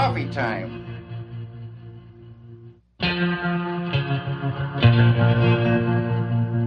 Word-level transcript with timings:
coffee 0.00 0.30
time. 0.30 0.70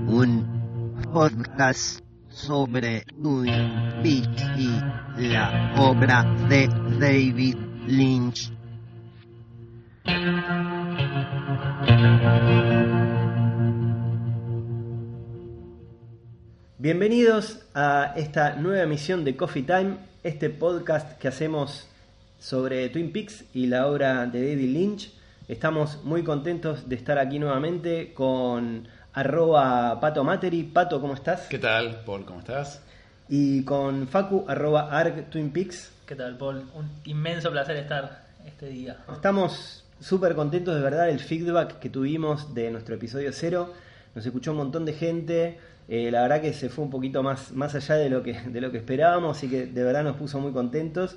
Un 0.08 1.02
podcast 1.12 2.02
sobre 2.30 3.04
Twin 3.20 4.04
Peaks 4.04 4.44
y 5.18 5.28
la 5.30 5.74
obra 5.80 6.24
de 6.48 6.68
David 7.00 7.58
Lynch. 7.88 8.52
Bienvenidos 16.78 17.66
a 17.74 18.14
esta 18.16 18.58
nueva 18.58 18.84
emisión 18.84 19.26
de 19.26 19.36
Coffee 19.36 19.64
Time, 19.64 19.98
este 20.22 20.52
podcast 20.52 21.18
que 21.18 21.30
hacemos 21.30 21.88
sobre 22.44 22.90
Twin 22.90 23.14
Peaks 23.14 23.46
y 23.54 23.68
la 23.68 23.88
obra 23.88 24.26
de 24.26 24.42
David 24.50 24.74
Lynch. 24.74 25.14
Estamos 25.48 26.04
muy 26.04 26.24
contentos 26.24 26.90
de 26.90 26.96
estar 26.96 27.18
aquí 27.18 27.40
nuevamente 27.40 28.14
con 28.14 28.86
arroba 29.14 29.98
Pato 30.02 30.26
Materi. 30.26 30.64
Pato, 30.64 31.00
¿cómo 31.00 31.14
estás? 31.14 31.48
¿Qué 31.48 31.58
tal, 31.58 32.02
Paul? 32.06 32.26
¿Cómo 32.26 32.40
estás? 32.40 32.82
Y 33.30 33.64
con 33.64 34.10
Facu, 34.10 34.44
arroba 34.46 34.90
arg 34.92 35.30
Twin 35.30 35.52
Peaks. 35.52 35.94
¿Qué 36.06 36.16
tal, 36.16 36.38
Paul? 36.38 36.66
Un 36.76 36.90
inmenso 37.06 37.50
placer 37.50 37.78
estar 37.78 38.26
este 38.46 38.68
día. 38.68 38.98
Estamos 39.14 39.86
súper 40.02 40.36
contentos 40.36 40.76
de 40.76 40.82
verdad 40.82 41.10
el 41.10 41.22
feedback 41.22 41.80
que 41.80 41.90
tuvimos 41.90 42.54
de 42.54 42.72
nuestro 42.72 42.96
episodio 42.96 43.32
cero. 43.32 43.72
Nos 44.16 44.26
escuchó 44.26 44.52
un 44.52 44.58
montón 44.58 44.84
de 44.84 44.92
gente. 44.92 45.60
Eh, 45.88 46.12
la 46.12 46.22
verdad 46.22 46.42
que 46.42 46.52
se 46.52 46.68
fue 46.68 46.84
un 46.84 46.92
poquito 46.92 47.24
más, 47.24 47.54
más 47.54 47.74
allá 47.76 47.96
de 47.96 48.10
lo, 48.10 48.22
que, 48.22 48.34
de 48.34 48.62
lo 48.62 48.72
que 48.72 48.80
esperábamos, 48.80 49.38
así 49.38 49.50
que 49.50 49.66
de 49.66 49.84
verdad 49.84 50.04
nos 50.04 50.18
puso 50.18 50.42
muy 50.42 50.52
contentos. 50.52 51.16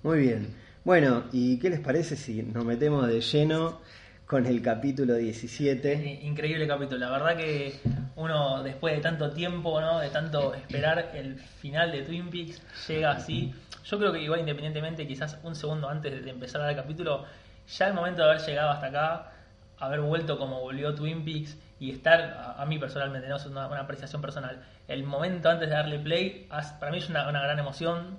Muy 0.02 0.18
bien. 0.20 0.48
Bueno, 0.84 1.24
¿y 1.32 1.58
qué 1.58 1.70
les 1.70 1.80
parece 1.80 2.16
si 2.16 2.42
nos 2.42 2.64
metemos 2.64 3.06
de 3.08 3.20
lleno 3.20 3.80
con 4.26 4.44
el 4.44 4.60
capítulo 4.60 5.14
17? 5.14 5.92
Eh, 5.92 6.20
Increíble 6.24 6.66
capítulo. 6.66 6.98
La 6.98 7.10
verdad 7.10 7.36
que 7.36 7.78
uno, 8.16 8.62
después 8.62 8.94
de 8.96 9.00
tanto 9.00 9.30
tiempo, 9.30 9.80
¿no? 9.80 10.00
de 10.00 10.10
tanto 10.10 10.52
esperar 10.54 11.12
el 11.14 11.36
final 11.38 11.92
de 11.92 12.02
Twin 12.02 12.28
Peaks, 12.30 12.60
llega 12.88 13.12
así. 13.12 13.54
Yo 13.84 13.98
creo 13.98 14.12
que 14.12 14.20
igual 14.20 14.40
independientemente, 14.40 15.06
quizás 15.06 15.38
un 15.44 15.54
segundo 15.54 15.88
antes 15.88 16.24
de 16.24 16.30
empezar 16.30 16.68
el 16.68 16.74
capítulo, 16.74 17.24
ya 17.68 17.86
el 17.86 17.94
momento 17.94 18.22
de 18.22 18.30
haber 18.30 18.42
llegado 18.42 18.70
hasta 18.70 18.86
acá, 18.86 19.32
haber 19.78 20.00
vuelto 20.00 20.38
como 20.38 20.60
volvió 20.60 20.92
Twin 20.94 21.24
Peaks 21.24 21.56
y 21.78 21.92
estar, 21.92 22.54
a, 22.58 22.64
mí 22.66 22.78
personalmente, 22.78 23.28
no 23.28 23.36
es 23.36 23.46
una, 23.46 23.68
una 23.68 23.80
apreciación 23.80 24.22
personal, 24.22 24.60
el 24.88 25.04
momento 25.04 25.50
antes 25.50 25.68
de 25.68 25.74
darle 25.74 26.00
play, 26.00 26.48
para 26.80 26.90
mí 26.90 26.98
es 26.98 27.08
una, 27.08 27.28
una 27.28 27.42
gran 27.42 27.60
emoción. 27.60 28.18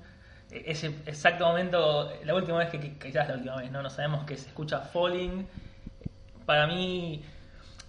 E- 0.52 0.64
Ese 0.68 0.88
exacto 1.06 1.46
momento, 1.46 2.14
la 2.24 2.34
última 2.34 2.60
vez 2.60 2.70
que, 2.70 2.80
que 2.80 2.94
quizás 2.98 3.28
la 3.28 3.36
última 3.36 3.58
vez, 3.58 3.72
¿no? 3.72 3.82
No 3.82 3.90
sabemos 3.90 4.24
que 4.26 4.38
se 4.38 4.48
escucha 4.48 4.80
Falling, 4.80 5.46
para 6.48 6.66
mí 6.66 7.22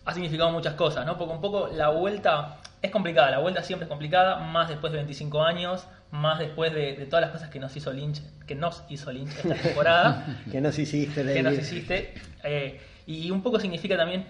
ha 0.05 0.13
significado 0.13 0.51
muchas 0.51 0.75
cosas, 0.75 1.07
¿no? 1.07 1.17
Porque 1.17 1.33
un 1.33 1.41
poco 1.41 1.71
la 1.73 1.89
vuelta 1.89 2.59
es 2.83 2.91
complicada, 2.91 3.31
la 3.31 3.39
vuelta 3.39 3.63
siempre 3.63 3.85
es 3.85 3.89
complicada, 3.89 4.37
más 4.41 4.69
después 4.69 4.93
de 4.93 4.99
25 4.99 5.43
años, 5.43 5.87
más 6.11 6.39
después 6.39 6.75
de, 6.75 6.97
de 6.97 7.07
todas 7.07 7.23
las 7.23 7.31
cosas 7.31 7.51
que 7.51 7.61
nos 7.61 7.75
hizo 7.77 7.93
Lynch, 7.93 8.21
que 8.47 8.55
nos 8.55 8.83
hizo 8.89 9.13
Lynch 9.13 9.31
esta 9.31 9.55
temporada, 9.63 10.27
¿Qué 10.53 10.61
nos 10.61 10.79
hiciste, 10.79 11.23
que 11.23 11.43
nos 11.43 11.53
David? 11.53 11.59
hiciste, 11.61 12.15
eh, 12.43 12.81
y 13.07 13.31
un 13.31 13.43
poco 13.43 13.61
significa 13.61 13.97
también, 13.97 14.27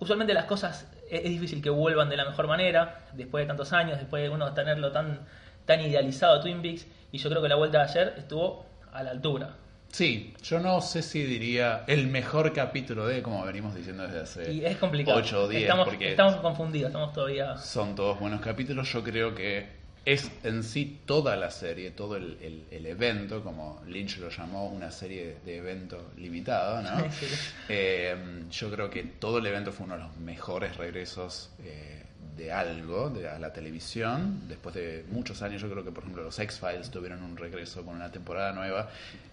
usualmente 0.00 0.34
las 0.34 0.44
cosas 0.44 0.86
es, 1.10 1.20
es 1.24 1.30
difícil 1.30 1.60
que 1.60 1.70
vuelvan 1.70 2.08
de 2.08 2.16
la 2.16 2.24
mejor 2.24 2.46
manera, 2.46 3.00
después 3.12 3.42
de 3.42 3.48
tantos 3.48 3.72
años, 3.72 3.98
después 3.98 4.22
de 4.22 4.28
uno 4.28 4.52
tenerlo 4.54 4.92
tan, 4.92 5.20
tan 5.66 5.80
idealizado 5.80 6.40
Twin 6.40 6.62
Peaks, 6.62 6.86
y 7.12 7.18
yo 7.18 7.28
creo 7.28 7.42
que 7.42 7.48
la 7.48 7.56
vuelta 7.56 7.78
de 7.78 7.84
ayer 7.84 8.14
estuvo 8.18 8.66
a 8.92 9.02
la 9.02 9.10
altura. 9.10 9.50
Sí, 9.94 10.34
yo 10.42 10.58
no 10.58 10.80
sé 10.80 11.02
si 11.02 11.22
diría 11.22 11.84
el 11.86 12.08
mejor 12.08 12.52
capítulo 12.52 13.06
de, 13.06 13.22
como 13.22 13.44
venimos 13.44 13.76
diciendo 13.76 14.02
desde 14.02 14.20
hace 14.20 14.52
Y 14.52 14.64
es 14.64 14.76
complicado. 14.78 15.18
8 15.18 15.42
o 15.44 15.48
10, 15.48 15.62
estamos, 15.62 15.84
porque 15.88 16.10
estamos 16.10 16.34
confundidos, 16.38 16.88
estamos 16.88 17.12
todavía... 17.12 17.56
son 17.58 17.94
todos 17.94 18.18
buenos 18.18 18.40
capítulos. 18.40 18.92
Yo 18.92 19.04
creo 19.04 19.36
que 19.36 19.68
es 20.04 20.32
en 20.42 20.64
sí 20.64 20.98
toda 21.06 21.36
la 21.36 21.48
serie, 21.52 21.92
todo 21.92 22.16
el, 22.16 22.36
el- 22.42 22.64
el 22.72 22.86
evento, 22.86 23.44
como 23.44 23.80
Lynch 23.86 24.18
lo 24.18 24.30
llamó, 24.30 24.66
una 24.66 24.90
serie 24.90 25.36
de 25.46 25.58
evento 25.58 26.10
limitado, 26.16 26.82
¿no? 26.82 26.90
Sí. 27.12 27.26
Eh, 27.68 28.16
yo 28.50 28.70
creo 28.72 28.90
que 28.90 29.04
todo 29.04 29.38
el 29.38 29.46
evento 29.46 29.70
fue 29.70 29.86
uno 29.86 29.96
de 29.96 30.02
los 30.02 30.16
mejores 30.16 30.76
regresos 30.76 31.50
eh, 31.62 32.03
de 32.36 32.52
algo 32.52 33.10
de, 33.10 33.28
a 33.28 33.38
la 33.38 33.52
televisión. 33.52 34.42
Después 34.48 34.74
de 34.74 35.04
muchos 35.10 35.42
años, 35.42 35.62
yo 35.62 35.70
creo 35.70 35.84
que, 35.84 35.92
por 35.92 36.02
ejemplo, 36.02 36.22
los 36.22 36.38
X-Files 36.38 36.90
tuvieron 36.90 37.22
un 37.22 37.36
regreso 37.36 37.84
con 37.84 37.96
una 37.96 38.10
temporada 38.10 38.52
nueva. 38.52 38.88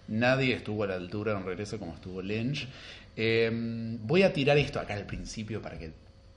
Nadie 0.08 0.54
estuvo 0.54 0.84
a 0.84 0.88
la 0.88 0.94
altura 0.94 1.32
de 1.32 1.38
un 1.38 1.46
regreso 1.46 1.78
como 1.78 1.94
estuvo 1.94 2.22
Lynch. 2.22 2.68
Eh, 3.16 3.50
voy 4.02 4.22
a 4.22 4.32
tirar 4.32 4.56
esto 4.58 4.80
acá 4.80 4.94
al 4.94 5.06
principio 5.06 5.60
para 5.60 5.78
que 5.78 5.92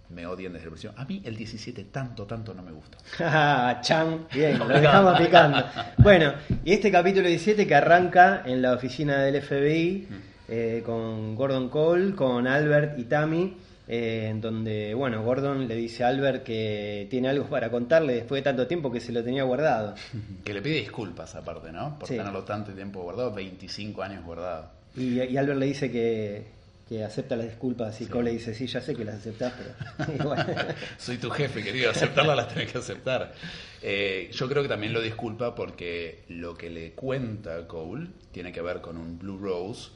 me 0.10 0.26
odien 0.28 0.54
desde 0.54 0.66
el 0.66 0.72
principio. 0.72 1.00
A 1.00 1.06
mí 1.06 1.22
el 1.26 1.36
17 1.36 1.86
tanto, 1.86 2.26
tanto 2.26 2.54
no 2.54 2.64
me 2.64 2.72
gusta. 2.72 2.98
Chan, 3.82 4.28
bien, 4.34 4.60
lo 4.60 4.68
dejamos 4.68 5.20
picando. 5.20 5.64
Bueno, 5.98 6.34
y 6.64 6.74
este 6.74 6.92
capítulo 6.92 7.28
17 7.28 7.66
que 7.66 7.76
arranca 7.76 8.44
en 8.46 8.62
la 8.62 8.74
oficina 8.74 9.22
del 9.24 9.42
FBI 9.42 10.08
eh, 10.48 10.84
con 10.86 11.36
Gordon 11.36 11.70
Cole, 11.70 12.14
con 12.14 12.48
Albert 12.48 13.00
y 13.00 13.06
Tammy, 13.06 13.58
eh, 13.88 14.28
en 14.30 14.42
donde, 14.42 14.94
bueno, 14.94 15.24
Gordon 15.24 15.68
le 15.68 15.76
dice 15.76 16.04
a 16.04 16.08
Albert 16.08 16.44
que 16.44 17.08
tiene 17.10 17.30
algo 17.30 17.46
para 17.48 17.70
contarle 17.70 18.14
después 18.16 18.40
de 18.40 18.44
tanto 18.44 18.68
tiempo 18.68 18.92
que 18.92 19.00
se 19.00 19.12
lo 19.12 19.24
tenía 19.24 19.44
guardado. 19.44 19.96
Que 20.44 20.54
le 20.54 20.62
pide 20.62 20.76
disculpas 20.76 21.36
aparte, 21.36 21.72
¿no? 21.72 21.98
Por 22.00 22.08
Sí. 22.08 22.18
tenerlo 22.18 22.44
tanto 22.44 22.72
tiempo 22.74 23.02
guardado, 23.04 23.34
25 23.34 24.02
años 24.04 24.24
guardado. 24.26 24.70
Y, 24.96 25.22
y 25.22 25.38
Albert 25.38 25.60
le 25.60 25.66
dice 25.66 25.92
que, 25.92 26.46
que 26.88 27.04
acepta 27.04 27.36
las 27.36 27.48
disculpas 27.48 28.00
y 28.02 28.06
Sí. 28.06 28.10
Cole 28.10 28.32
le 28.32 28.38
dice, 28.38 28.54
sí, 28.54 28.66
ya 28.68 28.80
sé 28.82 28.96
que 28.96 29.04
las 29.06 29.16
aceptás, 29.16 29.54
pero... 29.58 30.36
Soy 30.98 31.18
tu 31.18 31.30
jefe, 31.30 31.64
querido, 31.64 31.92
aceptarla 31.92 32.36
las 32.36 32.48
tenés 32.54 32.72
que 32.72 32.78
aceptar. 32.78 33.34
Eh, 33.82 34.30
yo 34.34 34.48
creo 34.50 34.64
que 34.64 34.70
también 34.70 34.94
lo 34.94 35.02
disculpa 35.02 35.54
porque 35.54 36.24
lo 36.30 36.56
que 36.56 36.70
le 36.70 36.92
cuenta 36.94 37.68
Cole 37.68 38.08
tiene 38.32 38.52
que 38.52 38.62
ver 38.62 38.82
con 38.82 38.98
un 38.98 39.20
Blue 39.20 39.38
Rose 39.38 39.92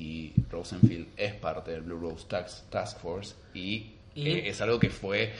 y 0.00 0.32
Rosenfield 0.50 1.08
es 1.16 1.34
parte 1.34 1.72
del 1.72 1.82
Blue 1.82 2.00
Rose 2.00 2.24
Task, 2.26 2.70
Task 2.70 2.98
Force 3.00 3.34
y, 3.54 3.92
Y- 4.14 4.28
eh, 4.28 4.48
es 4.48 4.60
algo 4.62 4.80
que 4.80 4.88
fue 4.90 5.32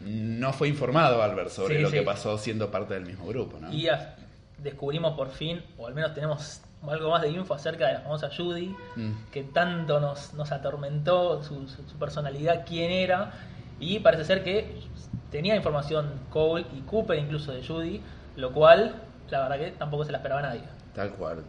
no 0.00 0.52
fue 0.52 0.68
informado 0.68 1.22
Albert 1.22 1.50
sobre 1.50 1.76
Sí, 1.76 1.82
lo 1.82 1.90
sí. 1.90 1.96
que 1.96 2.02
pasó 2.02 2.38
siendo 2.38 2.70
parte 2.70 2.94
del 2.94 3.04
mismo 3.06 3.26
grupo, 3.26 3.58
¿no? 3.60 3.72
Y 3.72 3.88
a- 3.88 4.14
descubrimos 4.58 5.14
por 5.16 5.30
fin, 5.30 5.62
o 5.76 5.86
al 5.86 5.94
menos 5.94 6.14
tenemos 6.14 6.60
algo 6.88 7.10
más 7.10 7.22
de 7.22 7.30
info 7.30 7.54
acerca 7.54 7.86
de 7.88 7.94
la 7.94 8.00
famosa 8.00 8.28
Judy, 8.36 8.74
Mm. 8.96 9.10
que 9.32 9.42
tanto 9.44 9.98
nos, 10.00 10.34
nos 10.34 10.50
atormentó 10.52 11.42
su, 11.42 11.68
su- 11.68 11.88
su 11.88 11.96
personalidad, 11.98 12.64
quién 12.66 12.90
era, 12.90 13.32
y 13.80 13.98
parece 14.00 14.24
ser 14.24 14.42
que 14.44 14.74
tenía 15.30 15.54
información 15.56 16.10
Cole 16.30 16.66
y 16.76 16.80
Cooper 16.82 17.18
incluso 17.18 17.52
de 17.52 17.64
Judy, 17.66 18.00
lo 18.36 18.52
cual 18.52 18.94
la 19.30 19.48
verdad 19.48 19.58
que 19.58 19.70
tampoco 19.72 20.04
se 20.04 20.12
la 20.12 20.18
esperaba 20.18 20.42
nadie. 20.42 20.62
Tal 20.94 21.10
cual, 21.10 21.42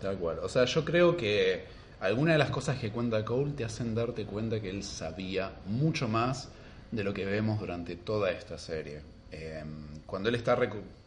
tal 0.00 0.16
cual. 0.16 0.38
O 0.42 0.48
sea, 0.48 0.64
yo 0.66 0.84
creo 0.84 1.16
que 1.16 1.64
algunas 2.04 2.34
de 2.34 2.38
las 2.38 2.50
cosas 2.50 2.78
que 2.78 2.90
cuenta 2.90 3.24
Cole 3.24 3.52
te 3.52 3.64
hacen 3.64 3.94
darte 3.94 4.26
cuenta 4.26 4.60
que 4.60 4.68
él 4.68 4.82
sabía 4.82 5.52
mucho 5.66 6.06
más 6.06 6.50
de 6.90 7.02
lo 7.02 7.14
que 7.14 7.24
vemos 7.24 7.58
durante 7.58 7.96
toda 7.96 8.30
esta 8.30 8.58
serie. 8.58 9.00
Eh, 9.32 9.64
cuando 10.04 10.28
él 10.28 10.34
está 10.34 10.58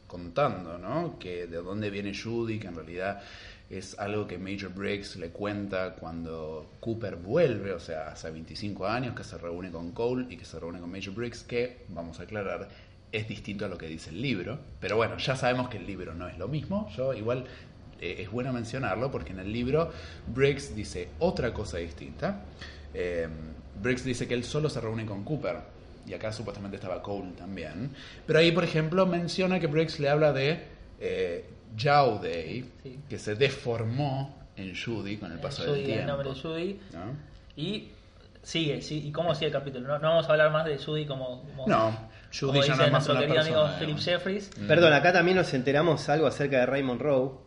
contando, 0.07 0.77
¿no? 0.79 1.19
Que 1.19 1.45
de 1.45 1.57
dónde 1.57 1.91
viene 1.91 2.17
Judy, 2.17 2.57
que 2.57 2.67
en 2.67 2.75
realidad 2.75 3.21
es 3.69 3.99
algo 3.99 4.25
que 4.25 4.39
Major 4.39 4.73
Briggs 4.73 5.17
le 5.17 5.29
cuenta 5.29 5.93
cuando 5.93 6.71
Cooper 6.79 7.17
vuelve, 7.17 7.73
o 7.73 7.79
sea, 7.79 8.07
hace 8.07 8.31
25 8.31 8.87
años 8.87 9.15
que 9.15 9.23
se 9.23 9.37
reúne 9.37 9.69
con 9.69 9.91
Cole 9.91 10.25
y 10.29 10.37
que 10.37 10.45
se 10.45 10.59
reúne 10.59 10.79
con 10.79 10.91
Major 10.91 11.13
Briggs, 11.13 11.43
que, 11.43 11.85
vamos 11.89 12.19
a 12.19 12.23
aclarar, 12.23 12.69
es 13.11 13.27
distinto 13.27 13.65
a 13.65 13.69
lo 13.69 13.77
que 13.77 13.87
dice 13.87 14.09
el 14.09 14.21
libro. 14.21 14.59
Pero 14.79 14.97
bueno, 14.97 15.17
ya 15.17 15.35
sabemos 15.35 15.69
que 15.69 15.77
el 15.77 15.85
libro 15.85 16.13
no 16.13 16.27
es 16.27 16.37
lo 16.37 16.47
mismo. 16.47 16.89
Yo 16.95 17.13
igual 17.13 17.45
eh, 18.01 18.17
es 18.19 18.31
bueno 18.31 18.51
mencionarlo 18.53 19.09
porque 19.11 19.31
en 19.33 19.39
el 19.39 19.51
libro 19.51 19.91
Briggs 20.27 20.75
dice 20.75 21.09
otra 21.19 21.53
cosa 21.53 21.77
distinta. 21.77 22.41
Eh, 22.93 23.27
Briggs 23.81 24.03
dice 24.03 24.27
que 24.27 24.33
él 24.33 24.43
solo 24.43 24.69
se 24.69 24.81
reúne 24.81 25.05
con 25.05 25.23
Cooper 25.23 25.57
y 26.07 26.13
acá 26.13 26.31
supuestamente 26.31 26.77
estaba 26.77 27.01
Cole 27.01 27.31
también. 27.37 27.91
Pero 28.25 28.39
ahí, 28.39 28.51
por 28.51 28.63
ejemplo, 28.63 29.05
menciona 29.05 29.59
que 29.59 29.67
Briggs 29.67 29.99
le 29.99 30.09
habla 30.09 30.31
de 30.33 30.63
eh, 30.99 31.45
Jowday, 31.77 32.65
Sí. 32.83 32.99
que 33.09 33.19
se 33.19 33.35
deformó 33.35 34.35
en 34.55 34.73
Judy 34.75 35.17
con 35.17 35.31
el 35.31 35.39
paso 35.39 35.63
Judy, 35.63 35.71
del 35.73 35.79
el 35.81 35.85
tiempo. 35.87 36.07
nombre 36.07 36.29
de 36.29 36.35
Judy. 36.41 36.79
¿no? 36.93 37.61
Y 37.61 37.89
sigue, 38.41 38.81
sí, 38.81 39.07
¿y 39.07 39.11
cómo 39.11 39.35
sigue 39.35 39.47
el 39.47 39.53
capítulo? 39.53 39.87
No, 39.87 39.99
no 39.99 40.09
vamos 40.09 40.27
a 40.27 40.31
hablar 40.31 40.51
más 40.51 40.65
de 40.65 40.77
Judy 40.77 41.05
como, 41.05 41.41
como, 41.43 41.67
No, 41.67 41.91
como 42.39 42.53
Judy 42.53 42.59
ya 42.61 42.65
dice 42.65 42.77
no 42.77 42.83
es 42.85 42.91
más 42.91 42.91
nuestro 42.91 43.13
una 43.13 43.21
querido 43.21 43.41
amigo 43.41 43.61
persona, 43.63 43.79
Philip. 43.79 43.97
Jeffries, 43.99 44.49
Perdón, 44.67 44.93
acá 44.93 45.13
también 45.13 45.37
nos 45.37 45.53
enteramos 45.53 46.07
algo 46.09 46.25
acerca 46.27 46.59
de 46.61 46.65
Raymond 46.65 47.01
Rowe. 47.01 47.39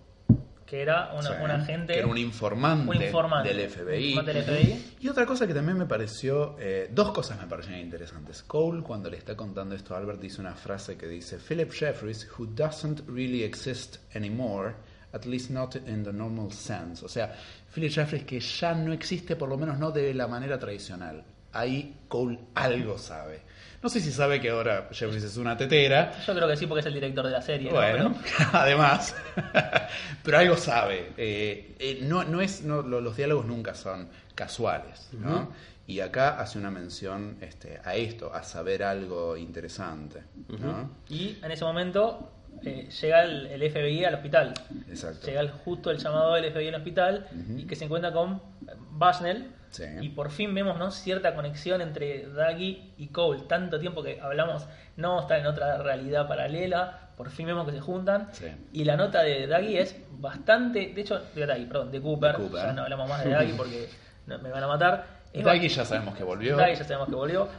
Que 0.70 0.82
era 0.82 1.10
una, 1.14 1.22
Sí, 1.22 1.34
un 1.42 1.50
agente, 1.50 1.94
que 1.94 1.98
era 1.98 2.06
un 2.06 2.16
informante, 2.16 2.96
un 2.96 3.02
informante 3.02 3.52
del 3.52 3.68
FBI. 3.68 3.82
un 3.82 4.04
informante 4.04 4.32
del 4.32 4.42
FBI. 4.44 4.96
Y 5.00 5.08
otra 5.08 5.26
cosa 5.26 5.44
que 5.44 5.52
también 5.52 5.76
me 5.76 5.86
pareció, 5.86 6.54
eh, 6.60 6.88
dos 6.92 7.10
cosas 7.10 7.40
me 7.40 7.48
parecieron 7.48 7.80
interesantes. 7.80 8.44
Cole, 8.44 8.80
cuando 8.80 9.10
le 9.10 9.16
está 9.16 9.36
contando 9.36 9.74
esto 9.74 9.96
a 9.96 9.98
Albert, 9.98 10.20
dice 10.20 10.40
una 10.40 10.54
frase 10.54 10.96
que 10.96 11.08
dice, 11.08 11.38
Philip 11.38 11.72
Jeffries, 11.72 12.28
who 12.38 12.46
doesn't 12.46 13.00
really 13.08 13.42
exist 13.42 13.96
anymore, 14.14 14.74
at 15.12 15.24
least 15.24 15.50
not 15.50 15.74
in 15.74 16.04
the 16.04 16.12
normal 16.12 16.52
sense. 16.52 17.04
O 17.04 17.08
sea, 17.08 17.34
Philip 17.74 17.90
Jeffries 17.90 18.22
que 18.22 18.38
ya 18.38 18.72
no 18.72 18.92
existe, 18.92 19.34
por 19.34 19.48
lo 19.48 19.58
menos 19.58 19.76
no 19.76 19.90
de 19.90 20.14
la 20.14 20.28
manera 20.28 20.56
tradicional. 20.56 21.24
Ahí 21.52 21.96
Cole 22.06 22.38
algo 22.54 22.96
sabe. 22.96 23.42
No 23.82 23.88
sé 23.88 24.00
si 24.00 24.12
sabe 24.12 24.40
que 24.40 24.50
ahora 24.50 24.88
Jeffries 24.92 25.24
es 25.24 25.36
una 25.38 25.56
tetera, 25.56 26.12
Yo 26.26 26.34
creo 26.34 26.46
que 26.46 26.56
sí, 26.56 26.66
porque 26.66 26.80
es 26.80 26.86
el 26.86 26.94
director 26.94 27.24
de 27.24 27.30
la 27.32 27.40
serie. 27.40 27.70
¿no? 27.70 27.76
bueno, 27.76 28.14
Pero- 28.22 28.48
además, 28.52 29.16
pero 30.22 30.38
algo 30.38 30.56
sabe. 30.56 31.12
Eh, 31.16 31.74
eh, 31.78 31.98
no, 32.02 32.24
no 32.24 32.40
es, 32.42 32.62
no, 32.62 32.82
los 32.82 33.16
diálogos 33.16 33.46
nunca 33.46 33.74
son 33.74 34.08
casuales, 34.34 35.08
¿no? 35.12 35.50
Y 35.86 36.00
acá 36.00 36.38
hace 36.38 36.58
una 36.58 36.70
mención 36.70 37.38
este, 37.40 37.80
a 37.82 37.96
esto, 37.96 38.32
a 38.32 38.42
saber 38.42 38.82
algo 38.84 39.36
interesante, 39.36 40.22
¿no? 40.48 40.90
y 41.08 41.38
en 41.42 41.50
ese 41.50 41.64
momento 41.64 42.30
eh, 42.64 42.88
llega 43.00 43.22
el, 43.22 43.46
el 43.46 43.70
FBI 43.70 44.04
al 44.04 44.14
hospital. 44.14 44.54
Exacto. 44.88 45.26
Llega 45.26 45.40
el- 45.40 45.50
justo 45.50 45.90
el 45.90 45.98
llamado 45.98 46.34
del 46.34 46.50
FBI 46.52 46.68
al 46.68 46.74
hospital 46.76 47.26
y 47.56 47.64
que 47.64 47.76
se 47.76 47.84
encuentra 47.86 48.12
con 48.12 48.42
Bushnell. 48.92 49.50
Sí. 49.70 49.84
Y 50.00 50.08
por 50.08 50.30
fin 50.30 50.52
vemos 50.54 50.78
¿no? 50.78 50.90
cierta 50.90 51.34
conexión 51.34 51.80
entre 51.80 52.26
Daggy 52.28 52.92
y 52.98 53.06
Cole. 53.08 53.42
Tanto 53.48 53.78
tiempo 53.78 54.02
que 54.02 54.20
hablamos, 54.20 54.66
no 54.96 55.20
está 55.20 55.38
en 55.38 55.46
otra 55.46 55.78
realidad 55.82 56.26
paralela. 56.26 57.10
Por 57.16 57.30
fin 57.30 57.46
vemos 57.46 57.66
que 57.66 57.72
se 57.72 57.80
juntan. 57.80 58.28
Sí. 58.32 58.46
Y 58.72 58.84
la 58.84 58.96
nota 58.96 59.22
de 59.22 59.46
Daggy 59.46 59.76
es 59.78 59.96
bastante. 60.12 60.92
De 60.94 61.00
hecho, 61.00 61.20
de 61.34 61.46
Daggy, 61.46 61.66
perdón, 61.66 61.92
de 61.92 62.00
Cooper. 62.00 62.32
De 62.32 62.42
Cooper. 62.42 62.62
Ya 62.66 62.72
no 62.72 62.82
hablamos 62.82 63.08
más 63.08 63.24
de 63.24 63.30
Daggy 63.30 63.52
porque 63.52 63.88
me 64.26 64.50
van 64.50 64.62
a 64.64 64.66
matar. 64.66 65.06
Daggy 65.32 65.68
ya 65.68 65.84
sabemos 65.84 66.16
que 66.16 66.24
volvió. 66.24 66.56
Daggy 66.56 66.74
ya 66.76 66.84
sabemos 66.84 67.08
que 67.08 67.14
volvió. 67.14 67.48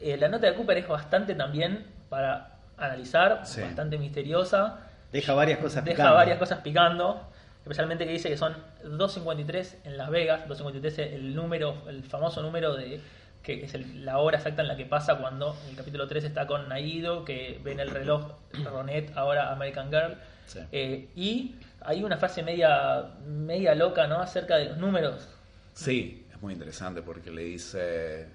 Eh, 0.00 0.16
la 0.16 0.26
nota 0.28 0.48
de 0.48 0.54
Cooper 0.56 0.78
es 0.78 0.88
bastante 0.88 1.36
también 1.36 1.86
para 2.08 2.51
analizar, 2.86 3.42
Sí. 3.44 3.60
bastante 3.62 3.98
misteriosa. 3.98 4.80
Deja 5.12 5.34
varias 5.34 5.58
cosas 5.58 5.84
Deja 5.84 5.96
picando. 5.96 6.14
varias 6.14 6.38
cosas 6.38 6.60
picando. 6.60 7.28
Especialmente 7.62 8.06
que 8.06 8.12
dice 8.12 8.28
que 8.28 8.36
son 8.36 8.56
2.53 8.84 9.76
en 9.84 9.96
Las 9.96 10.10
Vegas. 10.10 10.48
2.53 10.48 10.98
es 10.98 11.12
el 11.12 11.34
número, 11.34 11.76
el 11.88 12.02
famoso 12.04 12.42
número 12.42 12.74
de 12.74 13.00
que 13.42 13.64
es 13.64 13.74
el- 13.74 14.04
la 14.04 14.18
hora 14.18 14.36
exacta 14.38 14.62
en 14.62 14.68
la 14.68 14.76
que 14.76 14.86
pasa 14.86 15.16
cuando 15.18 15.56
en 15.64 15.70
el 15.70 15.76
capítulo 15.76 16.06
3 16.06 16.22
está 16.24 16.46
con 16.46 16.68
Naido, 16.68 17.24
que 17.24 17.60
ven 17.64 17.80
el 17.80 17.90
reloj 17.90 18.32
Ronet, 18.64 19.16
ahora 19.16 19.50
American 19.50 19.90
Girl. 19.90 20.14
Sí. 20.46 20.60
Eh, 20.70 21.08
y 21.16 21.56
hay 21.80 22.04
una 22.04 22.16
frase 22.18 22.42
media, 22.44 23.04
media 23.26 23.74
loca, 23.74 24.06
¿no? 24.06 24.20
Acerca 24.20 24.56
de 24.56 24.66
los 24.66 24.76
números. 24.78 25.28
Sí, 25.74 26.24
es 26.32 26.40
muy 26.40 26.52
interesante 26.52 27.02
porque 27.02 27.30
le 27.32 27.42
dice... 27.42 28.28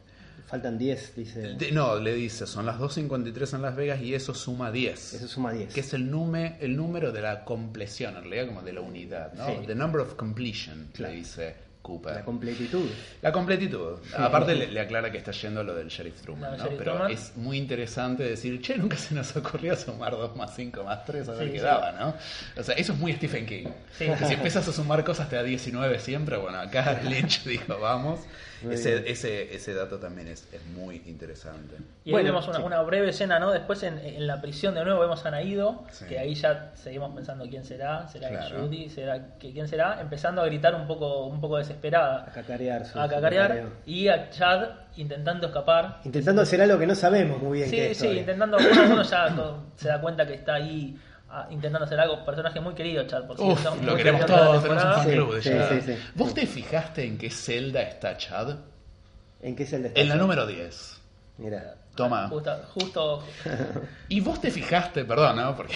Faltan 0.48 0.78
10, 0.78 1.16
dice. 1.16 1.40
de- 1.56 1.72
no, 1.74 2.00
le 2.00 2.14
dice, 2.14 2.48
son 2.48 2.66
las 2.66 2.80
2.53 2.80 3.54
en 3.56 3.62
Las 3.62 3.76
Vegas 3.76 4.02
y 4.02 4.14
eso 4.14 4.34
suma 4.34 4.72
10. 4.72 5.14
Eso 5.16 5.28
suma 5.28 5.52
10. 5.52 5.74
Que 5.74 5.82
es 5.82 5.94
el, 5.94 6.10
nume- 6.10 6.56
el 6.62 6.76
número 6.78 7.12
de 7.12 7.22
la 7.22 7.44
compleción, 7.44 8.16
en 8.16 8.24
realidad 8.24 8.48
como 8.48 8.62
de 8.62 8.72
la 8.74 8.82
unidad, 8.82 9.34
¿no? 9.34 9.46
Sí. 9.46 9.54
The 9.68 9.76
number 9.76 10.00
of 10.02 10.16
completion, 10.16 10.88
Claro. 10.94 11.12
le 11.14 11.20
dice 11.20 11.56
Cooper. 11.82 12.16
La 12.16 12.24
completitud. 12.26 12.90
La 13.22 13.32
completitud. 13.32 13.98
Aparte 14.18 14.56
le, 14.56 14.68
le 14.68 14.80
aclara 14.80 15.10
que 15.12 15.18
está 15.20 15.32
yendo 15.32 15.62
a 15.62 15.64
lo 15.64 15.74
del 15.76 15.88
Sheriff 15.90 16.22
Truman, 16.22 16.52
¿no? 16.52 16.58
Sheriff 16.64 16.78
Pero 16.80 16.92
Truman. 16.94 17.12
es 17.12 17.32
muy 17.38 17.58
interesante 17.58 18.24
decir, 18.24 18.62
che, 18.62 18.78
nunca 18.78 18.98
se 18.98 19.16
nos 19.16 19.34
ocurrió 19.38 19.76
sumar 19.78 20.12
2 20.14 20.36
más 20.36 20.54
5 20.56 20.84
más 20.84 21.06
3 21.06 21.28
a 21.30 21.34
ver 21.34 21.46
Sí, 21.48 21.52
qué 21.54 21.60
sí. 21.60 21.64
daba, 21.66 21.92
¿no? 21.94 22.16
O 22.60 22.64
sea, 22.64 22.76
eso 22.76 22.92
es 22.94 23.00
muy 23.00 23.14
Stephen 23.14 23.46
King. 23.46 23.68
Sí. 23.98 24.06
Que 24.06 24.26
si 24.26 24.34
empiezas 24.34 24.68
a 24.68 24.74
sumar 24.74 25.04
cosas 25.06 25.30
te 25.30 25.36
da 25.38 25.44
19 25.44 26.00
siempre, 26.00 26.36
bueno, 26.38 26.58
acá 26.60 27.02
Lynch 27.04 27.44
dijo, 27.46 27.78
vamos. 27.80 28.20
Ese, 28.70 29.10
ese, 29.12 29.56
ese 29.56 29.74
dato 29.74 29.98
también 30.00 30.28
es, 30.28 30.48
es 30.52 30.66
muy 30.66 31.02
interesante. 31.06 31.76
Y 32.06 32.12
Bueno, 32.12 32.28
ahí 32.28 32.32
vemos 32.32 32.48
una, 32.48 32.58
sí. 32.58 32.64
una 32.64 32.82
breve 32.82 33.10
escena, 33.10 33.40
¿no? 33.40 33.52
Después 33.52 33.84
en, 33.84 34.00
en 34.00 34.26
la 34.26 34.42
prisión 34.42 34.74
de 34.76 34.84
nuevo 34.84 35.00
vemos 35.00 35.26
a 35.26 35.32
Naído, 35.32 35.84
Sí. 35.92 36.06
que 36.06 36.18
ahí 36.20 36.34
ya 36.34 36.72
seguimos 36.76 37.14
pensando 37.14 37.46
quién 37.48 37.64
será, 37.66 38.08
será 38.08 38.30
Claro. 38.30 38.62
Judy, 38.64 38.90
será 38.90 39.38
que 39.38 39.52
quién 39.54 39.68
será, 39.68 40.02
empezando 40.02 40.42
a 40.42 40.46
gritar 40.46 40.74
un 40.76 40.88
poco, 40.88 41.26
un 41.28 41.40
poco 41.40 41.58
A 41.58 41.60
desesperada, 41.60 42.26
cacarear. 42.34 42.86
su- 42.86 43.00
a 43.00 43.08
cacarear 43.08 43.48
cacareo. 43.50 43.70
y 43.86 44.08
a 44.08 44.30
Chad 44.30 44.70
intentando 44.98 45.48
escapar. 45.48 46.00
Intentando 46.06 46.42
hacer 46.42 46.60
algo 46.62 46.80
que 46.80 46.88
no 46.88 46.96
sabemos 46.96 47.42
muy 47.42 47.60
bien 47.60 47.70
Sí, 47.70 47.94
sí, 47.94 48.08
intentando, 48.20 48.58
uno, 48.58 48.94
uno 48.94 49.04
ya 49.04 49.36
se 49.76 49.88
da 49.88 50.02
cuenta 50.02 50.26
que 50.26 50.34
está 50.34 50.56
ahí 50.56 50.98
ah, 50.98 51.07
intentando 51.50 51.86
hacer 51.86 52.00
algo, 52.00 52.24
personaje 52.26 52.60
muy 52.60 52.74
querido 52.74 53.06
Chad, 53.06 53.28
por 53.28 53.40
Uf, 53.40 53.60
cierto. 53.60 53.76
lo 53.84 53.92
Muy 53.92 53.98
queremos 53.98 54.26
todos, 54.26 54.64
tenemos 54.64 54.84
un 54.84 54.92
fan 54.94 55.04
Sí, 55.06 55.12
club 55.12 55.36
de 55.36 55.42
sí, 55.42 55.50
Chad. 55.50 55.70
sí, 55.70 55.82
sí. 55.82 55.98
¿Vos 56.16 56.34
te 56.34 56.48
fijaste 56.48 57.04
en 57.06 57.18
qué 57.18 57.30
celda 57.30 57.82
está 57.82 58.18
Chad? 58.18 58.58
¿En 59.42 59.56
qué 59.56 59.64
es 59.64 59.74
el 59.74 59.84
de 59.84 59.92
En 59.96 60.10
la 60.10 60.16
número 60.16 60.46
10. 60.48 61.02
Mira. 61.38 61.76
Toma. 61.96 62.30
Justo, 62.30 62.52
justo 62.74 63.24
Y 64.10 64.20
vos 64.22 64.40
te 64.40 64.52
fijaste, 64.52 65.04
perdón, 65.06 65.38
¿no? 65.38 65.56
Porque 65.56 65.76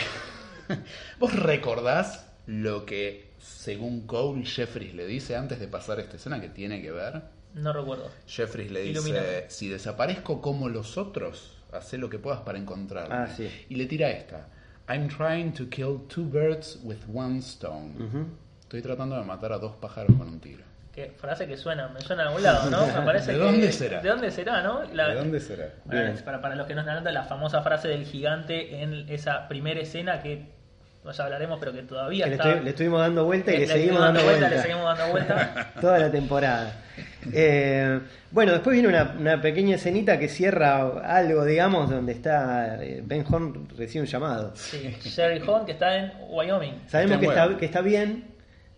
vos 1.20 1.34
recordás 1.36 2.25
lo 2.46 2.86
que, 2.86 3.31
según 3.39 4.05
Cole, 4.08 4.46
Jeffries 4.46 4.93
le 4.96 5.05
dice 5.05 5.36
antes 5.36 5.60
de 5.60 5.67
pasar 5.67 6.00
esta 6.00 6.15
escena 6.17 6.39
que 6.41 6.50
tiene 6.50 6.81
que 6.81 6.91
ver. 6.91 7.22
no 7.53 7.74
recuerdo. 7.74 8.10
Jeffries 8.27 8.72
le 8.72 8.81
dice, 8.81 9.46
si 9.50 9.67
desaparezco 9.67 10.41
como 10.41 10.70
los 10.70 10.98
otros, 10.98 11.58
haz 11.72 11.91
lo 11.93 12.10
que 12.10 12.20
puedas 12.20 12.41
para 12.41 12.58
encontrarme. 12.58 13.13
Ah, 13.15 13.27
sí. 13.27 13.50
Y 13.70 13.75
le 13.75 13.86
tira 13.86 14.10
esta. 14.10 14.48
I'm 14.91 15.07
trying 15.07 15.51
to 15.53 15.65
kill 15.69 16.00
two 16.10 16.24
birds 16.25 16.79
with 16.83 17.00
one 17.13 17.41
stone. 17.41 17.93
Estoy 18.62 18.81
tratando 18.81 19.17
de 19.17 19.24
matar 19.24 19.51
a 19.53 19.57
dos 19.57 19.74
pájaros 19.79 20.15
con 20.17 20.27
un 20.27 20.39
tiro. 20.39 20.63
Que 20.93 21.12
frase 21.17 21.48
que 21.48 21.55
suena, 21.55 21.88
me 21.88 22.01
suena 22.01 22.24
a 22.24 22.27
algún 22.27 22.43
lado, 22.43 22.69
¿no? 22.69 22.86
Me 22.86 23.05
parece 23.05 23.31
¿De 23.31 23.38
que- 23.38 23.43
dónde 23.45 23.71
será? 23.71 24.01
¿De 24.01 24.10
dónde 24.10 24.29
será, 24.31 24.62
no? 24.62 24.83
La- 24.93 25.07
¿De 25.10 25.15
dónde 25.15 25.39
será? 25.39 25.69
Para, 26.25 26.41
para 26.41 26.55
los 26.55 26.67
que 26.67 26.75
no 26.75 26.81
están 26.81 26.95
dando 26.95 27.12
la 27.12 27.24
famosa 27.24 27.62
frase 27.62 27.88
del 27.88 28.03
gigante 28.05 28.81
en 28.81 29.07
esa 29.07 29.48
primera 29.48 29.79
escena 29.79 30.21
que 30.21 30.48
no 31.03 31.12
ya 31.12 31.24
hablaremos, 31.24 31.60
pero 31.60 31.74
que 31.74 31.81
todavía 31.84 32.25
Que 32.25 32.29
le, 32.31 32.36
está. 32.36 32.50
estoy- 32.50 32.63
le 32.63 32.70
estuvimos 32.70 33.00
dando 33.01 33.25
vuelta 33.25 33.51
y 33.51 33.53
le, 33.55 33.60
le 33.62 33.67
seguimos 33.74 34.00
dando 34.01 34.24
vuelta. 34.24 34.50
Le 34.50 34.62
seguimos 34.62 34.84
dando 34.98 35.12
vuelta. 35.12 35.72
Toda 35.81 36.00
la 36.00 36.12
temporada. 36.12 36.74
Eh, 37.34 38.00
bueno, 38.31 38.51
después 38.53 38.74
viene 38.74 38.88
una, 38.88 39.15
una 39.17 39.41
pequeña 39.41 39.75
escenita 39.75 40.17
que 40.20 40.27
cierra 40.27 40.81
algo, 41.03 41.43
digamos, 41.46 41.89
donde 41.89 42.12
está 42.13 42.84
eh, 42.84 43.01
Ben 43.05 43.25
Horn 43.29 43.67
recibe 43.77 44.01
un 44.01 44.08
llamado. 44.08 44.51
Sí, 44.55 44.96
Sherry 45.03 45.41
Horn, 45.48 45.65
que 45.65 45.72
está 45.74 45.96
en 45.98 46.12
Wyoming. 46.29 46.84
Sabemos 46.88 47.17
que 47.20 47.25
está, 47.27 47.58
que 47.58 47.65
está 47.65 47.81
bien, 47.81 48.25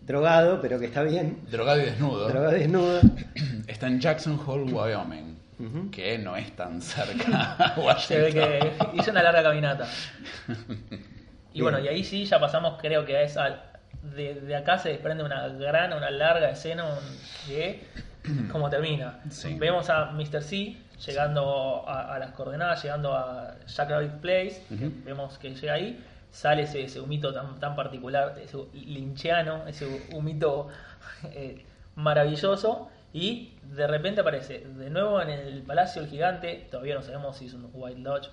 drogado, 0.00 0.60
pero 0.60 0.78
que 0.78 0.86
está 0.86 1.02
bien, 1.02 1.38
Drogado 1.50 1.80
y 1.80 1.84
desnudo. 1.86 2.28
drogado 2.28 2.52
desnudo. 2.52 3.00
Está 3.66 3.86
en 3.86 3.98
Jackson 4.00 4.38
Hole, 4.46 4.70
Wyoming. 4.72 5.90
Que 5.90 6.18
no 6.18 6.36
es 6.36 6.54
tan 6.56 6.82
cerca 6.82 7.54
a 7.58 7.98
Se 7.98 8.18
ve 8.18 8.32
que 8.32 8.72
hizo 8.98 9.10
una 9.10 9.22
larga 9.22 9.42
caminata. 9.42 9.86
Y 11.54 11.60
Bien. 11.60 11.64
bueno, 11.64 11.78
y 11.78 11.88
ahí 11.88 12.04
sí 12.04 12.26
ya 12.26 12.38
pasamos, 12.40 12.78
creo 12.80 13.06
que 13.06 13.16
a 13.16 13.22
esa. 13.22 13.62
De, 14.02 14.34
de 14.34 14.54
acá 14.54 14.76
se 14.76 14.90
desprende 14.90 15.24
una 15.24 15.48
gran, 15.48 15.94
una 15.94 16.10
larga 16.10 16.50
escena 16.50 16.84
de 17.48 17.82
cómo 18.52 18.68
termina. 18.70 19.20
Sí. 19.30 19.56
Vemos 19.58 19.88
a 19.88 20.10
Mr. 20.12 20.42
C 20.42 20.76
llegando 21.06 21.84
a, 21.88 22.14
a 22.14 22.18
las 22.18 22.32
coordenadas, 22.32 22.82
llegando 22.82 23.14
a 23.14 23.54
Jack 23.66 23.88
Rabbit 23.88 24.12
Place. 24.20 24.62
Vemos 24.68 25.38
que 25.38 25.54
llega 25.54 25.74
ahí. 25.74 26.04
Sale 26.30 26.62
ese, 26.62 26.82
ese 26.82 27.00
humito 27.00 27.32
tan, 27.32 27.60
tan 27.60 27.76
particular, 27.76 28.34
ese 28.42 28.58
lincheano, 28.74 29.66
ese 29.68 29.86
humito 30.12 30.68
eh, 31.32 31.64
maravilloso. 31.94 32.90
Y 33.12 33.52
de 33.62 33.86
repente 33.86 34.22
aparece 34.22 34.66
de 34.76 34.90
nuevo 34.90 35.22
en 35.22 35.30
el 35.30 35.62
Palacio 35.62 36.02
el 36.02 36.08
Gigante, 36.08 36.66
todavía 36.68 36.96
no 36.96 37.02
sabemos 37.02 37.36
si 37.36 37.46
es 37.46 37.54
un 37.54 37.70
White 37.72 38.00
Lodge 38.00 38.28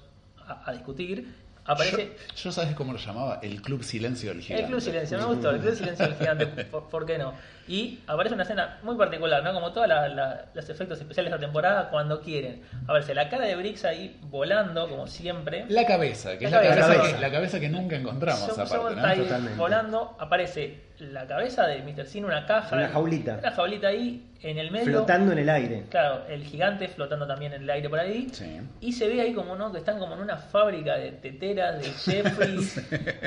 a, 0.47 0.67
a 0.67 0.73
discutir. 0.73 1.31
Aparece 1.71 2.15
Yo, 2.35 2.43
yo 2.43 2.51
sabes 2.51 2.75
cómo 2.75 2.93
lo 2.93 2.99
llamaba, 2.99 3.39
el 3.41 3.61
Club 3.61 3.83
Silencio 3.83 4.29
del 4.31 4.41
Gigante. 4.41 4.63
el 4.63 4.69
Club 4.69 4.81
Silencio, 4.81 5.17
me 5.17 5.25
gustó, 5.25 5.51
el 5.51 5.59
Club 5.59 5.75
Silencio 5.75 6.05
del 6.07 6.15
Gigante, 6.15 6.47
por, 6.47 6.89
por 6.89 7.05
qué 7.05 7.17
no? 7.17 7.33
Y 7.67 7.99
aparece 8.07 8.33
una 8.35 8.43
escena 8.43 8.79
muy 8.83 8.95
particular, 8.95 9.43
¿no? 9.43 9.53
Como 9.53 9.71
todos 9.71 9.87
los 9.87 10.69
efectos 10.69 10.99
especiales 10.99 11.31
de 11.31 11.37
la 11.37 11.41
temporada, 11.41 11.89
cuando 11.89 12.21
quieren. 12.21 12.61
Aparece 12.83 13.13
la 13.13 13.29
cara 13.29 13.45
de 13.45 13.55
Briggs 13.55 13.85
ahí 13.85 14.19
volando, 14.23 14.89
como 14.89 15.07
siempre. 15.07 15.65
La 15.69 15.85
cabeza, 15.85 16.37
que 16.37 16.49
La 16.49 16.49
es 16.49 16.51
la 16.53 16.61
cabeza, 16.61 16.87
cabeza, 16.87 17.05
sí. 17.05 17.13
que, 17.13 17.21
la 17.21 17.31
cabeza 17.31 17.59
que 17.59 17.69
nunca 17.69 17.95
encontramos 17.95 18.49
aparte, 18.49 18.99
ahí 19.01 19.17
¿no? 19.19 19.23
Totalmente. 19.23 19.57
volando, 19.57 20.15
aparece 20.19 20.91
la 20.99 21.25
cabeza 21.25 21.65
de 21.65 21.81
Mr. 21.81 22.05
Sin 22.05 22.25
una 22.25 22.45
caja. 22.45 22.75
Una 22.75 22.89
jaulita. 22.89 23.37
Una 23.39 23.51
jaulita 23.51 23.87
ahí, 23.87 24.29
en 24.41 24.57
el 24.57 24.71
medio. 24.71 24.85
Flotando 24.85 25.31
en 25.31 25.39
el 25.39 25.49
aire. 25.49 25.83
Claro, 25.89 26.25
el 26.27 26.43
gigante 26.43 26.87
flotando 26.87 27.25
también 27.27 27.53
en 27.53 27.63
el 27.63 27.69
aire 27.69 27.89
por 27.89 27.99
ahí. 27.99 28.27
Sí. 28.31 28.59
Y 28.81 28.91
se 28.93 29.07
ve 29.07 29.21
ahí 29.21 29.33
como 29.33 29.55
no, 29.55 29.71
que 29.71 29.79
están 29.79 29.97
como 29.99 30.13
en 30.15 30.21
una 30.21 30.37
fábrica 30.37 30.97
de 30.97 31.11
teteras, 31.13 31.79
de 31.79 31.89
Jeffries, 32.11 32.81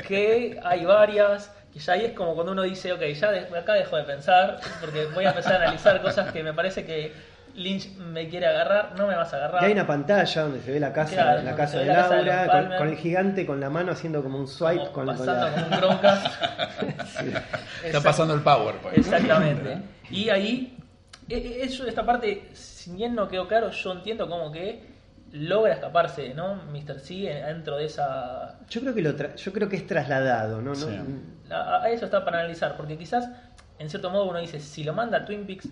que 0.07 0.59
hay 0.63 0.85
varias. 0.85 1.51
Y 1.75 1.79
ya 1.79 1.93
ahí 1.93 2.05
es 2.05 2.13
como 2.13 2.33
cuando 2.35 2.53
uno 2.53 2.61
dice, 2.63 2.93
ok, 2.93 3.01
ya 3.01 3.31
de- 3.31 3.57
acá 3.57 3.73
dejo 3.73 3.97
de 3.97 4.03
pensar, 4.03 4.59
porque 4.79 5.05
voy 5.13 5.25
a 5.25 5.29
empezar 5.29 5.53
a 5.53 5.63
analizar 5.63 6.01
cosas 6.01 6.31
que 6.31 6.41
me 6.41 6.53
parece 6.53 6.85
que 6.85 7.11
Lynch 7.53 7.95
me 7.97 8.27
quiere 8.29 8.47
agarrar, 8.47 8.93
no 8.97 9.07
me 9.07 9.15
vas 9.15 9.33
a 9.33 9.37
agarrar. 9.37 9.61
Y 9.63 9.65
hay 9.67 9.71
una 9.73 9.85
pantalla 9.87 10.41
donde 10.41 10.61
se 10.61 10.71
ve 10.71 10.79
la 10.79 10.91
casa, 10.93 11.13
Claro, 11.15 11.41
la 11.43 11.55
casa 11.55 11.79
de 11.79 11.87
casa 11.87 12.15
Laura, 12.21 12.47
con, 12.69 12.77
con 12.77 12.87
el 12.89 12.97
gigante 12.97 13.45
con 13.45 13.59
la 13.59 13.69
mano 13.69 13.91
haciendo 13.91 14.23
como 14.23 14.39
un 14.39 14.47
swipe 14.47 14.89
como 14.91 14.91
con, 14.93 15.05
con 15.07 15.17
pasando 15.17 15.45
la... 15.45 15.51
como 15.53 15.65
un 15.67 15.79
broncas. 15.81 16.39
Está 17.83 18.01
pasando 18.01 18.33
el 18.33 18.41
PowerPoint. 18.41 18.97
Exactamente. 18.97 19.77
Y 20.09 20.29
ahí, 20.29 20.77
e- 21.29 21.35
e- 21.37 21.63
eso, 21.63 21.85
esta 21.87 22.05
parte, 22.05 22.49
si 22.53 22.91
bien 22.91 23.15
no 23.15 23.27
quedó 23.27 23.47
claro, 23.47 23.69
yo 23.71 23.91
entiendo 23.91 24.29
como 24.29 24.51
que 24.51 24.94
logra 25.31 25.73
escaparse, 25.73 26.33
¿no? 26.33 26.55
Mr. 26.71 26.99
C 26.99 27.13
dentro 27.45 27.77
de 27.77 27.85
esa... 27.85 28.59
Yo 28.69 28.81
creo 28.81 28.93
que 28.93 29.01
lo 29.01 29.15
tra- 29.15 29.35
yo 29.35 29.51
creo 29.51 29.67
que 29.67 29.75
es 29.75 29.87
trasladado, 29.87 30.61
¿no? 30.61 30.69
no 30.71 30.75
Sí. 30.75 30.99
A, 31.49 31.81
a 31.83 31.89
eso 31.89 32.05
está 32.05 32.23
para 32.23 32.39
analizar, 32.39 32.77
porque 32.77 32.97
quizás, 32.97 33.29
en 33.79 33.89
cierto 33.89 34.09
modo, 34.09 34.25
uno 34.25 34.39
dice, 34.39 34.59
si 34.59 34.83
lo 34.83 34.93
manda 34.93 35.19
a 35.19 35.25
Twin 35.25 35.45
Peaks, 35.45 35.67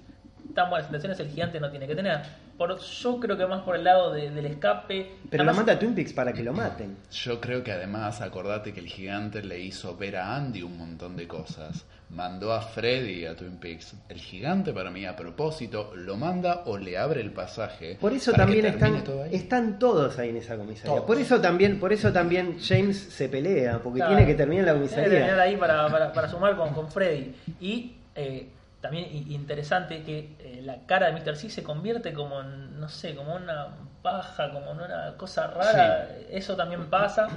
tan 0.53 0.69
buenas 0.69 0.87
intenciones 0.87 1.19
el 1.19 1.29
gigante 1.29 1.59
no 1.59 1.69
tiene 1.69 1.87
que 1.87 1.95
tener. 1.95 2.21
Por, 2.57 2.79
yo 2.79 3.19
creo 3.19 3.35
que 3.37 3.45
más 3.47 3.61
por 3.63 3.75
el 3.75 3.83
lado 3.83 4.13
de- 4.13 4.29
del 4.29 4.45
escape... 4.45 5.11
Pero 5.29 5.43
lo 5.43 5.49
Además, 5.49 5.55
manda 5.65 5.73
a 5.73 5.79
Twin 5.79 5.95
Peaks 5.95 6.13
para 6.13 6.31
que 6.33 6.43
lo 6.43 6.53
maten. 6.53 6.95
Yo 7.11 7.41
creo 7.41 7.63
que 7.63 7.71
además, 7.71 8.21
acordate 8.21 8.73
que 8.73 8.79
el 8.79 8.87
gigante 8.87 9.41
le 9.43 9.59
hizo 9.59 9.97
ver 9.97 10.17
a 10.17 10.35
Andy 10.35 10.61
un 10.61 10.77
montón 10.77 11.15
de 11.15 11.27
cosas. 11.27 11.85
Mandó 12.11 12.53
a 12.53 12.61
Freddy 12.61 13.25
a 13.25 13.35
Twin 13.35 13.57
Peaks. 13.57 13.95
El 14.07 14.19
gigante, 14.19 14.71
para 14.71 14.91
mí, 14.91 15.03
a 15.05 15.15
propósito, 15.15 15.93
lo 15.95 16.15
manda 16.15 16.61
o 16.65 16.77
le 16.77 16.95
abre 16.95 17.21
el 17.21 17.31
pasaje. 17.31 17.97
Por 17.99 18.13
eso 18.13 18.31
también 18.33 18.67
están, 18.67 19.03
todo 19.03 19.23
ahí. 19.23 19.33
están 19.33 19.79
todos 19.79 20.19
ahí 20.19 20.29
en 20.29 20.37
esa 20.37 20.55
comisaría. 20.55 20.91
Todos. 20.93 21.05
Por 21.07 21.17
eso 21.17 21.41
también, 21.41 21.79
por 21.79 21.91
eso 21.91 22.13
también 22.13 22.57
James 22.61 22.97
se 22.99 23.29
pelea, 23.29 23.79
porque 23.83 23.97
Claro. 23.97 24.15
tiene 24.15 24.27
que 24.31 24.35
terminar 24.35 24.67
en 24.67 24.73
la 24.73 24.73
Tiene 24.73 24.89
que 24.89 24.95
terminar 24.95 25.19
comisaría. 25.29 25.43
ahí 25.43 25.57
para, 25.57 25.89
para, 25.89 26.13
para 26.13 26.29
sumar 26.29 26.55
con, 26.55 26.71
con 26.75 26.91
Freddy. 26.91 27.33
Y 27.59 27.93
eh, 28.15 28.47
también 28.83 29.07
interesante 29.31 30.03
que 30.03 30.35
eh, 30.39 30.61
la 30.61 30.85
cara 30.85 31.09
de 31.09 31.13
Mr. 31.13 31.37
C 31.37 31.49
se 31.49 31.63
convierte 31.63 32.11
como 32.11 32.41
en, 32.41 32.81
no 32.81 32.89
sé, 32.89 33.15
como 33.15 33.33
una 33.33 33.69
paja, 34.01 34.51
como 34.51 34.71
en 34.71 34.81
una 34.81 35.13
cosa 35.15 35.47
rara. 35.47 36.09
Eso 36.29 36.57
también 36.57 36.89
pasa. 36.89 37.29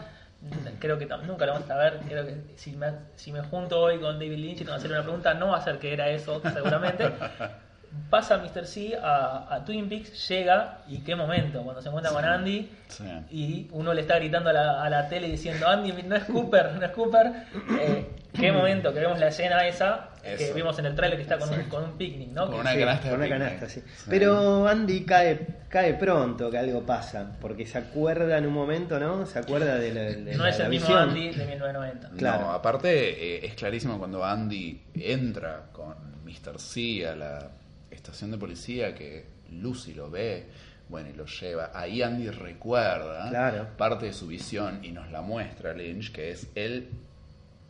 Creo 0.81 0.99
que 0.99 1.07
nunca 1.25 1.47
lo 1.47 1.53
vamos 1.53 1.71
a 1.71 1.77
ver. 1.77 2.01
Creo 2.09 2.27
que 2.27 2.43
si 2.57 2.73
me, 2.73 2.89
si 3.15 3.31
me 3.31 3.43
junto 3.43 3.81
hoy 3.81 4.01
con 4.01 4.19
David 4.19 4.39
Lynch 4.39 4.63
y 4.63 4.65
tengo 4.65 4.73
que 4.73 4.79
hacer 4.79 4.91
una 4.91 5.03
pregunta, 5.03 5.35
no 5.35 5.51
va 5.51 5.59
a 5.59 5.61
ser 5.61 5.79
que 5.79 5.93
era 5.93 6.09
eso, 6.09 6.43
seguramente. 6.53 7.13
Pasa 8.11 8.39
Mr. 8.39 8.65
C 8.67 8.97
a, 8.97 9.47
a 9.53 9.65
Twin 9.65 9.89
Peaks, 9.89 10.29
llega 10.29 10.79
y 10.89 10.99
qué 11.01 11.15
momento, 11.17 11.63
cuando 11.63 11.83
se 11.83 11.89
encuentra 11.89 12.13
con 12.13 12.25
Andy 12.25 12.71
Sí. 12.89 13.05
y 13.33 13.69
uno 13.73 13.93
le 13.93 14.03
está 14.03 14.17
gritando 14.17 14.51
a 14.51 14.53
la, 14.53 14.83
a 14.85 14.89
la 14.89 15.09
tele 15.09 15.29
diciendo 15.29 15.67
Andy, 15.67 15.93
no 16.05 16.15
es 16.17 16.25
Cooper, 16.25 16.73
no 16.75 16.85
es 16.85 16.93
Cooper. 16.93 17.33
Eh, 17.81 18.11
qué 18.33 18.53
momento 18.53 18.93
que 18.93 19.01
vemos 19.01 19.19
la 19.19 19.29
escena 19.29 19.67
esa 19.67 20.11
que 20.23 20.53
vimos 20.53 20.79
en 20.79 20.87
el 20.87 20.95
trailer 20.95 21.17
que 21.17 21.23
está 21.23 21.39
con, 21.39 21.49
un, 21.53 21.63
con 21.69 21.83
un 21.85 21.97
picnic, 21.99 22.31
¿no? 22.31 22.47
Con 22.47 22.61
una 22.61 22.77
canasta 22.77 23.05
de 23.05 23.11
con 23.11 23.19
una 23.21 23.27
picnic. 23.29 23.45
canasta, 23.49 23.69
sí. 23.69 23.81
Sí. 23.81 24.07
Pero 24.09 24.67
Andy 24.69 25.05
cae, 25.05 25.47
cae 25.69 25.95
pronto 25.95 26.51
que 26.51 26.59
algo 26.59 26.85
pasa, 26.85 27.33
porque 27.41 27.65
se 27.67 27.79
acuerda 27.79 28.37
en 28.39 28.47
un 28.47 28.53
momento, 28.53 28.99
¿no? 29.01 29.25
Se 29.27 29.39
acuerda 29.41 29.77
de 29.79 29.93
la, 29.95 30.01
de 30.03 30.37
no 30.37 30.45
la- 30.45 30.51
es 30.51 30.61
el 30.61 30.69
mismo 30.69 30.89
visión. 30.89 31.09
Andy 31.11 31.29
de 31.31 31.47
1990. 31.47 32.11
Claro. 32.19 32.41
No, 32.47 32.53
aparte 32.53 33.37
eh, 33.37 33.47
es 33.47 33.55
clarísimo 33.55 33.99
cuando 33.99 34.25
Andy 34.25 34.81
entra 34.95 35.63
con 35.73 35.95
Mr. 36.25 36.59
C 36.61 37.07
a 37.09 37.15
la 37.17 37.49
estación 37.91 38.31
de 38.31 38.39
policía 38.39 38.95
que 38.95 39.27
Lucy 39.51 39.95
lo 39.95 40.11
ve, 40.11 40.47
bueno, 40.89 41.09
y 41.11 41.13
lo 41.15 41.27
lleva. 41.27 41.71
Ahí 41.75 42.03
Andy 42.03 42.31
recuerda 42.31 43.29
Claro. 43.29 43.69
parte 43.77 44.07
de 44.07 44.13
su 44.13 44.27
visión 44.29 44.85
y 44.85 44.93
nos 44.93 45.11
la 45.11 45.21
muestra 45.23 45.73
Lynch, 45.75 46.13
que 46.13 46.31
es 46.31 46.49
él 46.55 46.89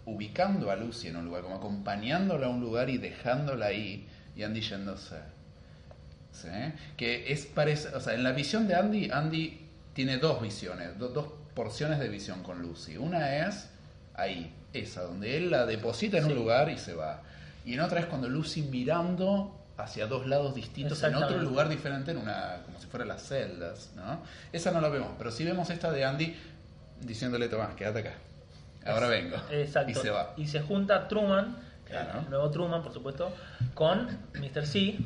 ubicando 0.04 0.70
a 0.70 0.76
Lucy 0.76 1.08
en 1.08 1.16
un 1.16 1.24
lugar, 1.24 1.42
como 1.42 1.56
acompañándola 1.56 2.46
a 2.46 2.50
un 2.50 2.60
lugar 2.60 2.90
y 2.90 2.98
dejándola 2.98 3.66
ahí, 3.66 4.06
y 4.36 4.42
Andy 4.42 4.60
yéndose. 4.60 5.16
¿Sí? 6.32 6.48
Que 6.96 7.32
es 7.32 7.46
parece, 7.46 7.88
o 7.94 8.00
sea, 8.00 8.14
en 8.14 8.22
la 8.22 8.32
visión 8.32 8.68
de 8.68 8.74
Andy, 8.74 9.10
Andy 9.10 9.60
tiene 9.94 10.18
dos 10.18 10.42
visiones, 10.42 10.98
do- 10.98 11.08
dos 11.08 11.26
porciones 11.54 11.98
de 11.98 12.08
visión 12.08 12.42
con 12.42 12.60
Lucy. 12.60 12.98
Una 12.98 13.46
es 13.48 13.70
ahí, 14.14 14.52
esa, 14.74 15.02
donde 15.02 15.38
él 15.38 15.50
la 15.50 15.64
deposita 15.64 16.18
en 16.18 16.26
un 16.26 16.34
lugar 16.34 16.68
y 16.70 16.76
se 16.76 16.92
va. 16.94 17.22
Y 17.64 17.72
en 17.74 17.80
otra 17.80 18.00
es 18.00 18.06
cuando 18.06 18.28
Lucy 18.28 18.62
mirando 18.62 19.55
hacia 19.78 20.06
dos 20.06 20.26
lados 20.26 20.54
distintos, 20.54 21.02
en 21.02 21.14
otro 21.14 21.38
lugar 21.42 21.68
diferente, 21.68 22.10
en 22.12 22.18
una, 22.18 22.60
como 22.64 22.78
si 22.80 22.86
fueran 22.86 23.08
las 23.08 23.22
celdas, 23.22 23.90
¿no? 23.94 24.20
Esa 24.52 24.70
no 24.70 24.80
la 24.80 24.88
vemos, 24.88 25.10
pero 25.18 25.30
sí 25.30 25.44
vemos 25.44 25.68
esta 25.70 25.90
de 25.92 26.04
Andy 26.04 26.34
diciéndole, 27.02 27.48
Tomás, 27.48 27.74
quédate 27.74 28.00
acá. 28.00 28.14
Ahora 28.86 29.08
vengo. 29.08 29.36
Exacto. 29.50 29.90
Y 29.90 29.94
se 29.94 30.10
va. 30.10 30.32
Y 30.36 30.46
se 30.46 30.60
junta 30.60 31.08
Truman, 31.08 31.56
Claro. 31.86 32.20
el 32.20 32.30
nuevo 32.30 32.50
Truman, 32.50 32.82
por 32.82 32.92
supuesto, 32.92 33.32
con 33.74 34.06
Mr. 34.34 34.66
C. 34.66 34.98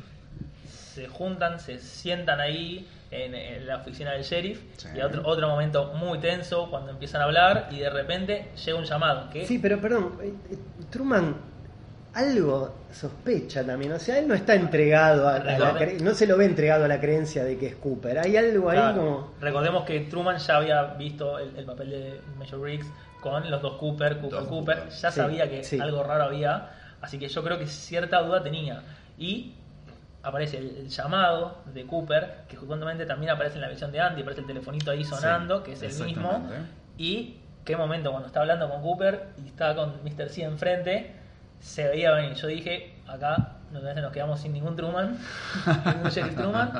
Se 0.93 1.07
juntan, 1.07 1.59
se 1.59 1.79
sientan 1.79 2.39
ahí 2.39 2.87
en, 3.11 3.33
en 3.35 3.65
la 3.67 3.77
oficina 3.77 4.11
del 4.13 4.23
sheriff. 4.23 4.61
Sí. 4.77 4.87
Y 4.95 5.01
otro, 5.01 5.21
otro 5.25 5.47
momento 5.47 5.93
muy 5.93 6.19
tenso 6.19 6.69
cuando 6.69 6.91
empiezan 6.91 7.21
a 7.21 7.25
hablar 7.25 7.67
y 7.71 7.79
de 7.79 7.89
repente 7.89 8.51
llega 8.65 8.77
un 8.77 8.85
llamado. 8.85 9.29
Que 9.29 9.45
Sí, 9.45 9.59
pero 9.59 9.79
perdón, 9.79 10.17
eh, 10.21 10.33
eh, 10.51 10.57
Truman 10.89 11.35
algo 12.13 12.75
sospecha 12.91 13.65
también, 13.65 13.93
o 13.93 13.99
sea, 13.99 14.19
él 14.19 14.27
no 14.27 14.33
está 14.33 14.53
entregado 14.55 15.27
a, 15.29 15.35
a 15.35 15.43
la 15.57 15.73
cre- 15.79 15.99
no 16.01 16.13
se 16.13 16.27
lo 16.27 16.35
ve 16.37 16.45
entregado 16.45 16.83
a 16.85 16.87
la 16.87 16.99
creencia 16.99 17.43
de 17.45 17.57
que 17.57 17.67
es 17.67 17.75
Cooper. 17.75 18.19
Hay 18.19 18.35
algo 18.35 18.69
ahí 18.69 18.93
como 18.95 19.33
Recordemos 19.39 19.85
que 19.85 20.01
Truman 20.01 20.37
ya 20.37 20.57
había 20.57 20.83
visto 20.95 21.39
el, 21.39 21.55
el 21.55 21.65
papel 21.65 21.89
de 21.89 22.21
Major 22.37 22.59
Briggs 22.59 22.85
con 23.21 23.49
los 23.49 23.61
dos 23.61 23.77
Cooper, 23.77 24.17
Cooper, 24.19 24.39
Dos 24.39 24.47
Cooper. 24.47 24.77
Cooper. 24.77 24.93
Ya 24.93 25.11
Sí, 25.11 25.17
sabía 25.19 25.49
que 25.49 25.63
sí. 25.63 25.79
algo 25.79 26.03
raro 26.03 26.23
había, 26.25 26.69
así 27.01 27.17
que 27.17 27.27
yo 27.29 27.43
creo 27.43 27.57
que 27.57 27.67
cierta 27.67 28.21
duda 28.21 28.43
tenía. 28.43 28.81
Y 29.17 29.53
aparece 30.23 30.57
el, 30.57 30.75
el 30.77 30.89
llamado 30.89 31.59
de 31.73 31.85
Cooper, 31.85 32.39
que 32.49 32.57
justamente 32.57 33.05
también 33.05 33.31
aparece 33.31 33.55
en 33.55 33.61
la 33.61 33.69
visión 33.69 33.91
de 33.91 34.01
Andy, 34.01 34.21
aparece 34.21 34.41
el 34.41 34.47
telefonito 34.47 34.91
ahí 34.91 35.03
sonando, 35.05 35.63
que 35.63 35.73
es 35.73 35.81
el 35.81 36.05
mismo. 36.05 36.43
Y 36.97 37.37
qué 37.63 37.77
momento 37.77 38.11
cuando 38.11 38.27
está 38.27 38.41
hablando 38.41 38.69
con 38.69 38.81
Cooper 38.81 39.27
y 39.43 39.47
está 39.47 39.75
con 39.75 40.03
Mr. 40.03 40.29
C 40.29 40.43
enfrente, 40.43 41.15
se 41.61 41.87
veía 41.87 42.11
venir. 42.11 42.33
Yo 42.33 42.47
dije, 42.47 42.93
acá 43.07 43.53
nos 43.71 44.11
quedamos 44.11 44.41
sin 44.41 44.53
ningún 44.53 44.75
Truman, 44.75 45.17
ningún 45.85 46.09
Sheriff 46.09 46.35
Truman. 46.35 46.71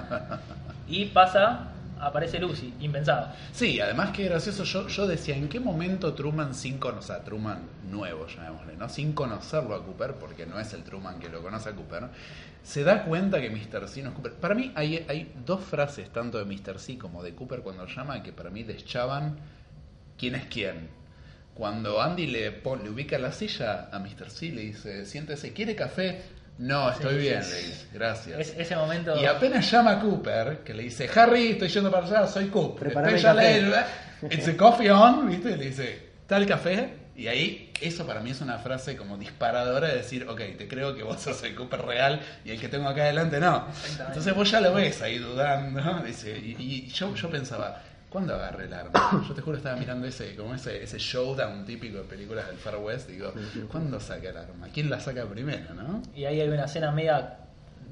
Y 0.88 1.06
pasa, 1.06 1.68
aparece 2.00 2.40
Lucy, 2.40 2.74
impensado. 2.82 3.30
Sí, 3.54 3.80
además 3.80 4.10
que 4.10 4.26
gracioso, 4.26 4.64
yo, 4.64 4.88
yo 4.88 5.08
decía, 5.08 5.38
¿en 5.38 5.48
qué 5.48 5.60
momento 5.60 6.14
Truman 6.14 6.54
sin 6.54 6.80
conocer, 6.80 7.16
o 7.16 7.16
sea, 7.16 7.24
Truman 7.24 7.60
nuevo, 7.90 8.28
llamémosle, 8.28 8.76
¿no? 8.76 8.90
Sin 8.90 9.14
conocerlo 9.14 9.76
a 9.76 9.86
Cooper, 9.86 10.16
porque 10.16 10.46
no 10.46 10.60
es 10.60 10.74
el 10.74 10.84
Truman 10.84 11.20
que 11.20 11.30
lo 11.30 11.42
conoce 11.42 11.70
a 11.70 11.74
Cooper, 11.74 12.10
se 12.64 12.84
da 12.84 13.06
cuenta 13.06 13.40
que 13.40 13.50
Mr. 13.50 13.88
C 13.88 14.02
no 14.04 14.10
es 14.10 14.16
Cooper. 14.16 14.34
Para 14.34 14.56
mí 14.56 14.72
hay, 14.76 15.06
hay 15.08 15.32
dos 15.46 15.62
frases, 15.64 16.10
tanto 16.12 16.44
de 16.44 16.46
Mr. 16.46 16.80
C 16.80 16.98
como 16.98 17.24
de 17.24 17.34
Cooper 17.34 17.62
cuando 17.62 17.86
llama, 17.86 18.22
que 18.22 18.34
para 18.34 18.50
mí 18.50 18.64
deschaban 18.64 19.38
quién 20.18 20.36
es 20.36 20.46
quién. 20.46 21.01
Cuando 21.62 22.02
Andy 22.02 22.26
le, 22.26 22.52
pon- 22.54 22.84
le 22.84 22.90
ubica 22.90 23.20
la 23.20 23.32
silla 23.32 23.88
a 23.92 24.00
Mr. 24.00 24.32
C, 24.32 24.48
le 24.50 24.62
dice, 24.62 25.06
siéntese, 25.06 25.54
¿quiere 25.54 25.76
café? 25.76 26.20
No, 26.58 26.90
estoy 26.90 27.14
Sí, 27.18 27.20
bien, 27.22 27.44
sí. 27.44 27.52
le 27.52 27.58
dice, 27.60 27.86
gracias. 27.94 28.40
Es- 28.40 28.54
ese 28.58 28.76
momento. 28.76 29.16
Y 29.22 29.28
apenas 29.28 29.70
llama 29.70 29.92
a 29.92 30.00
Cooper, 30.00 30.62
que 30.66 30.74
le 30.74 30.82
dice, 30.82 31.08
Harry, 31.14 31.50
estoy 31.52 31.68
yendo 31.68 31.92
para 31.92 32.08
allá, 32.08 32.26
soy 32.26 32.48
Coop. 32.48 32.80
Preparame 32.80 33.14
Después 33.14 33.22
ya 33.22 33.36
café. 33.36 33.62
lee, 33.62 34.36
it's 34.36 34.48
a 34.48 34.58
coffee 34.58 34.90
on, 34.90 35.30
¿viste? 35.30 35.52
Y 35.52 35.56
le 35.58 35.66
dice, 35.68 36.00
¿está 36.24 36.38
el 36.38 36.48
café? 36.48 36.94
Y 37.16 37.28
ahí, 37.28 37.72
eso 37.80 38.08
para 38.08 38.22
mí 38.22 38.32
es 38.32 38.42
una 38.42 38.58
frase 38.58 38.98
como 38.98 39.16
disparadora 39.20 39.90
de 39.90 39.98
decir, 39.98 40.28
ok, 40.28 40.42
te 40.58 40.68
creo 40.68 40.96
que 40.96 41.04
vos 41.04 41.22
sos 41.22 41.44
el 41.44 41.54
Cooper 41.54 41.84
real 41.84 42.22
y 42.44 42.50
el 42.50 42.60
que 42.60 42.70
tengo 42.70 42.90
acá 42.90 43.04
adelante 43.04 43.40
no. 43.40 43.68
Entonces 44.08 44.34
vos 44.34 44.50
ya 44.50 44.62
lo 44.62 44.74
ves 44.74 45.00
ahí 45.04 45.20
dudando. 45.20 45.80
Dice, 46.08 46.36
y, 46.40 46.56
y 46.60 46.88
yo, 46.88 47.14
yo 47.14 47.30
pensaba, 47.30 47.84
¿cuándo 48.12 48.36
agarre 48.36 48.66
el 48.66 48.74
arma? 48.74 49.24
Yo 49.28 49.34
te 49.34 49.42
juro 49.42 49.58
estaba 49.58 49.78
mirando 49.78 50.06
ese, 50.06 50.36
como 50.36 50.54
ese, 50.54 50.84
ese 50.84 51.00
showdown 51.00 51.66
típico 51.66 52.00
de 52.00 52.04
películas 52.04 52.46
del 52.48 52.58
Far 52.58 52.76
West, 52.78 53.10
digo, 53.10 53.34
¿cuándo 53.72 54.00
saca 54.00 54.30
el 54.30 54.38
arma? 54.38 54.68
¿Quién 54.72 54.90
la 54.90 55.00
saca 55.00 55.26
primero, 55.26 55.74
no? 55.74 56.02
Y 56.14 56.26
ahí 56.26 56.42
hay 56.42 56.50
una 56.50 56.66
escena 56.66 56.92
media 56.92 57.38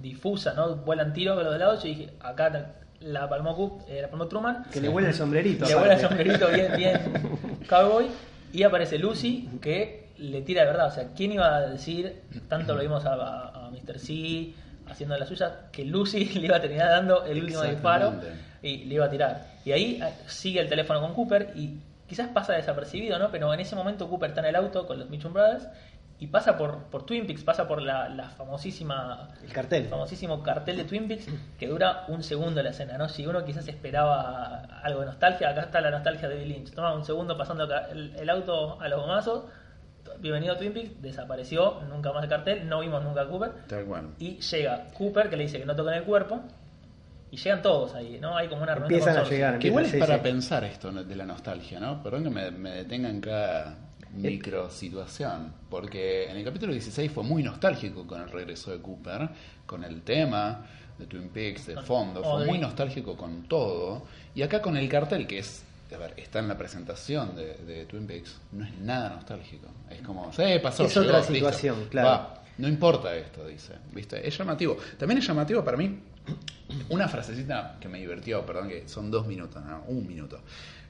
difusa, 0.01 0.53
¿no? 0.53 0.75
Vuelan 0.75 1.13
tiros 1.13 1.39
a 1.39 1.43
los 1.43 1.53
de 1.53 1.59
lados. 1.59 1.83
Yo 1.83 1.89
dije, 1.89 2.09
acá 2.19 2.73
la 2.99 3.29
palmó, 3.29 3.85
eh, 3.87 4.01
la 4.01 4.09
palmó 4.09 4.27
Truman. 4.27 4.65
Que 4.71 4.81
le 4.81 4.89
huele 4.89 5.09
el 5.09 5.13
sombrerito. 5.13 5.65
Le 5.65 5.75
vuela 5.75 5.93
el 5.93 6.01
sombrerito 6.01 6.49
bien, 6.49 6.73
bien 6.75 6.99
cowboy. 7.69 8.07
Y 8.51 8.63
aparece 8.63 8.97
Lucy, 8.97 9.49
que 9.61 10.09
le 10.17 10.41
tira 10.41 10.61
de 10.61 10.67
verdad. 10.67 10.87
O 10.87 10.91
sea, 10.91 11.09
¿quién 11.15 11.31
iba 11.31 11.55
a 11.55 11.61
decir, 11.61 12.23
tanto 12.47 12.75
lo 12.75 12.81
vimos 12.81 13.05
a, 13.05 13.13
a, 13.13 13.67
a 13.67 13.71
Mr. 13.71 13.99
C 13.99 14.53
haciendo 14.89 15.17
la 15.17 15.25
suya, 15.25 15.69
que 15.71 15.85
Lucy 15.85 16.25
le 16.39 16.45
iba 16.45 16.57
a 16.57 16.61
terminar 16.61 16.89
dando 16.89 17.25
el 17.25 17.41
último 17.41 17.63
disparo. 17.63 18.13
Y 18.61 18.85
le 18.85 18.95
iba 18.95 19.05
a 19.05 19.09
tirar? 19.09 19.45
Y 19.65 19.71
ahí 19.71 19.99
eh, 20.01 20.13
sigue 20.27 20.59
el 20.59 20.69
teléfono 20.69 21.01
con 21.01 21.13
Cooper 21.13 21.53
y 21.55 21.77
quizás 22.07 22.29
pasa 22.29 22.53
desapercibido, 22.53 23.19
¿no? 23.19 23.29
Pero 23.31 23.53
en 23.53 23.59
ese 23.59 23.75
momento 23.75 24.09
Cooper 24.09 24.29
está 24.29 24.41
en 24.41 24.47
el 24.47 24.55
auto 24.55 24.85
con 24.87 24.99
los 24.99 25.09
Mitchum 25.09 25.33
Brothers 25.33 25.67
y 26.21 26.27
pasa 26.27 26.57
por, 26.57 26.83
por 26.85 27.05
Twin 27.05 27.25
Peaks, 27.25 27.43
pasa 27.43 27.65
por 27.67 27.81
la, 27.81 28.09
la 28.09 28.29
famosísima 28.29 29.29
El 29.41 29.53
cartel. 29.53 29.83
el 29.83 29.89
famosísimo 29.89 30.43
cartel 30.43 30.75
de 30.77 30.83
Twin 30.83 31.07
Peaks 31.07 31.27
que 31.57 31.67
dura 31.67 32.03
un 32.09 32.23
segundo 32.23 32.61
la 32.61 32.71
escena, 32.71 32.97
¿no? 32.97 33.07
Si 33.07 33.25
uno 33.25 33.45
quizás 33.45 33.67
esperaba 33.67 34.61
algo 34.83 34.99
de 35.01 35.05
nostalgia, 35.05 35.49
acá 35.49 35.61
está 35.61 35.79
la 35.79 35.91
nostalgia 35.91 36.27
de 36.27 36.35
Bill 36.35 36.49
Lynch. 36.49 36.71
Toma 36.71 36.93
un 36.93 37.05
segundo 37.05 37.37
pasando 37.37 37.63
el, 37.91 38.15
el 38.17 38.29
auto 38.29 38.81
a 38.81 38.89
los 38.89 38.99
gomazos. 38.99 39.45
Bienvenido 40.19 40.55
a 40.55 40.57
Twin 40.57 40.73
Peaks, 40.73 41.01
desapareció, 41.01 41.79
nunca 41.87 42.11
más 42.11 42.23
el 42.23 42.29
cartel, 42.29 42.67
no 42.67 42.79
vimos 42.81 43.01
nunca 43.03 43.21
a 43.21 43.27
Cooper. 43.27 43.51
Tal 43.67 43.85
cual. 43.85 44.09
Y 44.19 44.39
llega 44.39 44.87
Cooper 44.97 45.29
que 45.29 45.37
le 45.37 45.43
dice 45.43 45.59
que 45.59 45.65
no 45.65 45.75
toquen 45.75 45.93
el 45.93 46.03
cuerpo. 46.03 46.41
Y 47.31 47.37
llegan 47.37 47.61
todos 47.61 47.93
ahí, 47.95 48.17
¿no? 48.19 48.35
Hay 48.35 48.47
como 48.47 48.63
una 48.63 48.73
reunión 48.75 48.89
de 48.89 48.97
Empiezan 48.97 49.23
a 49.25 49.29
llegar. 49.29 49.59
Que 49.59 49.67
igual 49.67 49.85
es 49.85 49.91
Sí, 49.91 49.97
para 49.99 50.15
sí. 50.15 50.21
pensar 50.23 50.63
esto 50.63 50.91
de 50.91 51.15
la 51.15 51.25
nostalgia, 51.25 51.79
¿no? 51.79 52.01
Perdón 52.01 52.23
que 52.23 52.29
me, 52.31 52.51
me 52.51 52.71
detenga 52.71 53.09
en 53.09 53.21
cada 53.21 53.77
micro 54.15 54.69
situación, 54.71 55.53
porque 55.69 56.29
en 56.29 56.37
el 56.37 56.43
capítulo 56.43 56.73
16 56.73 57.11
fue 57.11 57.23
muy 57.23 57.43
nostálgico 57.43 58.07
con 58.07 58.21
el 58.21 58.29
regreso 58.31 58.71
de 58.71 58.79
Cooper, 58.81 59.29
con 59.67 59.83
el 59.83 60.01
tema 60.01 60.65
de 60.97 61.05
Twin 61.05 61.29
Peaks, 61.29 61.67
de 61.67 61.77
fondo, 61.83 62.23
fue 62.23 62.45
muy 62.47 62.57
nostálgico 62.57 63.15
con 63.15 63.43
todo, 63.43 64.03
y 64.33 64.41
acá 64.41 64.61
con 64.61 64.75
el 64.75 64.89
cartel 64.89 65.27
que 65.27 65.37
es, 65.39 65.63
a 65.93 65.97
ver, 65.97 66.13
está 66.17 66.39
en 66.39 66.47
la 66.47 66.57
presentación 66.57 67.35
de, 67.35 67.53
de 67.57 67.85
Twin 67.85 68.07
Peaks, 68.07 68.35
no 68.51 68.65
es 68.65 68.75
nada 68.79 69.09
nostálgico, 69.11 69.67
es 69.91 70.01
como, 70.01 70.33
sí, 70.33 70.43
pasó, 70.61 70.85
Es 70.85 70.95
llegó, 70.95 71.05
otra 71.05 71.19
listo, 71.19 71.33
situación, 71.35 71.85
claro. 71.91 72.07
va, 72.07 72.43
no 72.57 72.67
importa 72.67 73.15
esto, 73.15 73.45
dice, 73.47 73.73
¿viste? 73.93 74.27
Es 74.27 74.37
llamativo. 74.37 74.75
También 74.97 75.19
es 75.19 75.27
llamativo 75.27 75.63
para 75.63 75.77
mí 75.77 75.97
una 76.89 77.07
frasecita 77.07 77.77
que 77.79 77.87
me 77.87 77.99
divirtió, 77.99 78.45
perdón, 78.45 78.69
que 78.69 78.87
son 78.87 79.09
dos 79.11 79.25
minutos, 79.27 79.63
no, 79.65 79.83
un 79.87 80.07
minuto. 80.07 80.41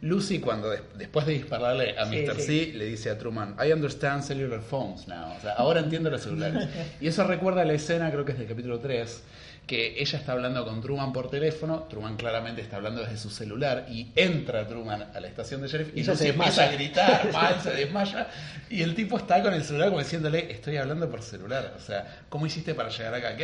Lucy, 0.01 0.39
cuando 0.39 0.69
des- 0.69 0.81
después 0.98 1.25
de 1.25 1.34
dispararle 1.34 1.98
a 2.00 2.05
Mr. 2.05 2.36
sí. 2.38 2.72
C, 2.72 2.77
le 2.77 2.86
dice 2.86 3.10
a 3.10 3.17
Truman, 3.17 3.55
I 3.65 3.72
understand 3.74 4.24
cellular 4.24 4.62
phones 4.62 5.08
now. 5.10 5.36
O 5.38 5.41
sea, 5.41 5.53
ahora 5.53 5.81
entiendo 5.81 6.10
los 6.10 6.22
celulares. 6.22 6.67
Y 7.01 7.08
eso 7.08 7.24
recuerda 7.25 7.65
la 7.65 7.74
escena, 7.74 8.10
creo 8.12 8.24
que 8.24 8.31
es 8.31 8.38
del 8.39 8.48
capítulo 8.48 8.79
3, 8.79 9.24
que 9.67 10.01
ella 10.01 10.17
está 10.17 10.31
hablando 10.31 10.65
con 10.65 10.81
Truman 10.81 11.12
por 11.13 11.29
teléfono, 11.29 11.84
Truman 11.89 12.15
claramente 12.15 12.62
está 12.62 12.77
hablando 12.77 13.01
desde 13.01 13.17
su 13.17 13.29
celular, 13.29 13.86
y 13.89 14.08
entra 14.15 14.65
Truman 14.67 15.12
a 15.13 15.19
la 15.19 15.27
estación 15.27 15.62
de 15.62 15.67
sheriff 15.67 15.89
y 15.96 16.00
Ella 16.00 16.13
Lucy 16.13 16.24
se 16.24 16.29
empieza 16.29 16.63
a 16.63 16.72
gritar, 16.72 17.29
mal, 17.34 17.62
se 17.62 17.72
desmaya, 17.72 18.27
y 18.69 18.81
el 18.81 18.96
tipo 18.96 19.17
está 19.17 19.43
con 19.43 19.53
el 19.53 19.63
celular 19.63 19.89
como 19.89 20.00
diciéndole, 20.00 20.50
estoy 20.51 20.77
hablando 20.77 21.10
por 21.10 21.22
celular. 21.22 21.74
O 21.77 21.79
sea, 21.81 22.22
¿cómo 22.29 22.46
hiciste 22.48 22.74
para 22.74 22.89
llegar 22.89 23.13
acá? 23.13 23.36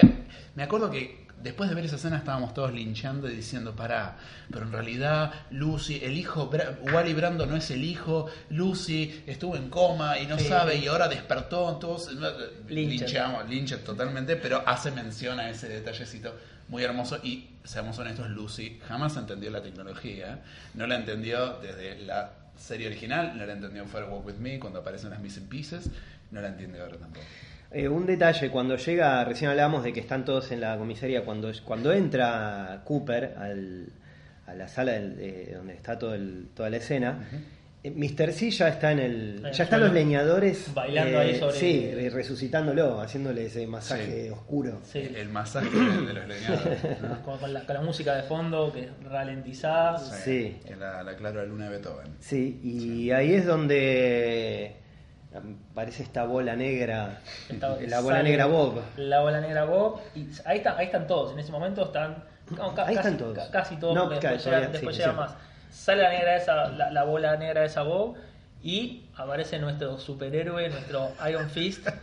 Me 0.56 0.64
acuerdo 0.64 0.90
que 0.90 1.25
después 1.46 1.70
de 1.70 1.76
ver 1.76 1.86
esa 1.86 1.96
escena 1.96 2.18
estábamos 2.18 2.54
todos 2.54 2.74
linchando 2.74 3.30
y 3.30 3.36
diciendo, 3.38 3.74
pará, 3.76 4.18
pero 4.52 4.66
en 4.66 4.74
realidad 4.74 5.32
Lucy, 5.52 6.02
el 6.04 6.18
hijo, 6.18 6.52
Bra- 6.52 6.76
Wally 6.94 7.14
Brando 7.14 7.46
no 7.46 7.56
es 7.56 7.72
el 7.72 7.86
hijo, 7.86 8.26
Lucy 8.50 9.24
estuvo 9.26 9.56
en 9.56 9.70
coma 9.70 10.20
y 10.20 10.28
no 10.28 10.38
Sí. 10.38 10.50
sabe 10.50 10.76
y 10.76 10.88
ahora 10.88 11.08
despertó, 11.08 11.78
todos 11.78 12.12
Lynchet. 12.12 12.70
linchamos, 13.00 13.50
Lynchet 13.50 13.84
totalmente, 13.86 14.36
pero 14.36 14.62
hace 14.68 14.92
mención 14.92 15.40
a 15.40 15.50
ese 15.50 15.70
detallecito 15.70 16.36
muy 16.68 16.84
hermoso 16.84 17.20
y 17.24 17.48
seamos 17.64 17.98
honestos, 18.00 18.30
Lucy 18.30 18.80
jamás 18.88 19.16
entendió 19.16 19.50
la 19.52 19.62
tecnología, 19.62 20.40
no 20.74 20.88
la 20.88 20.96
entendió 20.96 21.60
desde 21.62 22.00
la 22.02 22.32
serie 22.58 22.88
original, 22.88 23.38
no 23.38 23.46
la 23.46 23.54
entendió 23.54 23.84
en 23.84 23.88
Fire 23.90 24.06
Walk 24.10 24.26
With 24.26 24.36
Me 24.36 24.60
cuando 24.60 24.80
aparecen 24.80 25.12
las 25.12 25.20
Missing 25.20 25.48
Pieces, 25.48 25.90
no 26.32 26.42
la 26.42 26.48
entiende 26.48 26.82
ahora 26.82 26.98
tampoco. 26.98 27.26
Eh, 27.72 27.88
un 27.90 28.06
detalle, 28.06 28.50
cuando 28.52 28.78
llega, 28.78 29.24
recién 29.26 29.50
hablábamos 29.52 29.84
de 29.84 29.92
que 29.92 30.00
están 30.00 30.24
todos 30.24 30.52
en 30.52 30.62
la 30.62 30.78
comisaría, 30.78 31.24
cuando, 31.26 31.52
cuando 31.66 31.92
entra 31.92 32.82
Cooper 32.86 33.36
al- 33.38 33.88
a 34.48 34.54
la 34.54 34.68
sala 34.68 34.94
del- 34.94 35.52
donde 35.54 35.74
está 35.74 35.98
todo 35.98 36.14
el- 36.14 36.48
toda 36.54 36.70
la 36.70 36.78
escena, 36.78 37.28
eh, 37.84 37.92
Mr. 37.92 38.32
C 38.32 38.50
ya 38.52 38.70
está 38.70 38.92
en 38.92 39.00
el... 39.00 39.44
Ya 39.52 39.64
están 39.64 39.82
los 39.82 39.92
leñadores... 39.92 40.72
Bailando 40.74 41.20
ahí 41.20 41.36
sobre- 41.36 41.56
Sí, 41.58 41.92
re- 41.94 42.10
resucitándolo, 42.12 43.02
haciéndole 43.02 43.46
ese 43.48 43.68
masaje 43.68 44.26
Sí. 44.26 44.30
oscuro. 44.30 44.80
Sí. 44.84 45.00
El 45.16 45.30
masaje 45.30 45.70
de, 45.70 46.14
los 46.14 46.28
leñadores. 46.28 46.80
¿no? 47.02 47.22
Con, 47.24 47.38
con 47.40 47.54
la, 47.54 47.62
con 47.66 47.76
la 47.76 47.82
música 47.82 48.16
de 48.16 48.24
fondo 48.24 48.72
que 48.72 48.86
es 48.86 48.90
ralentizada. 49.04 49.98
Sí. 50.00 50.58
Que 50.66 50.76
la, 50.76 51.04
la 51.04 51.16
Clara 51.16 51.44
Luna 51.46 51.66
de 51.66 51.72
Beethoven. 51.78 52.08
Sí, 52.20 52.60
y 52.64 53.12
ahí 53.12 53.34
es 53.34 53.46
donde 53.46 54.76
aparece 55.38 56.04
esta 56.04 56.26
bola 56.26 56.56
negra, 56.56 57.20
Esta- 57.50 57.78
la 57.88 58.00
bola 58.02 58.18
sale 58.18 58.30
negra 58.30 58.46
Bob. 58.46 58.82
La 58.98 59.20
bola 59.22 59.42
negra 59.42 59.66
Bob. 59.66 60.00
Y 60.16 60.28
ahí, 60.46 60.58
está, 60.58 60.78
ahí 60.78 60.86
están 60.86 61.08
todos. 61.08 61.34
En 61.34 61.40
ese 61.40 61.52
momento 61.52 61.84
están. 61.86 62.24
no, 62.52 62.74
ca- 62.76 62.86
Ahí 62.88 62.96
casi, 62.96 63.10
están 63.10 63.18
todos. 63.18 63.38
ca- 63.38 63.52
casi 63.52 63.76
todos. 63.78 63.96
No, 63.96 64.10
después 64.10 64.96
sí, 64.96 65.02
sí. 65.04 65.10
más. 65.16 65.36
Sale 65.72 66.04
la, 66.04 66.10
negra 66.10 66.36
esa, 66.38 66.70
la, 66.70 66.92
la 66.92 67.04
bola 67.04 67.36
negra 67.38 67.64
esa 67.66 67.82
Bob. 67.84 68.16
Y 68.64 69.04
aparece 69.16 69.60
nuestro 69.60 70.00
superhéroe, 70.00 70.70
nuestro 70.70 71.12
Iron 71.30 71.50
Fist. 71.50 71.88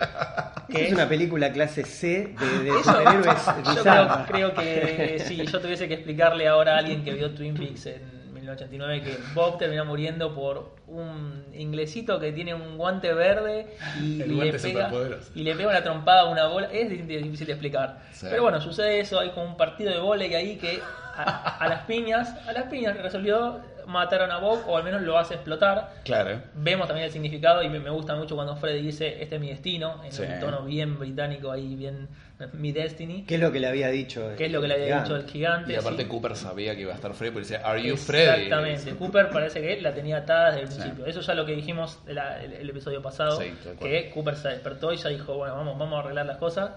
Que 0.69 0.87
es 0.87 0.93
una 0.93 1.07
película 1.09 1.53
clase 1.53 1.85
C 1.85 2.35
de, 2.39 2.63
de 2.65 2.71
superhéroes 2.85 3.47
yo 3.75 3.83
creo, 3.83 4.25
creo 4.27 4.55
que 4.55 5.19
si 5.19 5.45
yo 5.45 5.61
tuviese 5.61 5.87
que 5.87 5.95
explicarle 5.95 6.49
ahora 6.49 6.77
a 6.77 6.79
alguien 6.79 7.05
que 7.05 7.13
vio 7.13 7.35
Twin 7.35 7.53
Peaks 7.55 7.87
en 7.87 8.12
1989 8.43 9.03
que 9.03 9.19
Bob 9.35 9.59
terminó 9.59 9.85
muriendo 9.85 10.35
por 10.35 10.75
un 10.87 11.45
inglesito 11.55 12.19
que 12.21 12.33
tiene 12.33 12.55
un 12.55 12.77
guante 12.77 13.13
verde 13.15 13.77
y, 14.01 14.21
El 14.23 14.37
le, 14.39 14.53
pega, 14.53 14.59
superpoderoso. 14.59 15.31
y 15.35 15.43
le 15.43 15.55
pega 15.55 15.69
una 15.71 15.83
trompada 15.83 16.23
a 16.23 16.25
una 16.27 16.47
bola. 16.49 16.69
Es 16.73 16.91
difícil 16.91 17.47
de 17.47 17.53
explicar. 17.53 18.01
Sí. 18.13 18.27
Pero 18.29 18.43
bueno, 18.43 18.61
sucede 18.61 19.01
eso, 19.01 19.19
hay 19.21 19.31
como 19.31 19.47
un 19.47 19.57
partido 19.57 19.91
de 19.93 19.99
volei 19.99 20.35
ahí 20.35 20.57
que 20.57 20.81
a, 21.17 21.57
a 21.59 21.69
las 21.69 21.83
piñas, 21.85 22.35
a 22.47 22.53
las 22.53 22.65
piñas 22.65 22.97
resolvió 22.97 23.61
matar 23.87 24.23
a 24.31 24.39
Bob 24.39 24.61
o 24.69 24.77
al 24.77 24.85
menos 24.85 25.03
lo 25.03 25.19
hace 25.19 25.35
explotar. 25.35 25.93
Claro. 26.05 26.41
Vemos 26.55 26.87
también 26.87 27.07
el 27.07 27.13
significado 27.13 27.63
y 27.63 27.69
me, 27.69 27.81
me 27.81 27.91
gusta 27.91 28.15
mucho 28.15 28.35
cuando 28.37 28.57
Freddy 28.57 28.81
dice 28.83 29.23
este 29.23 29.37
es 29.37 29.41
mi 29.41 29.49
destino, 29.51 30.03
en 30.05 30.13
Sí. 30.13 30.23
un 30.23 30.41
tono 30.41 30.65
bien 30.65 30.99
británico 30.99 31.51
ahí, 31.51 31.75
bien 31.75 32.09
mi 32.55 32.73
destiny. 32.73 33.25
¿Qué 33.25 33.37
es 33.37 33.41
lo 33.41 33.53
que 33.53 33.61
le 33.61 33.67
había 33.69 33.89
dicho? 33.89 34.31
Que 34.37 34.47
es 34.47 34.53
lo 34.53 34.61
que 34.61 34.69
le 34.69 34.75
había 34.75 34.87
Gigante. 34.87 35.09
dicho 35.09 35.17
el 35.25 35.31
gigante. 35.31 35.73
Y 35.73 35.77
aparte 35.77 36.03
sí. 36.03 36.09
Cooper 36.09 36.37
sabía 36.37 36.75
que 36.75 36.83
iba 36.83 36.93
a 36.93 36.97
estar 36.97 37.13
Freddy, 37.15 37.33
porque 37.33 37.49
decía, 37.49 37.67
Are 37.67 37.83
you 37.83 37.97
Freddy? 37.97 38.43
Exactamente. 38.45 38.95
Cooper 38.99 39.31
parece 39.31 39.61
que 39.61 39.81
la 39.81 39.95
tenía 39.95 40.19
atada 40.19 40.51
desde 40.53 40.61
el 40.63 40.69
Sí. 40.69 40.79
principio. 40.81 41.07
Eso 41.07 41.21
ya 41.21 41.35
lo 41.35 41.45
que 41.47 41.53
dijimos 41.57 41.99
el, 42.07 42.19
el- 42.19 42.53
el 42.55 42.71
episodio 42.71 43.01
pasado. 43.03 43.41
Sí, 43.41 43.53
que 43.81 44.11
Cooper 44.11 44.37
se 44.37 44.49
despertó 44.49 44.93
y 44.93 44.97
ya 44.97 45.09
dijo, 45.09 45.35
bueno, 45.37 45.55
vamos, 45.57 45.79
vamos 45.79 45.97
a 45.97 46.01
arreglar 46.01 46.27
las 46.27 46.39
cosas. 46.39 46.71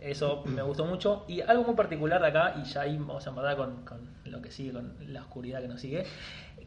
Eso 0.00 0.42
me 0.46 0.62
gustó 0.62 0.84
mucho. 0.84 1.24
Y 1.28 1.40
algo 1.40 1.64
muy 1.64 1.74
particular 1.74 2.20
de 2.20 2.28
acá, 2.28 2.54
y 2.60 2.64
ya 2.68 2.82
ahí 2.82 2.96
vamos 2.96 3.26
a 3.26 3.30
empezar 3.30 3.56
con, 3.56 3.84
con 3.84 4.10
lo 4.24 4.40
que 4.40 4.50
sigue, 4.50 4.72
con 4.72 4.94
la 5.12 5.20
oscuridad 5.22 5.60
que 5.60 5.68
nos 5.68 5.80
sigue. 5.80 6.04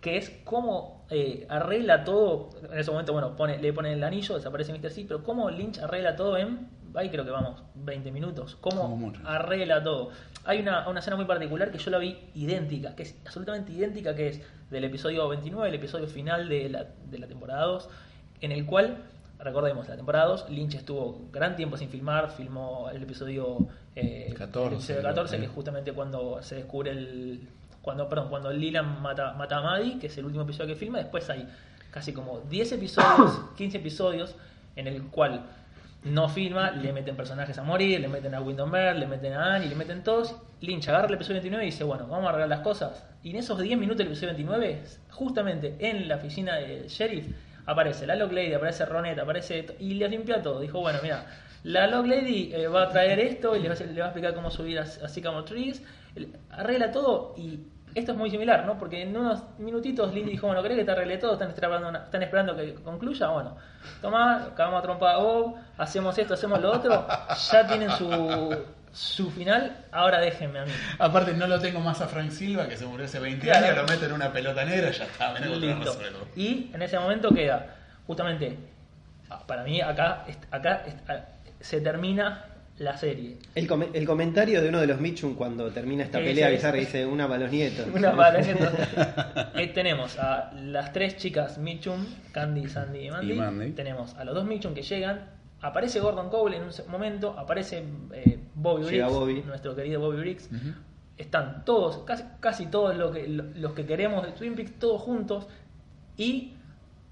Que 0.01 0.17
es 0.17 0.29
cómo 0.43 1.05
eh, 1.09 1.45
arregla 1.47 2.03
todo. 2.03 2.49
En 2.71 2.77
ese 2.77 2.91
momento, 2.91 3.13
bueno, 3.13 3.35
pone, 3.37 3.57
le 3.59 3.71
pone 3.71 3.93
el 3.93 4.03
anillo, 4.03 4.35
desaparece 4.35 4.73
Mr. 4.73 4.89
C, 4.91 5.05
pero 5.07 5.23
cómo 5.23 5.49
Lynch 5.49 5.79
arregla 5.79 6.15
todo 6.15 6.37
en. 6.37 6.67
Ahí 6.95 7.10
creo 7.10 7.25
que 7.25 7.32
vamos, 7.32 7.63
20 7.75 8.12
minutos. 8.12 8.58
Cómo 8.62 9.13
arregla 9.25 9.84
todo. 9.84 10.10
Hay 10.45 10.60
una, 10.60 10.88
una 10.88 10.99
escena 10.99 11.15
muy 11.15 11.25
particular 11.25 11.71
que 11.71 11.77
yo 11.77 11.89
la 11.89 11.97
vi 11.97 12.17
idéntica, 12.36 12.95
que 12.95 13.03
es 13.03 13.15
absolutamente 13.25 13.71
idéntica, 13.71 14.15
que 14.15 14.27
es 14.27 14.41
del 14.69 14.84
episodio 14.84 15.27
29, 15.29 15.69
el 15.69 15.75
episodio 15.75 16.08
final 16.08 16.49
de 16.49 16.69
la, 16.69 16.88
de 17.10 17.19
la 17.19 17.27
temporada 17.27 17.65
2, 17.65 17.89
en 18.41 18.51
el 18.51 18.65
cual, 18.65 18.97
recordemos, 19.39 19.88
la 19.88 19.95
temporada 19.95 20.25
2, 20.25 20.49
Lynch 20.49 20.75
estuvo 20.75 21.29
gran 21.32 21.56
tiempo 21.56 21.77
sin 21.77 21.89
filmar, 21.89 22.32
filmó 22.32 22.89
el 22.89 23.01
episodio, 23.03 23.67
eh, 23.95 24.34
14, 24.38 24.67
el 24.67 24.73
episodio 24.73 25.01
14, 25.03 25.38
que 25.38 25.45
es 25.45 25.51
justamente 25.51 25.93
cuando 25.93 26.41
se 26.43 26.56
descubre 26.56 26.91
el... 26.91 27.47
Cuando, 27.82 28.08
perdón, 28.08 28.29
cuando 28.29 28.51
Leland 28.51 28.99
mata, 29.01 29.34
mata 29.34 29.58
a 29.58 29.62
Maddie, 29.62 29.99
que 29.99 30.08
es 30.08 30.17
el 30.17 30.25
último 30.25 30.43
episodio 30.43 30.73
que 30.73 30.79
filma, 30.79 30.99
después 30.99 31.29
hay 31.29 31.47
casi 31.91 32.13
como 32.13 32.39
10 32.39 32.73
episodios, 32.73 33.41
15 33.58 33.77
episodios, 33.77 34.36
en 34.75 34.88
el 34.88 35.03
cual 35.03 35.43
no 36.05 36.27
filma, 36.27 36.71
le 36.71 36.91
meten 36.91 37.15
personajes 37.15 37.57
a 37.57 37.63
morir, 37.63 37.99
le 38.01 38.07
meten 38.07 38.35
a 38.35 38.41
Windomer, 38.41 38.95
le 38.95 39.07
meten 39.07 39.33
a 39.33 39.55
Annie, 39.55 39.69
le 39.69 39.75
meten 39.75 40.03
todos. 40.03 40.35
Lynch 40.61 40.87
agarra 40.89 41.07
el 41.07 41.13
episodio 41.13 41.35
29 41.35 41.63
y 41.63 41.71
dice, 41.71 41.83
bueno, 41.83 42.07
vamos 42.07 42.25
a 42.25 42.29
arreglar 42.29 42.49
las 42.49 42.59
cosas. 42.59 43.05
Y 43.23 43.31
en 43.31 43.37
esos 43.37 43.59
10 43.59 43.77
minutos 43.77 43.99
del 43.99 44.07
episodio 44.07 44.29
29, 44.29 44.83
justamente 45.11 45.75
en 45.79 46.07
la 46.07 46.15
oficina 46.15 46.55
del 46.55 46.87
sheriff, 46.87 47.27
aparece 47.65 48.05
la 48.05 48.15
Log 48.15 48.31
Lady, 48.31 48.53
aparece 48.53 48.85
Ronet, 48.85 49.17
aparece... 49.19 49.65
Y 49.79 49.93
le 49.93 50.09
limpia 50.09 50.41
todo. 50.41 50.59
Dijo, 50.59 50.81
bueno, 50.81 50.99
mira, 51.01 51.25
la 51.63 51.87
Log 51.87 52.05
Lady 52.05 52.51
eh, 52.53 52.67
va 52.67 52.83
a 52.83 52.89
traer 52.89 53.19
esto 53.19 53.55
y 53.55 53.61
le 53.61 53.69
va 53.69 53.75
a, 53.75 53.77
explicar 53.77 54.33
cómo 54.33 54.51
subir 54.51 54.79
a, 54.79 54.83
a 54.83 55.07
Sycamore 55.07 55.73
Arregla 56.51 56.91
todo 56.91 57.33
y 57.37 57.59
esto 57.95 58.12
es 58.13 58.17
muy 58.17 58.29
similar, 58.32 58.65
¿no? 58.65 58.77
Porque 58.77 59.01
en 59.03 59.15
unos 59.15 59.41
minutitos 59.60 60.13
Lindy 60.13 60.32
dijo, 60.32 60.47
bueno, 60.47 60.62
¿querés 60.63 60.77
que 60.79 60.86
te 60.86 60.91
arregle 60.91 61.17
todo? 61.17 61.34
¿Están 61.34 61.49
esperando, 61.49 61.88
una- 61.89 61.99
están 62.06 62.23
esperando 62.23 62.56
que 62.56 62.73
concluya? 62.75 63.27
Bueno, 63.29 63.56
toma, 64.01 64.43
acabamos 64.45 64.79
a 64.79 64.84
trompar 64.84 65.15
a 65.15 65.17
Bob, 65.19 65.56
hacemos 65.77 66.17
esto, 66.17 66.34
hacemos 66.34 66.60
lo 66.62 66.71
otro. 66.71 67.06
Ya 67.51 67.67
tienen 67.67 67.91
su, 67.91 68.58
su 68.91 69.29
final, 69.32 69.77
ahora 69.91 70.19
déjenme 70.19 70.60
a 70.60 70.65
mí. 70.65 70.71
Aparte, 70.99 71.34
no 71.34 71.47
lo 71.47 71.60
tengo 71.60 71.79
más 71.82 72.01
a 72.01 72.08
Frank 72.08 72.32
Silva, 72.32 72.67
que 72.67 72.77
se 72.77 72.86
murió 72.86 73.06
hace 73.06 73.19
20 73.19 73.45
Claro. 73.45 73.65
años, 73.65 73.77
lo 73.77 73.84
meto 73.88 74.06
en 74.06 74.13
una 74.13 74.32
pelota 74.34 74.65
negra 74.65 74.89
y 74.89 74.93
ya 74.93 75.06
está, 75.06 75.34
Listo. 75.39 75.99
Y 76.36 76.71
en 76.73 76.82
ese 76.82 76.97
momento 76.99 77.29
queda, 77.34 77.75
justamente, 78.08 78.58
para 79.47 79.63
mí 79.63 79.82
acá, 79.82 80.25
acá 80.51 80.84
se 81.60 81.79
termina 81.82 82.45
la 82.79 82.97
serie. 82.97 83.38
El, 83.55 83.67
come- 83.67 83.89
el 83.93 84.05
comentario 84.05 84.62
de 84.62 84.69
uno 84.69 84.79
de 84.81 84.88
los 84.88 84.99
Mitchum 84.99 85.36
cuando 85.36 85.69
termina 85.71 86.03
esta 86.03 86.19
pelea 86.19 86.47
sí. 86.49 86.55
bizarra 86.55 86.77
dice 86.79 87.05
una 87.05 87.27
para 87.27 87.41
los 87.41 87.51
nietos. 87.51 87.88
Una 87.93 88.15
para 88.15 88.39
Eh, 89.55 89.67
tenemos 89.67 90.17
a 90.17 90.51
las 90.53 90.91
tres 90.91 91.17
chicas 91.17 91.57
Mitchum, 91.59 92.05
Candy, 92.31 92.67
Sandy 92.67 93.07
y 93.07 93.12
Mandy. 93.12 93.33
Y 93.33 93.36
Mandy. 93.38 93.71
Tenemos 93.71 94.15
a 94.15 94.23
los 94.25 94.33
dos 94.36 94.45
Mitchum 94.45 94.73
que 94.73 94.81
llegan. 94.81 95.29
Aparece 95.62 95.99
Gordon 95.99 96.29
Cole 96.29 96.57
en 96.57 96.63
un 96.63 96.71
momento. 96.89 97.36
Aparece 97.38 97.83
eh, 98.13 98.39
Bobby 98.55 98.83
Llega 98.83 99.05
Briggs, 99.05 99.19
Bobby. 99.19 99.43
nuestro 99.45 99.75
querido 99.75 99.99
Bobby 100.01 100.17
Briggs. 100.17 100.49
Están 101.17 101.63
todos, 101.63 101.99
casi, 101.99 102.23
casi 102.39 102.65
todos 102.65 102.97
lo 102.97 103.12
que, 103.12 103.27
lo- 103.27 103.45
los 103.55 103.73
que 103.73 103.86
queremos 103.86 104.25
de 104.25 104.31
Twin 104.33 104.55
Peaks, 104.55 104.79
todos 104.79 104.99
juntos. 105.01 105.47
Y 106.17 106.53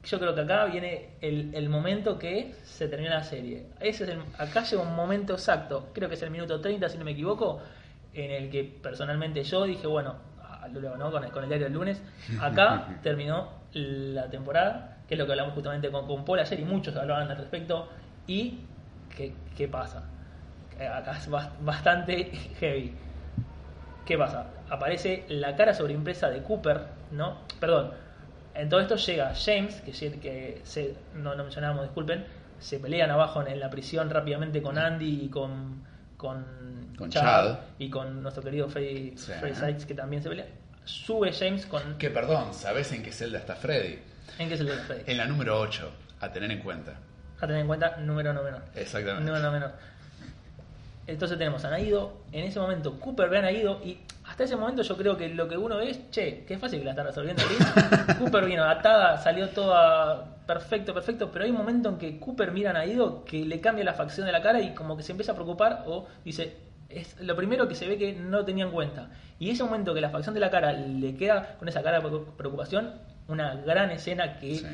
yo 0.03 0.19
creo 0.19 0.33
que 0.33 0.41
acá 0.41 0.65
viene 0.65 1.09
el, 1.21 1.53
el 1.53 1.69
momento 1.69 2.17
que 2.17 2.55
se 2.63 2.87
termina 2.87 3.15
la 3.15 3.23
serie. 3.23 3.67
Ese 3.79 4.03
es 4.05 4.09
el- 4.09 4.21
acá 4.37 4.63
llega 4.63 4.81
un 4.81 4.95
momento 4.95 5.33
exacto, 5.33 5.89
creo 5.93 6.09
que 6.09 6.15
es 6.15 6.21
el 6.23 6.31
minuto 6.31 6.59
30, 6.59 6.89
si 6.89 6.97
no 6.97 7.05
me 7.05 7.11
equivoco, 7.11 7.61
en 8.13 8.31
el 8.31 8.49
que 8.49 8.63
personalmente 8.63 9.43
yo 9.43 9.63
dije, 9.65 9.87
bueno, 9.87 10.15
ah, 10.41 10.67
¿no? 10.97 11.11
con, 11.11 11.23
el, 11.23 11.31
con 11.31 11.43
el 11.43 11.49
diario 11.49 11.65
del 11.67 11.73
lunes, 11.73 12.01
acá 12.39 12.87
terminó 13.03 13.49
la 13.73 14.29
temporada, 14.29 14.97
que 15.07 15.13
es 15.15 15.19
lo 15.19 15.25
que 15.25 15.31
hablamos 15.33 15.53
justamente 15.53 15.89
con, 15.91 16.07
con 16.07 16.25
Paul 16.25 16.39
ayer 16.39 16.59
y 16.59 16.65
muchos 16.65 16.95
hablaban 16.95 17.29
al 17.29 17.37
respecto. 17.37 17.87
¿Y 18.27 18.59
qué, 19.15 19.33
qué 19.55 19.67
pasa? 19.67 20.03
Eh, 20.79 20.87
Acá 20.87 21.17
es 21.17 21.29
bas- 21.29 21.51
bastante 21.61 22.25
heavy. 22.59 22.93
¿Qué 24.05 24.17
pasa? 24.17 24.47
Aparece 24.69 25.25
la 25.29 25.55
cara 25.55 25.73
sobreimpresa 25.73 26.29
de 26.29 26.41
Cooper, 26.43 26.81
¿no? 27.11 27.37
Perdón. 27.59 27.91
En 28.55 28.69
todo 28.69 28.79
esto 28.81 28.95
llega 28.97 29.33
James, 29.35 29.75
que, 29.81 29.91
lle- 29.93 30.19
que 30.19 30.61
se, 30.63 30.95
no 31.15 31.35
lo 31.35 31.43
mencionábamos, 31.43 31.83
disculpen, 31.83 32.25
se 32.59 32.79
pelean 32.79 33.09
abajo 33.11 33.41
en, 33.41 33.47
en 33.47 33.59
la 33.59 33.69
prisión 33.69 34.09
rápidamente 34.09 34.61
con 34.61 34.77
Andy 34.77 35.21
y 35.25 35.29
con, 35.29 35.83
con, 36.17 36.45
Con 36.97 37.09
Chad. 37.09 37.57
y 37.79 37.89
con 37.89 38.21
nuestro 38.21 38.43
querido 38.43 38.67
Freddy, 38.69 39.13
Sí. 39.17 39.31
Freddy 39.39 39.55
Sykes, 39.55 39.85
que 39.85 39.93
también 39.93 40.21
se 40.21 40.29
pelea. 40.29 40.45
Sube 40.83 41.31
James 41.31 41.65
con... 41.65 41.97
Que 41.97 42.09
perdón, 42.09 42.53
¿sabes 42.53 42.91
en 42.91 43.03
qué 43.03 43.11
celda 43.11 43.39
está 43.39 43.55
Freddy? 43.55 43.99
¿En 44.39 44.49
qué 44.49 44.57
se 44.57 44.63
le 44.63 44.73
Freddy? 44.73 45.03
En 45.07 45.17
la 45.17 45.25
número 45.25 45.59
8, 45.59 45.91
a 46.19 46.31
tener 46.31 46.51
en 46.51 46.59
cuenta. 46.59 46.93
A 47.37 47.47
tener 47.47 47.57
en 47.61 47.67
cuenta, 47.67 47.97
número 47.97 48.33
no 48.33 48.43
menor. 48.43 48.61
Exactamente. 48.75 49.23
Número 49.25 49.43
no 49.43 49.51
menor. 49.51 49.71
Entonces 51.07 51.37
tenemos 51.37 51.65
a 51.65 51.69
Naido, 51.71 52.21
en 52.31 52.45
ese 52.45 52.59
momento 52.59 52.99
Cooper 52.99 53.27
ve 53.29 53.39
a 53.39 53.41
Naido 53.41 53.81
y 53.83 53.97
hasta 54.43 54.55
ese 54.55 54.59
momento 54.59 54.81
yo 54.81 54.97
creo 54.97 55.15
que 55.17 55.29
lo 55.29 55.47
que 55.47 55.55
uno 55.57 55.77
ve 55.77 55.91
es, 55.91 56.09
che, 56.09 56.43
qué 56.47 56.57
fácil 56.57 56.79
que 56.79 56.85
la 56.85 56.91
está 56.91 57.03
resolviendo 57.03 57.43
Lynch. 57.43 58.17
Cooper 58.19 58.45
vino 58.45 58.63
atada, 58.63 59.17
salió 59.17 59.49
toda 59.49 60.25
perfecto, 60.47 60.93
perfecto, 60.93 61.29
pero 61.31 61.45
hay 61.45 61.51
un 61.51 61.57
momento 61.57 61.89
en 61.89 61.97
que 61.97 62.19
Cooper 62.19 62.51
mira 62.51 62.71
a 62.71 62.73
Naido 62.73 63.23
que 63.23 63.45
le 63.45 63.61
cambia 63.61 63.83
la 63.83 63.93
facción 63.93 64.25
de 64.25 64.31
la 64.31 64.41
cara 64.41 64.59
y 64.59 64.73
como 64.73 64.97
que 64.97 65.03
se 65.03 65.11
empieza 65.11 65.33
a 65.33 65.35
preocupar 65.35 65.83
o 65.85 66.07
dice, 66.25 66.55
es 66.89 67.19
lo 67.21 67.35
primero 67.35 67.67
que 67.67 67.75
se 67.75 67.87
ve 67.87 67.97
que 67.97 68.13
no 68.13 68.43
tenía 68.43 68.65
en 68.65 68.71
cuenta. 68.71 69.09
Y 69.39 69.51
ese 69.51 69.63
momento 69.63 69.93
que 69.93 70.01
la 70.01 70.09
facción 70.09 70.33
de 70.33 70.41
la 70.41 70.49
cara 70.49 70.73
le 70.73 71.15
queda 71.15 71.55
con 71.59 71.67
esa 71.69 71.83
cara 71.83 71.99
de 71.99 72.09
preocupación, 72.35 72.95
una 73.27 73.55
gran 73.55 73.91
escena 73.91 74.39
que 74.39 74.55
Sí. 74.55 74.65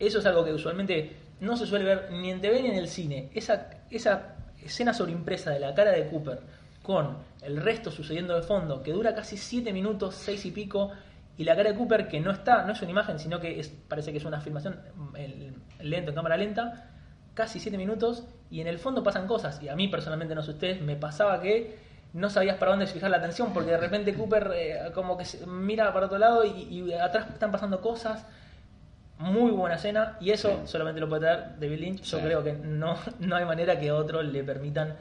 eso 0.00 0.18
es 0.18 0.26
algo 0.26 0.44
que 0.44 0.52
usualmente 0.52 1.16
no 1.40 1.56
se 1.56 1.66
suele 1.66 1.84
ver 1.84 2.08
ni 2.10 2.30
en 2.30 2.40
TV 2.40 2.62
ni 2.62 2.68
en 2.68 2.76
el 2.76 2.88
cine. 2.88 3.30
Esa, 3.34 3.70
esa 3.90 4.34
escena 4.62 4.92
sobreimpresa 4.92 5.50
de 5.50 5.60
la 5.60 5.72
cara 5.74 5.92
de 5.92 6.08
Cooper 6.08 6.40
con 6.84 7.16
el 7.42 7.56
resto 7.56 7.90
sucediendo 7.90 8.34
de 8.36 8.42
fondo, 8.42 8.82
que 8.82 8.92
dura 8.92 9.14
casi 9.14 9.36
7 9.38 9.72
minutos, 9.72 10.14
6 10.16 10.44
y 10.46 10.50
pico, 10.52 10.92
y 11.36 11.44
la 11.44 11.56
cara 11.56 11.70
de 11.70 11.76
Cooper 11.76 12.06
que 12.06 12.20
no 12.20 12.30
está, 12.30 12.64
no 12.64 12.72
es 12.74 12.82
una 12.82 12.90
imagen, 12.92 13.18
sino 13.18 13.40
que 13.40 13.58
es, 13.58 13.68
parece 13.88 14.12
que 14.12 14.18
es 14.18 14.24
una 14.26 14.40
filmación 14.40 14.78
el- 15.16 15.54
lento, 15.80 16.10
en 16.10 16.14
cámara 16.14 16.36
lenta, 16.36 16.90
casi 17.32 17.58
7 17.58 17.76
minutos, 17.78 18.24
y 18.50 18.60
en 18.60 18.66
el 18.68 18.78
fondo 18.78 19.02
pasan 19.02 19.26
cosas. 19.26 19.60
Y 19.62 19.68
a 19.68 19.74
mí 19.74 19.88
personalmente, 19.88 20.34
no 20.34 20.42
sé 20.42 20.50
ustedes, 20.52 20.80
me 20.82 20.94
pasaba 20.94 21.40
que 21.40 21.76
no 22.12 22.28
sabías 22.30 22.56
para 22.58 22.72
dónde 22.72 22.86
fijar 22.86 23.10
la 23.10 23.16
atención, 23.16 23.52
porque 23.54 23.70
de 23.72 23.78
repente 23.78 24.14
Cooper 24.18 24.52
eh, 24.54 24.78
como 24.94 25.16
que 25.16 25.24
mira 25.46 25.90
para 25.92 26.06
otro 26.06 26.18
lado 26.18 26.44
y, 26.44 26.50
y 26.70 26.92
atrás 26.92 27.28
están 27.32 27.50
pasando 27.50 27.80
cosas 27.80 28.24
muy 29.18 29.50
buena 29.52 29.76
escena 29.76 30.16
y 30.20 30.30
eso 30.30 30.50
Sí. 30.50 30.56
solamente 30.66 31.00
lo 31.00 31.08
puede 31.08 31.22
traer 31.22 31.58
David 31.58 31.78
Lynch. 31.80 32.02
Yo 32.02 32.18
Sí. 32.18 32.24
creo 32.24 32.42
que 32.44 32.52
no, 32.52 32.96
no 33.20 33.36
hay 33.36 33.44
manera 33.46 33.78
que 33.80 33.88
a 33.88 33.94
otro 33.94 34.22
le 34.22 34.44
permitan 34.44 34.94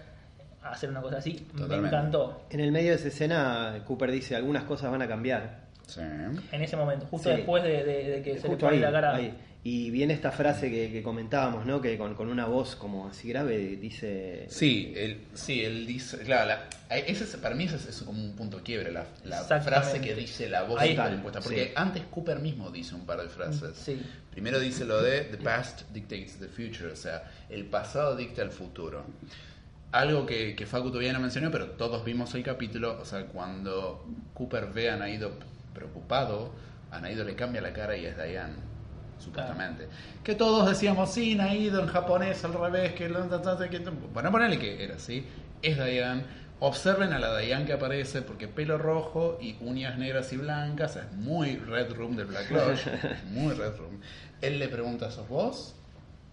hacer 0.72 0.90
una 0.90 1.02
cosa 1.02 1.18
así. 1.18 1.46
Me 1.54 1.76
encantó 1.76 2.46
En 2.50 2.60
el 2.60 2.72
medio 2.72 2.90
de 2.92 2.96
esa 2.96 3.08
escena, 3.10 3.82
Cooper 3.86 4.12
dice 4.12 4.36
algunas 4.36 4.64
cosas 4.64 4.92
van 4.92 5.02
a 5.02 5.08
cambiar. 5.08 5.64
Sí. 5.86 6.00
en 6.00 6.62
ese 6.62 6.78
momento, 6.78 7.06
justo 7.08 7.30
Sí. 7.30 7.36
después 7.36 7.62
de, 7.62 7.84
de- 7.84 8.10
de 8.10 8.22
que 8.22 8.40
se 8.40 8.48
le 8.48 8.56
pone 8.56 8.76
ahí, 8.78 8.80
la 8.80 8.92
cara. 8.92 9.16
ahí. 9.16 9.34
Y 9.66 9.92
viene 9.92 10.14
esta 10.14 10.32
frase 10.32 10.70
que, 10.72 10.92
que 10.92 11.04
comentábamos, 11.04 11.66
¿no? 11.66 11.80
Que 11.82 11.98
con, 11.98 12.16
con 12.16 12.30
una 12.30 12.46
voz 12.46 12.76
como 12.76 13.08
así 13.08 13.30
grave 13.30 13.58
dice... 13.78 14.46
Sí, 14.50 14.94
él, 14.96 15.26
sí, 15.34 15.64
él 15.64 15.86
dice, 15.86 16.18
claro, 16.20 16.48
la- 16.48 16.98
ese 16.98 17.26
es- 17.26 17.36
para 17.38 17.54
mí 17.56 17.66
ese 17.66 17.76
es, 17.76 17.88
es 17.88 18.02
como 18.02 18.22
un 18.24 18.34
punto 18.36 18.58
de 18.58 18.64
quiebre, 18.64 18.92
la, 18.92 19.06
frase 19.62 20.00
que 20.02 20.16
dice 20.16 20.50
la 20.50 20.64
voz 20.64 20.84
impuesta, 20.86 21.42
porque 21.42 21.66
Sí. 21.66 21.72
antes 21.76 22.04
Cooper 22.10 22.40
mismo 22.40 22.72
dice 22.72 22.96
un 22.96 23.06
par 23.06 23.22
de 23.22 23.28
frases. 23.30 23.76
Sí. 23.76 24.02
Primero 24.32 24.60
dice 24.60 24.86
lo 24.86 25.02
de 25.02 25.22
The 25.26 25.38
past 25.38 25.82
dictates 25.94 26.40
the 26.40 26.48
future, 26.48 26.92
o 26.92 26.96
sea, 26.96 27.24
el 27.50 27.66
pasado 27.66 28.16
dicta 28.16 28.42
el 28.42 28.52
futuro. 28.52 29.06
Algo 29.94 30.26
que, 30.26 30.56
que 30.56 30.66
Facu 30.66 30.88
todavía 30.90 31.14
no 31.14 31.20
mencionó, 31.20 31.52
pero 31.52 31.68
todos 31.68 32.04
vimos 32.04 32.34
el 32.34 32.42
capítulo, 32.42 33.00
o 33.00 33.06
sea, 33.06 33.28
cuando 33.28 34.04
Cooper 34.34 34.66
ve 34.74 34.90
a 34.90 34.98
Naido 34.98 35.34
preocupado, 35.72 36.52
a 36.90 37.00
Naido 37.00 37.24
le 37.24 37.36
cambia 37.36 37.62
la 37.62 37.74
cara 37.74 37.96
y 37.96 38.08
es 38.08 38.18
Diane, 38.18 38.56
supuestamente. 39.20 39.88
Que 40.24 40.34
todos 40.34 40.68
decíamos, 40.68 41.12
sí, 41.14 41.36
Naido 41.36 41.80
en 41.80 41.88
japonés 41.88 42.44
al 42.44 42.56
revés, 42.56 42.94
que... 42.94 43.08
Bueno, 43.08 44.32
ponerle 44.32 44.58
que 44.58 44.84
era 44.84 44.96
así, 44.96 45.28
es 45.62 45.78
Diane. 45.78 46.24
Observen 46.60 47.14
a 47.14 47.20
la 47.20 47.38
Diane 47.38 47.66
que 47.66 47.74
aparece 47.74 48.24
porque 48.24 48.48
pelo 48.48 48.80
rojo 48.80 49.38
y 49.40 49.58
uñas 49.62 50.00
negras 50.00 50.34
y 50.34 50.38
blancas, 50.38 50.96
es 50.96 51.12
muy 51.12 51.58
Red 51.58 51.94
Room 51.94 52.16
de 52.16 52.24
Black 52.24 52.50
Lodge, 52.50 52.90
muy 53.30 53.54
Red 53.54 53.78
Room. 53.78 54.00
Él 54.42 54.58
le 54.58 54.70
pregunta, 54.70 55.12
¿sos 55.12 55.28
vos? 55.30 55.76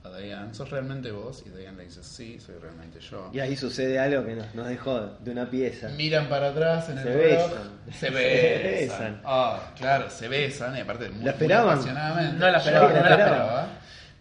A 0.02 0.16
Diane, 0.16 0.54
¿sos 0.54 0.70
realmente 0.70 1.10
vos? 1.12 1.42
Y 1.44 1.50
Diane 1.50 1.76
le 1.76 1.84
dice, 1.84 2.02
sí, 2.02 2.40
soy 2.40 2.56
realmente 2.56 3.00
yo. 3.00 3.30
Y 3.34 3.40
ahí 3.40 3.54
sucede 3.54 3.98
algo 3.98 4.24
que 4.24 4.34
nos, 4.34 4.54
nos 4.54 4.66
dejó 4.66 4.98
de 5.20 5.30
una 5.30 5.48
pieza. 5.50 5.90
Miran 5.90 6.28
para 6.28 6.48
atrás 6.48 6.88
en 6.88 6.98
el 6.98 7.04
Se 7.04 7.12
reloj, 7.12 7.50
besan. 7.50 7.70
Se 7.92 7.92
Se 7.98 8.10
besan. 8.10 9.20
Ah, 9.24 9.72
claro, 9.76 10.08
se 10.08 10.28
besan 10.28 10.76
y 10.76 10.80
aparte 10.80 11.10
muy, 11.10 11.24
¿La 11.24 11.32
esperaban? 11.32 11.66
muy 11.66 11.74
apasionadamente. 11.74 12.38
No 12.38 12.50
la 12.50 12.58
esperaban, 12.58 12.94
Yo 12.94 12.96
no 12.96 13.08
la 13.08 13.10
esperaba. 13.10 13.68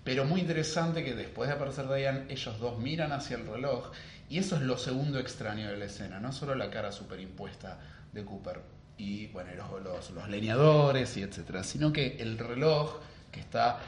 Pero 0.04 0.26
muy 0.26 0.42
interesante 0.42 1.04
que 1.04 1.16
después 1.16 1.48
de 1.50 1.56
aparecer 1.56 1.88
Diane, 1.88 2.26
ellos 2.30 2.60
dos 2.60 2.78
miran 2.80 3.12
hacia 3.14 3.38
el 3.38 3.48
reloj 3.48 3.92
y 4.30 4.38
eso 4.38 4.58
es 4.58 4.62
lo 4.64 4.78
segundo 4.78 5.18
extraño 5.18 5.70
de 5.70 5.78
la 5.78 5.86
escena, 5.86 6.20
no 6.20 6.32
solo 6.32 6.56
la 6.56 6.70
cara 6.70 6.92
superimpuesta 6.92 7.80
de 8.12 8.26
Cooper 8.26 8.62
y 8.98 9.28
bueno, 9.28 9.52
los, 9.56 9.82
los, 9.82 10.10
los 10.12 10.30
leñadores 10.30 11.16
y 11.16 11.24
etcétera, 11.24 11.64
sino 11.64 11.94
que 11.94 12.18
el 12.20 12.38
reloj 12.38 13.00
que 13.32 13.40
está 13.40 13.80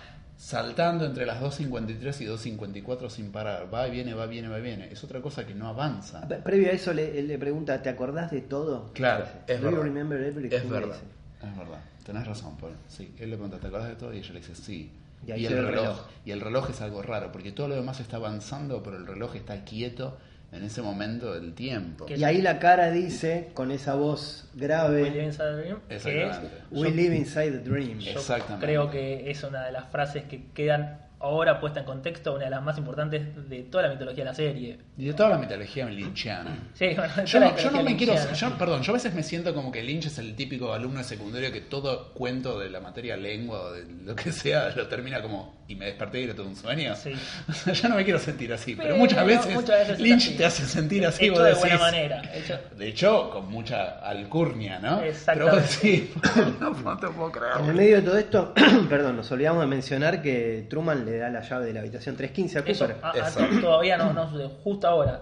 saltando 0.41 1.05
entre 1.05 1.27
las 1.27 1.39
2.53 1.39 2.21
y 2.21 2.25
2.54 2.25 3.09
sin 3.09 3.31
parar, 3.31 3.71
va 3.71 3.87
y 3.87 3.91
viene, 3.91 4.15
va 4.15 4.25
y 4.25 4.29
viene, 4.29 4.47
va 4.47 4.57
y 4.57 4.61
viene, 4.63 4.91
es 4.91 5.03
otra 5.03 5.21
cosa 5.21 5.45
que 5.45 5.53
no 5.53 5.67
avanza. 5.67 6.27
Pre- 6.27 6.37
Previo 6.39 6.69
a 6.69 6.71
eso 6.71 6.93
le, 6.93 7.21
le 7.21 7.37
pregunta, 7.37 7.79
¿te 7.81 7.89
acordás 7.89 8.31
de 8.31 8.41
todo? 8.41 8.91
Claro, 8.93 9.25
es 9.45 9.61
"Do 9.61 9.69
you 9.69 9.75
verdad. 9.77 9.83
remember 9.83 10.19
everything?" 10.19 10.55
Es 10.57 10.67
verdad, 10.67 10.97
es 11.43 11.57
verdad. 11.57 11.79
Tenés 12.03 12.25
razón, 12.25 12.57
Paul. 12.57 12.73
Sí, 12.87 13.13
él 13.19 13.29
le 13.29 13.35
pregunta, 13.35 13.59
¿te 13.59 13.67
acuerdas 13.67 13.89
de 13.89 13.95
todo? 13.95 14.11
Y 14.13 14.17
ella 14.17 14.33
le 14.33 14.39
dice, 14.39 14.55
sí. 14.55 14.91
Y 15.27 15.31
reloj, 15.47 15.51
el 15.51 15.67
reloj. 15.67 15.97
Y 16.25 16.31
el 16.31 16.41
reloj 16.41 16.69
es 16.71 16.81
algo 16.81 17.03
raro, 17.03 17.31
porque 17.31 17.51
todo 17.51 17.67
lo 17.67 17.75
demás 17.75 17.99
está 17.99 18.17
avanzando, 18.17 18.81
pero 18.81 18.97
el 18.97 19.05
reloj 19.05 19.35
está 19.35 19.63
quieto 19.63 20.17
en 20.51 20.63
ese 20.63 20.81
momento 20.81 21.33
del 21.33 21.53
tiempo. 21.53 22.05
Y 22.09 22.23
ahí 22.23 22.41
la 22.41 22.59
cara 22.59 22.91
dice, 22.91 23.51
con 23.53 23.71
esa 23.71 23.95
voz 23.95 24.49
We 24.55 24.67
grave, 24.67 25.09
Live 25.09 25.23
Inside 25.23 25.45
the 25.45 25.61
Dream, 25.61 25.79
que 25.87 25.95
es- 25.95 26.05
Exactamente. 26.05 26.57
We 26.71 26.91
live 26.91 27.15
inside 27.15 27.51
the 27.51 27.59
dream. 27.59 27.99
yo 27.99 28.11
Exactamente. 28.11 28.65
creo 28.65 28.89
que 28.91 29.29
es 29.31 29.43
una 29.43 29.63
de 29.65 29.71
las 29.71 29.85
frases 29.89 30.23
que 30.25 30.45
quedan 30.53 30.99
ahora 31.21 31.59
puesta 31.59 31.79
en 31.81 31.85
contexto, 31.85 32.33
una 32.33 32.45
de 32.45 32.49
las 32.51 32.61
más 32.63 32.77
importantes 32.77 33.49
de 33.49 33.63
toda 33.63 33.83
la 33.83 33.89
mitología 33.89 34.23
de 34.23 34.29
la 34.29 34.35
serie. 34.35 34.79
Y 34.97 35.05
de 35.05 35.13
toda 35.13 35.29
la 35.29 35.37
mitología 35.37 35.85
lynchiana. 35.87 36.51
Sí, 36.73 36.87
bueno, 36.95 37.25
Yo 37.25 37.39
no, 37.39 37.57
yo 37.57 37.71
no 37.71 37.83
me 37.83 37.95
quiero, 37.95 38.13
yo, 38.33 38.57
perdón, 38.57 38.81
yo 38.81 38.91
a 38.91 38.95
veces 38.95 39.13
me 39.13 39.23
siento 39.23 39.53
como 39.53 39.71
que 39.71 39.83
Lynch 39.83 40.07
es 40.07 40.17
el 40.17 40.35
típico 40.35 40.73
alumno 40.73 40.99
de 40.99 41.03
secundario 41.05 41.51
que 41.51 41.61
todo 41.61 42.13
cuento 42.13 42.59
de 42.59 42.69
la 42.69 42.79
materia 42.79 43.15
lengua 43.17 43.61
o 43.61 43.71
de 43.73 43.85
lo 44.03 44.15
que 44.15 44.31
sea 44.31 44.69
lo 44.75 44.87
termina 44.87 45.21
como 45.21 45.61
y 45.67 45.75
me 45.75 45.85
desperté 45.85 46.19
y 46.21 46.23
era 46.25 46.33
todo 46.35 46.47
un 46.47 46.55
sueño. 46.55 46.95
Sí. 46.95 47.11
O 47.47 47.53
sea, 47.53 47.73
yo 47.73 47.89
no 47.89 47.95
me 47.95 48.03
quiero 48.03 48.19
sentir 48.19 48.51
así, 48.53 48.75
pero, 48.75 48.89
Pero 48.89 48.97
muchas 48.97 49.25
veces, 49.25 49.53
muchas 49.53 49.79
veces 49.79 49.93
es 49.95 49.99
Lynch 49.99 50.23
así. 50.27 50.37
te 50.37 50.45
hace 50.45 50.65
sentir 50.65 51.05
así. 51.05 51.25
Hecho 51.25 51.33
vos 51.33 51.43
de 51.43 51.49
decís- 51.51 51.59
buena 51.59 51.77
manera. 51.77 52.21
Hecho, 52.33 52.59
De 52.77 52.87
hecho, 52.87 53.29
con 53.29 53.49
mucha 53.49 53.99
alcurnia, 53.99 54.79
¿no? 54.79 55.01
Exactamente. 55.01 55.31
Pero 55.33 55.61
vos 55.61 55.81
decís, 55.81 56.09
no, 56.59 56.69
no 56.71 56.97
te 56.97 57.07
puedo 57.07 57.31
creer. 57.31 57.53
En 57.59 57.65
el 57.69 57.75
medio 57.75 57.95
de 57.97 58.01
todo 58.01 58.17
esto, 58.17 58.53
perdón, 58.89 59.17
nos 59.17 59.31
olvidamos 59.31 59.61
de 59.61 59.67
mencionar 59.67 60.21
que 60.21 60.65
Truman 60.69 61.05
le 61.05 61.10
da 61.17 61.29
la 61.29 61.41
llave 61.41 61.65
de 61.67 61.73
la 61.73 61.79
habitación 61.81 62.15
315 62.15 62.59
a 62.59 62.61
eso 62.71 62.85
Cooper. 62.87 63.03
a- 63.03 63.11
a- 63.25 63.27
Eso. 63.27 63.39
todavía 63.61 63.97
no, 63.97 64.13
no 64.13 64.29
sucede. 64.29 64.49
Justo 64.63 64.87
ahora. 64.87 65.21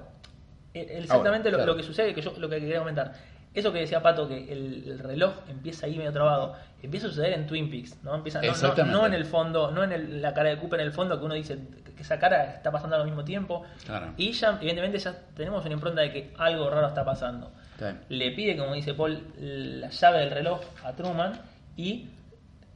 eh, 0.73 0.99
exactamente 1.02 1.49
lo, 1.49 1.58
claro. 1.58 1.71
lo 1.73 1.78
que 1.78 1.84
sucede, 1.84 2.13
que 2.13 2.21
yo 2.21 2.34
lo 2.38 2.47
que 2.49 2.60
quería 2.60 2.80
comentar. 2.80 3.13
Eso 3.54 3.73
que 3.73 3.80
decía 3.80 4.02
Pato, 4.04 4.28
que 4.28 4.52
el, 4.54 4.84
el 4.88 4.99
reloj 4.99 5.34
empieza 5.49 5.88
ahí 5.88 5.97
medio 5.97 6.13
trabado, 6.13 6.56
empieza 6.84 7.08
a 7.08 7.10
suceder 7.10 7.34
en 7.34 7.47
Twin 7.47 7.67
Peaks, 7.71 7.97
¿no? 8.04 8.13
Empieza, 8.13 8.39
no, 8.41 8.54
no, 8.78 8.86
no 8.86 9.06
en 9.08 9.13
el 9.15 9.25
fondo, 9.25 9.71
no 9.71 9.84
en 9.84 9.91
el- 9.91 10.21
la 10.21 10.34
cara 10.36 10.49
de 10.52 10.58
Cooper 10.60 10.80
en 10.82 10.86
el 10.86 10.93
fondo, 10.93 11.17
que 11.19 11.25
uno 11.25 11.34
dice 11.34 11.58
que 11.95 12.04
esa 12.04 12.19
cara 12.19 12.43
está 12.54 12.71
pasando 12.71 12.95
al 12.97 13.06
mismo 13.06 13.25
tiempo. 13.25 13.63
Claro. 13.86 14.13
Y 14.17 14.32
ya, 14.34 14.58
evidentemente, 14.62 14.99
ya 14.99 15.15
tenemos 15.36 15.65
una 15.65 15.73
impronta 15.73 16.02
de 16.02 16.12
que 16.13 16.34
algo 16.38 16.69
raro 16.69 16.88
está 16.88 17.04
pasando. 17.04 17.52
Le 18.10 18.32
pide, 18.32 18.56
como 18.56 18.73
dice 18.75 18.93
Paul, 18.93 19.19
la 19.39 19.89
llave 19.89 20.19
del 20.19 20.30
reloj 20.32 20.60
a 20.84 20.93
Truman 20.93 21.34
y 21.75 22.08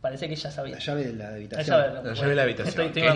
parece 0.04 0.28
que 0.28 0.34
ella 0.34 0.52
sabía. 0.52 0.76
La 0.76 0.80
llave 0.80 1.04
de 1.06 1.14
la 1.14 1.30
La 1.30 1.36
habitación. 1.36 1.78
llave, 1.78 1.94
La 2.04 2.14
llave 2.14 2.30
de 2.30 2.36
la 2.36 2.42
habitación. 2.44 2.68
Estoy, 2.70 2.86
estoy 2.88 3.02
el. 3.04 3.16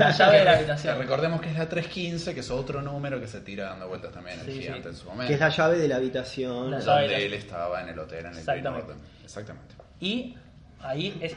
La 0.00 0.10
llave 0.10 0.38
de 0.38 0.44
la 0.44 0.52
habitación. 0.56 0.98
Recordemos 0.98 1.40
que 1.42 1.50
es 1.50 1.58
la 1.58 1.68
315, 1.68 2.34
que 2.34 2.40
es 2.40 2.50
otro 2.50 2.80
número 2.82 3.20
que 3.20 3.28
se 3.28 3.40
tira 3.42 3.66
dando 3.68 3.86
vueltas 3.88 4.10
también 4.12 4.40
el 4.40 4.46
Sí, 4.46 4.60
gigante 4.62 4.82
sí. 4.82 4.88
en 4.88 4.96
su 4.96 5.04
momento. 5.06 5.28
Que 5.28 5.34
es 5.34 5.40
la 5.40 5.48
llave 5.50 5.78
de 5.78 5.88
la 5.88 5.96
habitación. 5.96 6.70
La 6.70 6.80
llave. 6.80 7.00
donde 7.02 7.26
él 7.26 7.34
estaba 7.34 7.82
en 7.82 7.88
el 7.90 7.98
hotel 8.00 8.20
en 8.26 8.32
el 8.32 8.38
Exactamente. 8.38 8.92
Exactamente. 9.22 9.74
Y 10.00 10.34
ahí 10.80 11.16
es 11.20 11.34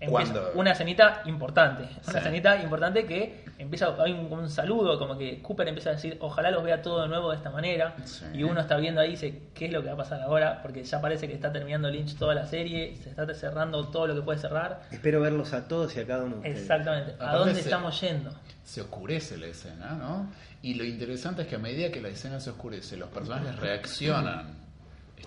empieza 0.00 0.50
una 0.54 0.72
escenita 0.72 1.22
importante. 1.26 1.82
Una 1.82 2.12
Sí. 2.12 2.18
escenita 2.18 2.56
importante 2.62 3.04
que 3.04 3.44
empieza, 3.60 3.94
hay 4.02 4.12
un, 4.12 4.32
un 4.32 4.48
saludo, 4.50 4.98
como 4.98 5.16
que 5.16 5.40
Cooper 5.42 5.68
empieza 5.68 5.90
a 5.90 5.92
decir, 5.94 6.16
ojalá 6.20 6.50
los 6.50 6.62
vea 6.64 6.82
todo 6.82 7.02
de 7.02 7.08
nuevo 7.08 7.30
de 7.30 7.36
esta 7.36 7.50
manera. 7.50 7.94
Sí. 8.04 8.24
Y 8.34 8.42
uno 8.42 8.60
está 8.60 8.76
viendo 8.76 9.00
ahí 9.00 9.08
y 9.08 9.10
dice, 9.12 9.42
¿qué 9.54 9.66
es 9.66 9.72
lo 9.72 9.80
que 9.82 9.88
va 9.88 9.94
a 9.94 9.98
pasar 9.98 10.20
ahora? 10.22 10.60
Porque 10.62 10.82
ya 10.84 11.00
parece 11.00 11.28
que 11.28 11.34
está 11.34 11.52
terminando 11.52 11.90
Lynch 11.90 12.16
toda 12.16 12.34
la 12.34 12.46
serie, 12.46 12.96
se 13.02 13.10
está 13.10 13.32
cerrando 13.34 13.88
todo 13.88 14.06
lo 14.08 14.14
que 14.14 14.22
puede 14.22 14.38
cerrar. 14.38 14.82
Espero 14.90 15.20
verlos 15.20 15.52
a 15.52 15.68
todos 15.68 15.96
y 15.96 16.00
a 16.00 16.06
cada 16.06 16.24
uno 16.24 16.36
de 16.36 16.38
ustedes. 16.40 16.60
Exactamente. 16.62 17.14
¿A 17.20 17.36
dónde 17.36 17.54
se- 17.54 17.60
estamos 17.60 18.00
yendo? 18.00 18.30
Se 18.64 18.80
oscurece 18.82 19.36
la 19.36 19.46
escena, 19.46 19.90
¿no? 19.92 20.30
Y 20.62 20.74
lo 20.74 20.84
interesante 20.84 21.42
es 21.42 21.48
que 21.48 21.56
a 21.56 21.58
medida 21.58 21.90
que 21.90 22.00
la 22.00 22.08
escena 22.08 22.38
se 22.38 22.50
oscurece, 22.50 22.96
los 22.96 23.08
personajes 23.08 23.56
reaccionan. 23.58 24.59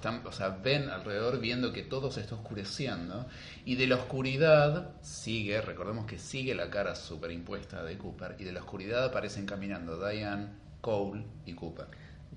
Están, 0.03 0.27
o 0.27 0.33
sea, 0.33 0.49
ven 0.49 0.89
alrededor 0.89 1.39
viendo 1.39 1.71
que 1.71 1.81
todo 1.81 2.11
se 2.11 2.19
está 2.19 2.35
oscureciendo. 2.35 3.25
Y 3.63 3.75
de 3.75 3.87
la 3.87 3.95
oscuridad 3.95 4.89
sigue, 5.01 5.61
recordemos 5.61 6.05
que 6.05 6.17
sigue 6.19 6.53
la 6.55 6.69
cara 6.69 6.93
superimpuesta 6.93 7.85
de 7.85 7.97
Cooper. 7.97 8.35
Y 8.37 8.43
de 8.43 8.51
la 8.51 8.59
oscuridad 8.59 9.05
aparecen 9.05 9.45
caminando 9.45 10.05
Diane, 10.05 10.47
Cole 10.81 11.23
y 11.45 11.53
Cooper. 11.53 11.85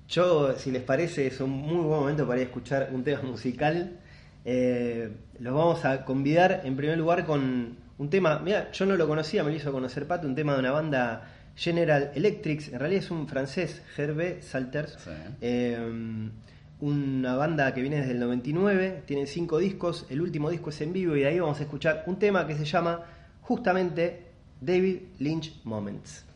Yo, 0.07 0.53
si 0.57 0.71
les 0.71 0.81
parece, 0.81 1.27
es 1.27 1.41
un 1.41 1.49
muy 1.49 1.83
buen 1.83 1.99
momento 1.99 2.25
para 2.25 2.39
ir 2.39 2.45
a 2.45 2.47
escuchar 2.47 2.89
un 2.93 3.03
tema 3.03 3.23
musical. 3.23 3.99
Eh, 4.45 5.11
los 5.39 5.53
vamos 5.53 5.83
a 5.83 6.05
convidar 6.05 6.61
en 6.63 6.77
primer 6.77 6.97
lugar 6.97 7.25
con 7.25 7.75
un 7.97 8.09
tema, 8.09 8.39
mira, 8.39 8.71
yo 8.71 8.85
no 8.85 8.95
lo 8.95 9.09
conocía, 9.09 9.43
me 9.43 9.49
lo 9.51 9.57
hizo 9.57 9.73
conocer 9.73 10.07
Pato, 10.07 10.25
un 10.25 10.35
tema 10.35 10.53
de 10.53 10.59
una 10.59 10.71
banda 10.71 11.33
General 11.57 12.11
Electric, 12.15 12.71
en 12.71 12.79
realidad 12.79 13.03
es 13.03 13.11
un 13.11 13.27
francés, 13.27 13.81
Hervé 13.97 14.41
Salters, 14.41 14.97
Sí. 15.03 15.11
Eh, 15.41 16.29
una 16.79 17.35
banda 17.35 17.73
que 17.73 17.81
viene 17.81 17.97
desde 17.97 18.11
el 18.11 18.19
99, 18.19 19.03
tiene 19.05 19.25
cinco 19.25 19.57
discos, 19.57 20.05
el 20.09 20.21
último 20.21 20.49
disco 20.49 20.69
es 20.69 20.81
en 20.81 20.93
vivo 20.93 21.15
y 21.15 21.21
de 21.21 21.27
ahí 21.27 21.39
vamos 21.39 21.59
a 21.59 21.63
escuchar 21.63 22.03
un 22.05 22.19
tema 22.19 22.45
que 22.45 22.55
se 22.55 22.65
llama 22.65 23.01
justamente 23.41 24.27
David 24.61 24.99
Lynch 25.19 25.63
Moments. 25.63 26.26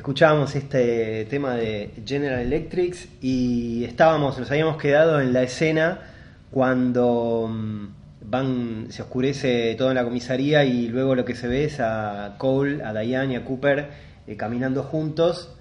Escuchábamos 0.00 0.56
este 0.56 1.26
tema 1.26 1.56
de 1.56 1.90
General 2.06 2.40
Electric 2.40 2.96
y 3.20 3.84
estábamos, 3.84 4.38
nos 4.38 4.50
habíamos 4.50 4.78
quedado 4.78 5.20
en 5.20 5.34
la 5.34 5.42
escena 5.42 5.98
cuando 6.50 7.46
mm, 7.52 7.86
van, 8.22 8.86
se 8.88 9.02
oscurece 9.02 9.74
todo 9.76 9.90
en 9.90 9.96
la 9.96 10.04
comisaría 10.04 10.64
y 10.64 10.88
luego 10.88 11.14
lo 11.14 11.26
que 11.26 11.34
se 11.36 11.48
ve 11.48 11.64
es 11.64 11.80
a 11.80 12.36
Cole, 12.38 12.82
a 12.82 12.94
Diane 12.94 13.34
y 13.34 13.36
a 13.36 13.44
Cooper 13.44 13.88
eh, 14.26 14.36
caminando 14.38 14.84
juntos, 14.84 15.54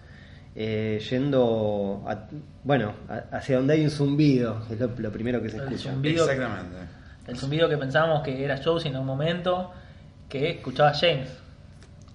eh, 0.56 1.02
yendo, 1.10 2.06
a- 2.08 2.30
bueno, 2.64 2.94
a- 3.10 3.36
hacia 3.36 3.58
donde 3.58 3.74
hay 3.74 3.84
un 3.84 3.92
zumbido, 3.92 4.62
es 4.72 4.80
lo, 4.80 4.90
lo 5.00 5.12
primero 5.12 5.42
que 5.42 5.50
se 5.50 5.58
El 5.58 5.64
escucha. 5.64 5.92
zumbido. 5.92 6.24
Exactamente. 6.32 6.78
El 7.28 7.36
zumbido 7.36 7.68
que 7.68 7.78
pensábamos 7.78 8.24
que 8.24 8.42
era 8.42 8.58
Josie 8.64 8.90
en 8.90 8.96
un 8.96 9.06
momento 9.06 9.72
que 10.30 10.52
escuchaba 10.52 10.92
a 10.92 10.94
James. 10.94 11.28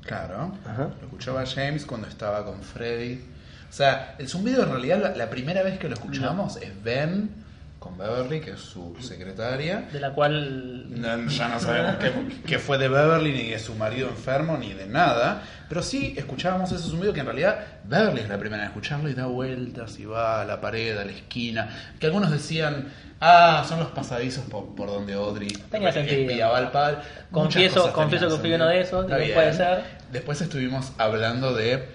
Claro. 0.06 0.52
Ajá. 0.66 0.90
Lo 1.00 1.06
escuchaba 1.06 1.44
James 1.46 1.84
cuando 1.86 2.08
estaba 2.08 2.44
con 2.44 2.62
Freddy. 2.62 3.24
O 3.68 3.72
sea, 3.72 4.14
el 4.18 4.28
zumbido 4.28 4.62
en 4.62 4.70
realidad 4.70 5.00
la, 5.00 5.16
la 5.16 5.30
primera 5.30 5.62
vez 5.62 5.78
que 5.78 5.88
lo 5.88 5.94
escuchamos 5.94 6.56
es 6.56 6.82
Ben 6.82 7.43
con 7.84 7.96
Beverly, 7.98 8.40
que 8.40 8.52
es 8.52 8.60
su 8.60 8.96
secretaria. 9.00 9.82
De 9.92 10.00
la 10.00 10.12
cual 10.12 10.86
No, 11.00 11.28
ya 11.28 11.48
no 11.48 11.60
sabemos 11.60 11.96
qué, 11.96 12.12
qué 12.46 12.58
fue 12.58 12.78
de 12.78 12.88
Beverly, 12.88 13.32
ni 13.32 13.50
de 13.50 13.58
su 13.58 13.74
marido 13.74 14.08
enfermo, 14.08 14.56
ni 14.56 14.72
de 14.72 14.86
nada. 14.86 15.42
Pero 15.68 15.82
sí 15.82 16.14
escuchábamos 16.16 16.72
ese 16.72 16.82
zumbido 16.88 17.12
que 17.12 17.20
en 17.20 17.26
realidad 17.26 17.58
Beverly 17.84 18.22
es 18.22 18.28
la 18.28 18.38
primera 18.38 18.62
en 18.62 18.68
escucharlo 18.68 19.08
y 19.08 19.14
da 19.14 19.26
vueltas 19.26 19.98
y 19.98 20.06
va 20.06 20.40
a 20.42 20.44
la 20.44 20.60
pared, 20.60 20.96
a 20.98 21.04
la 21.04 21.12
esquina. 21.12 21.68
Que 22.00 22.06
algunos 22.06 22.30
decían, 22.30 22.88
ah, 23.20 23.64
son 23.68 23.78
los 23.80 23.88
pasadizos 23.90 24.44
por, 24.46 24.74
por 24.74 24.88
donde 24.88 25.12
Audrey 25.14 25.48
Tenía 25.70 25.92
sentido. 25.92 26.54
al 26.54 26.70
padre. 26.70 26.96
Confieso- 27.30 27.92
confieso 27.92 28.28
que 28.28 28.36
fui 28.38 28.52
uno 28.54 28.66
de 28.66 28.80
esos, 28.80 29.04
puede 29.06 29.52
ser. 29.52 29.82
Después 30.10 30.40
estuvimos 30.40 30.92
hablando 30.98 31.54
de 31.54 31.93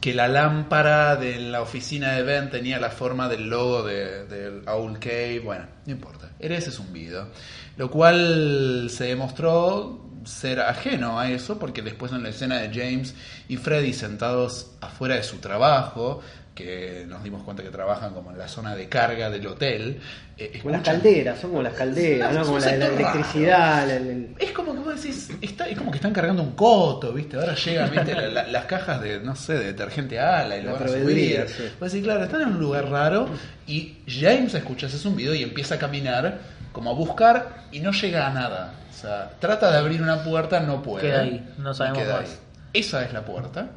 que 0.00 0.14
la 0.14 0.28
lámpara 0.28 1.16
de 1.16 1.38
la 1.40 1.62
oficina 1.62 2.12
de 2.12 2.22
Ben 2.22 2.50
tenía 2.50 2.78
la 2.78 2.90
forma 2.90 3.28
del 3.28 3.48
logo 3.48 3.82
de- 3.82 4.26
del 4.26 4.68
Owl 4.68 4.98
Cave. 4.98 5.40
Bueno, 5.40 5.66
no 5.86 5.92
importa. 5.92 6.30
Era 6.38 6.56
ese 6.56 6.70
zumbido. 6.70 7.28
Lo 7.76 7.90
cual 7.90 8.88
se 8.90 9.04
demostró 9.04 10.02
ser 10.24 10.60
ajeno 10.60 11.20
a 11.20 11.30
eso, 11.30 11.58
porque 11.58 11.82
después 11.82 12.10
en 12.12 12.22
la 12.22 12.30
escena 12.30 12.58
de 12.58 12.68
James 12.74 13.14
y 13.48 13.56
Freddy 13.58 13.92
sentados 13.92 14.72
afuera 14.80 15.14
de 15.16 15.22
su 15.22 15.38
trabajo, 15.38 16.20
que 16.56 17.04
nos 17.06 17.22
dimos 17.22 17.42
cuenta 17.44 17.62
que 17.62 17.68
trabajan 17.68 18.14
como 18.14 18.32
en 18.32 18.38
la 18.38 18.48
zona 18.48 18.74
de 18.74 18.88
carga 18.88 19.28
del 19.30 19.46
hotel, 19.46 20.00
eh, 20.38 20.58
Como 20.62 20.72
las 20.72 20.82
calderas, 20.82 21.38
son 21.38 21.50
como 21.50 21.62
las 21.62 21.74
calderas, 21.74 22.32
es 22.34 22.38
Como 22.40 22.54
un 22.56 22.60
la, 22.62 22.74
electricidad, 22.74 23.86
la- 23.86 23.98
la- 24.00 24.26
Es 24.38 24.50
como 24.52 24.72
que 24.72 24.80
vos 24.80 24.96
decís, 25.02 25.28
está, 25.42 25.68
es 25.68 25.76
como 25.78 25.90
que 25.90 25.96
están 25.98 26.12
cargando 26.14 26.42
un 26.42 26.52
coto, 26.52 27.12
¿viste? 27.12 27.36
Ahora 27.36 27.54
llegan, 27.54 27.90
¿viste? 27.90 28.14
La- 28.14 28.28
la- 28.28 28.46
las 28.48 28.64
cajas 28.64 29.00
de, 29.02 29.20
no 29.20 29.36
sé, 29.36 29.52
de 29.52 29.64
detergente 29.66 30.18
ala 30.18 30.56
y 30.56 30.62
lo 30.62 30.72
La 30.72 30.78
van 30.78 30.82
a 30.84 30.88
subir. 30.88 31.46
sí. 31.46 31.62
Vos 31.78 31.92
decís, 31.92 32.04
claro, 32.04 32.24
están 32.24 32.40
en 32.40 32.48
un 32.48 32.58
lugar 32.58 32.88
raro 32.90 33.28
y 33.66 33.98
James 34.08 34.54
escucha 34.54 34.86
ese 34.86 34.98
zumbido 34.98 35.34
y 35.34 35.42
empieza 35.42 35.76
a 35.76 35.78
caminar 35.78 36.38
como 36.72 36.90
a 36.90 36.94
buscar 36.94 37.64
y 37.70 37.80
no 37.80 37.92
llega 37.92 38.26
a 38.26 38.32
nada. 38.32 38.72
O 38.90 38.98
sea, 38.98 39.30
trata 39.40 39.70
de 39.70 39.76
abrir 39.76 40.00
una 40.00 40.24
puerta, 40.24 40.60
no 40.60 40.82
puede. 40.82 41.06
Queda 41.06 41.20
ahí, 41.20 41.54
no 41.58 41.74
sabemos 41.74 42.02
más. 42.08 42.20
ahí. 42.20 42.26
Esa 42.72 43.04
es 43.04 43.12
la 43.12 43.24
puerta 43.26 43.68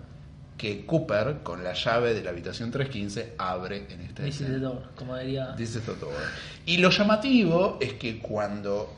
que 0.60 0.86
Cooper, 0.86 1.38
con 1.42 1.64
la 1.64 1.74
llave 1.74 2.14
de 2.14 2.22
la 2.22 2.32
habitación 2.32 2.70
315, 2.70 3.34
abre 3.38 3.88
en 3.90 4.02
esta 4.02 4.24
This 4.24 4.36
is 4.36 4.42
escena. 4.42 4.56
the 4.56 4.60
door, 4.66 4.84
como 4.96 5.18
diría. 5.18 5.56
This 5.56 5.78
is 5.78 5.82
the 5.84 5.96
door. 5.96 6.14
Y 6.66 6.78
lo 6.78 6.90
llamativo 6.90 7.78
es 7.80 7.94
que 7.94 8.20
cuando 8.20 8.94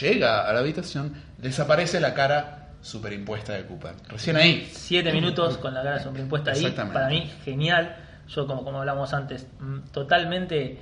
llega 0.00 0.48
a 0.48 0.52
la 0.52 0.58
habitación, 0.58 1.14
desaparece 1.38 2.00
la 2.00 2.12
cara 2.12 2.70
superimpuesta 2.82 3.52
de 3.52 3.64
Cooper. 3.66 3.94
Recién 4.08 4.36
ahí. 4.36 4.68
Siete 4.72 5.12
minutos 5.12 5.58
con 5.58 5.72
la 5.74 5.82
cara 5.84 6.02
superimpuesta 6.02 6.50
ahí. 6.50 6.58
Exactamente. 6.58 6.94
Para 6.94 7.08
mí, 7.08 7.30
genial. 7.44 7.96
yo 8.28 8.46
como, 8.48 8.64
como 8.64 8.80
hablamos 8.80 9.14
antes, 9.14 9.46
mm, 9.60 9.78
totalmente 9.92 10.78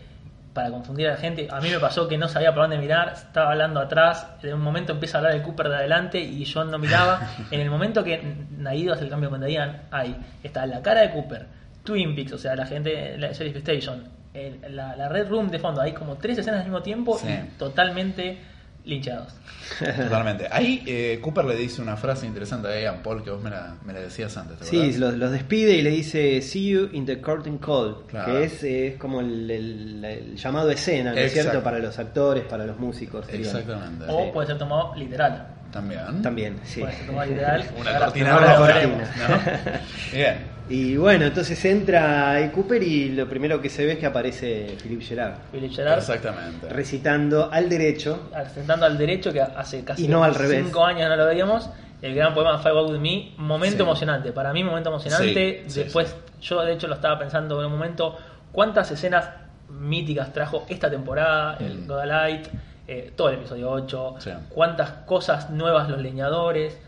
para 0.54 0.70
confundir 0.70 1.08
a 1.08 1.10
la 1.12 1.16
gente. 1.16 1.48
A 1.50 1.60
mí 1.60 1.68
me 1.68 1.78
pasó 1.80 2.08
que 2.08 2.16
no 2.16 2.28
sabía 2.28 2.54
por 2.54 2.62
dónde 2.62 2.78
mirar, 2.78 3.12
estaba 3.14 3.50
hablando 3.50 3.80
atrás, 3.80 4.26
en 4.42 4.54
un 4.54 4.62
momento 4.62 4.92
empieza 4.92 5.18
a 5.18 5.20
hablar 5.20 5.34
el 5.34 5.42
Cooper 5.42 5.68
de 5.68 5.76
adelante 5.76 6.18
y 6.20 6.44
yo 6.44 6.64
no 6.64 6.78
miraba. 6.78 7.20
en 7.50 7.60
el 7.60 7.68
momento 7.70 8.02
que 8.04 8.22
Naido 8.56 8.94
hace 8.94 9.04
el 9.04 9.10
cambio 9.10 9.28
con 9.30 9.44
Diane, 9.44 9.80
ahí 9.90 10.16
está 10.42 10.64
la 10.66 10.80
cara 10.80 11.00
de 11.02 11.10
Cooper, 11.10 11.46
Twin 11.82 12.14
Peaks, 12.14 12.32
o 12.32 12.38
sea, 12.38 12.54
la 12.56 12.64
gente, 12.66 13.18
la 13.18 13.26
Station, 13.28 14.04
el- 14.32 14.60
la, 14.76 14.96
la 14.96 15.08
Red 15.08 15.28
Room 15.28 15.50
de 15.50 15.58
fondo, 15.58 15.80
hay 15.82 15.92
como 15.92 16.16
tres 16.16 16.38
escenas 16.38 16.60
al 16.60 16.66
mismo 16.66 16.82
tiempo 16.82 17.18
Sí. 17.18 17.28
y 17.28 17.58
totalmente 17.58 18.38
linchados. 18.84 19.32
Totalmente. 19.78 20.46
Ahí 20.50 20.82
eh, 20.86 21.18
Cooper 21.22 21.44
le 21.46 21.56
dice 21.56 21.80
una 21.80 21.96
frase 21.96 22.26
interesante 22.26 22.68
a 22.68 22.78
Ian 22.80 23.02
Paul 23.02 23.22
que 23.24 23.30
vos 23.30 23.42
me 23.42 23.50
la, 23.50 23.76
me 23.84 23.92
la 23.92 24.00
decías 24.00 24.36
antes. 24.36 24.58
¿te 24.58 24.64
Sí, 24.66 24.92
los, 24.98 25.14
los 25.14 25.30
despide 25.32 25.72
y 25.72 25.82
le 25.82 25.90
dice 25.90 26.40
See 26.42 26.68
you 26.70 26.88
in 26.92 27.06
the 27.06 27.20
curtain 27.20 27.58
call, 27.58 28.04
Claro. 28.08 28.32
que 28.32 28.44
es, 28.44 28.62
es 28.62 28.96
como 28.98 29.20
el, 29.20 29.50
el- 29.50 30.04
el 30.04 30.36
llamado 30.36 30.70
escena, 30.70 31.12
¿no 31.12 31.16
es 31.18 31.32
cierto? 31.32 31.62
Para 31.62 31.78
los 31.78 31.98
actores, 31.98 32.44
para 32.44 32.66
los 32.66 32.78
músicos. 32.78 33.26
Exactamente. 33.28 34.04
O 34.08 34.32
puede 34.32 34.48
ser 34.48 34.58
tomado 34.58 34.94
literal. 34.96 35.48
También. 35.72 36.22
También, 36.22 36.56
sí. 36.62 36.80
Puede 36.80 36.92
ser 36.96 37.06
tomado 37.06 37.26
literal. 37.30 37.64
Una 37.80 37.98
cortina 37.98 38.36
Una 38.38 38.56
cortina. 38.56 39.12
¿no? 39.28 39.72
Bien. 40.12 40.53
Y 40.68 40.96
bueno, 40.96 41.26
entonces 41.26 41.62
entra 41.66 42.40
el 42.40 42.50
Cooper 42.50 42.82
y 42.82 43.10
lo 43.10 43.28
primero 43.28 43.60
que 43.60 43.68
se 43.68 43.84
ve 43.84 43.92
es 43.92 43.98
que 43.98 44.06
aparece 44.06 44.76
Philip 44.82 45.02
Gerard 45.02 45.34
Philip 45.52 45.70
Gerard 45.72 45.98
Exactamente. 45.98 46.68
recitando 46.70 47.50
al 47.52 47.68
derecho. 47.68 48.30
sentando 48.54 48.86
al 48.86 48.96
derecho 48.96 49.30
que 49.32 49.42
hace 49.42 49.84
casi 49.84 50.06
Y 50.06 50.08
no 50.08 50.24
al 50.24 50.34
revés. 50.34 50.62
cinco 50.64 50.84
años 50.84 51.08
no 51.08 51.16
lo 51.16 51.26
veíamos 51.26 51.68
el 52.00 52.14
gran 52.14 52.32
poema 52.34 52.58
Five 52.58 52.78
Out 52.78 52.90
With 52.92 52.98
Me 52.98 53.32
momento 53.36 53.76
Sí. 53.76 53.82
emocionante 53.82 54.32
para 54.32 54.52
mí 54.54 54.64
momento 54.64 54.88
emocionante 54.88 55.64
Sí, 55.66 55.70
sí, 55.70 55.80
después 55.84 56.16
yo 56.40 56.62
de 56.62 56.72
hecho 56.72 56.86
lo 56.88 56.94
estaba 56.94 57.18
pensando 57.18 57.60
en 57.60 57.66
un 57.66 57.72
momento 57.72 58.16
cuántas 58.50 58.90
escenas 58.90 59.28
míticas 59.68 60.32
trajo 60.32 60.64
esta 60.68 60.88
temporada 60.90 61.56
el 61.60 61.80
Mm. 61.80 61.86
Godalight 61.88 62.46
eh, 62.88 63.12
todo 63.16 63.28
el 63.30 63.36
episodio 63.36 63.70
8 63.70 64.14
Sí. 64.18 64.30
cuántas 64.50 64.90
cosas 65.06 65.50
nuevas 65.50 65.88
los 65.90 66.00
leñadores 66.00 66.78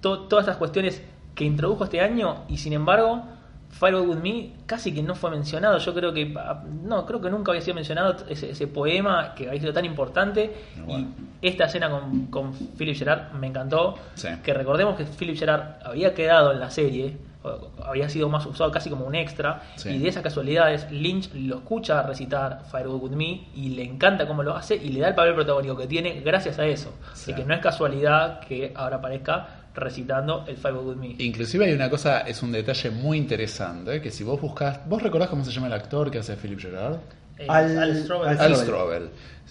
to- 0.00 0.20
todas 0.28 0.44
estas 0.44 0.56
cuestiones 0.58 1.02
que 1.36 1.44
introdujo 1.44 1.84
este 1.84 2.00
año 2.00 2.42
y 2.48 2.56
sin 2.56 2.72
embargo 2.72 3.22
Firewall 3.78 4.08
With 4.08 4.18
Me 4.18 4.52
casi 4.64 4.92
que 4.92 5.02
no 5.02 5.14
fue 5.14 5.30
mencionado. 5.30 5.78
Yo 5.78 5.94
creo 5.94 6.12
que, 6.12 6.34
ah, 6.38 6.62
no, 6.82 7.04
creo 7.04 7.20
que 7.20 7.30
nunca 7.30 7.52
había 7.52 7.60
sido 7.60 7.74
mencionado 7.74 8.16
ese, 8.28 8.50
ese 8.50 8.66
poema 8.66 9.34
que 9.34 9.48
había 9.48 9.60
sido 9.60 9.72
tan 9.72 9.84
importante. 9.84 10.54
Bueno. 10.84 11.08
Y 11.42 11.48
esta 11.48 11.64
escena 11.64 11.90
con, 11.90 12.26
con 12.26 12.54
Philip 12.54 12.96
Gerard 12.96 13.32
me 13.32 13.48
encantó. 13.48 13.96
Sí. 14.14 14.28
Que 14.42 14.54
recordemos 14.54 14.96
que 14.96 15.04
Philip 15.04 15.36
Gerard 15.36 15.82
había 15.84 16.14
quedado 16.14 16.52
en 16.52 16.60
la 16.60 16.70
serie, 16.70 17.18
había 17.84 18.08
sido 18.08 18.28
más 18.28 18.46
usado 18.46 18.70
casi 18.70 18.88
como 18.88 19.04
un 19.04 19.14
extra. 19.14 19.62
Sí. 19.76 19.90
Y 19.90 19.98
de 19.98 20.08
esas 20.08 20.22
casualidades, 20.22 20.90
Lynch 20.90 21.32
lo 21.34 21.56
escucha 21.56 22.02
recitar 22.02 22.62
Firewall 22.70 23.02
With 23.02 23.12
Me 23.12 23.48
y 23.54 23.70
le 23.70 23.84
encanta 23.84 24.26
cómo 24.26 24.42
lo 24.42 24.56
hace 24.56 24.74
y 24.76 24.88
le 24.88 25.00
da 25.00 25.08
el 25.08 25.14
papel 25.14 25.34
protagónico 25.34 25.76
que 25.76 25.86
tiene 25.86 26.20
gracias 26.20 26.58
a 26.58 26.64
eso. 26.64 26.94
Sí. 27.12 27.32
De 27.32 27.38
que 27.38 27.44
no 27.44 27.52
es 27.52 27.60
casualidad 27.60 28.40
que 28.40 28.72
ahora 28.74 28.96
aparezca 28.96 29.65
recitando 29.76 30.44
el 30.48 30.56
Firewall 30.56 30.86
With 30.88 30.96
Me. 30.96 31.14
Inclusive 31.18 31.66
hay 31.66 31.72
una 31.72 31.88
cosa, 31.90 32.20
es 32.20 32.42
un 32.42 32.52
detalle 32.52 32.90
muy 32.90 33.18
interesante, 33.18 34.00
que 34.00 34.10
si 34.10 34.24
vos 34.24 34.40
buscás, 34.40 34.80
¿vos 34.88 35.02
recordás 35.02 35.28
cómo 35.28 35.44
se 35.44 35.52
llama 35.52 35.68
el 35.68 35.74
actor 35.74 36.10
que 36.10 36.18
hace 36.18 36.36
Philip 36.36 36.58
Gerard? 36.60 36.96
Eh, 37.38 37.46
Al- 37.48 37.78
Al 37.78 37.96
Strobel. 38.02 38.28
al- 38.30 38.38
Al 38.40 38.56
Strobel. 38.56 39.08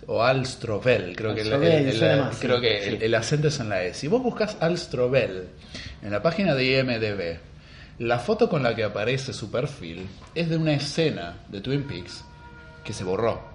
O 0.07 0.21
Al 0.23 0.45
Strobel, 0.45 1.15
creo 1.15 1.33
que, 1.33 1.41
el, 1.41 1.47
Strobel, 1.47 1.71
el- 1.71 1.87
el- 1.87 1.97
suena 1.97 2.23
más, 2.25 2.37
creo 2.39 2.57
sí, 2.57 2.61
que 2.63 2.81
sí. 2.81 2.89
el, 2.89 3.03
el 3.03 3.15
acento 3.15 3.47
es 3.47 3.59
en 3.59 3.69
la 3.69 3.83
E. 3.83 3.93
Si 3.93 4.07
vos 4.07 4.21
buscas 4.21 4.57
Al 4.59 4.77
Strobel 4.77 5.45
en 6.03 6.11
la 6.11 6.21
página 6.21 6.53
de 6.53 6.79
IMDB, 6.79 7.39
la 7.99 8.19
foto 8.19 8.49
con 8.49 8.61
la 8.61 8.75
que 8.75 8.83
aparece 8.83 9.33
su 9.33 9.49
perfil 9.49 10.05
es 10.35 10.49
de 10.49 10.57
una 10.57 10.73
escena 10.73 11.37
de 11.49 11.61
Twin 11.61 11.83
Peaks 11.83 12.23
que 12.83 12.91
se 12.93 13.03
borró. 13.03 13.54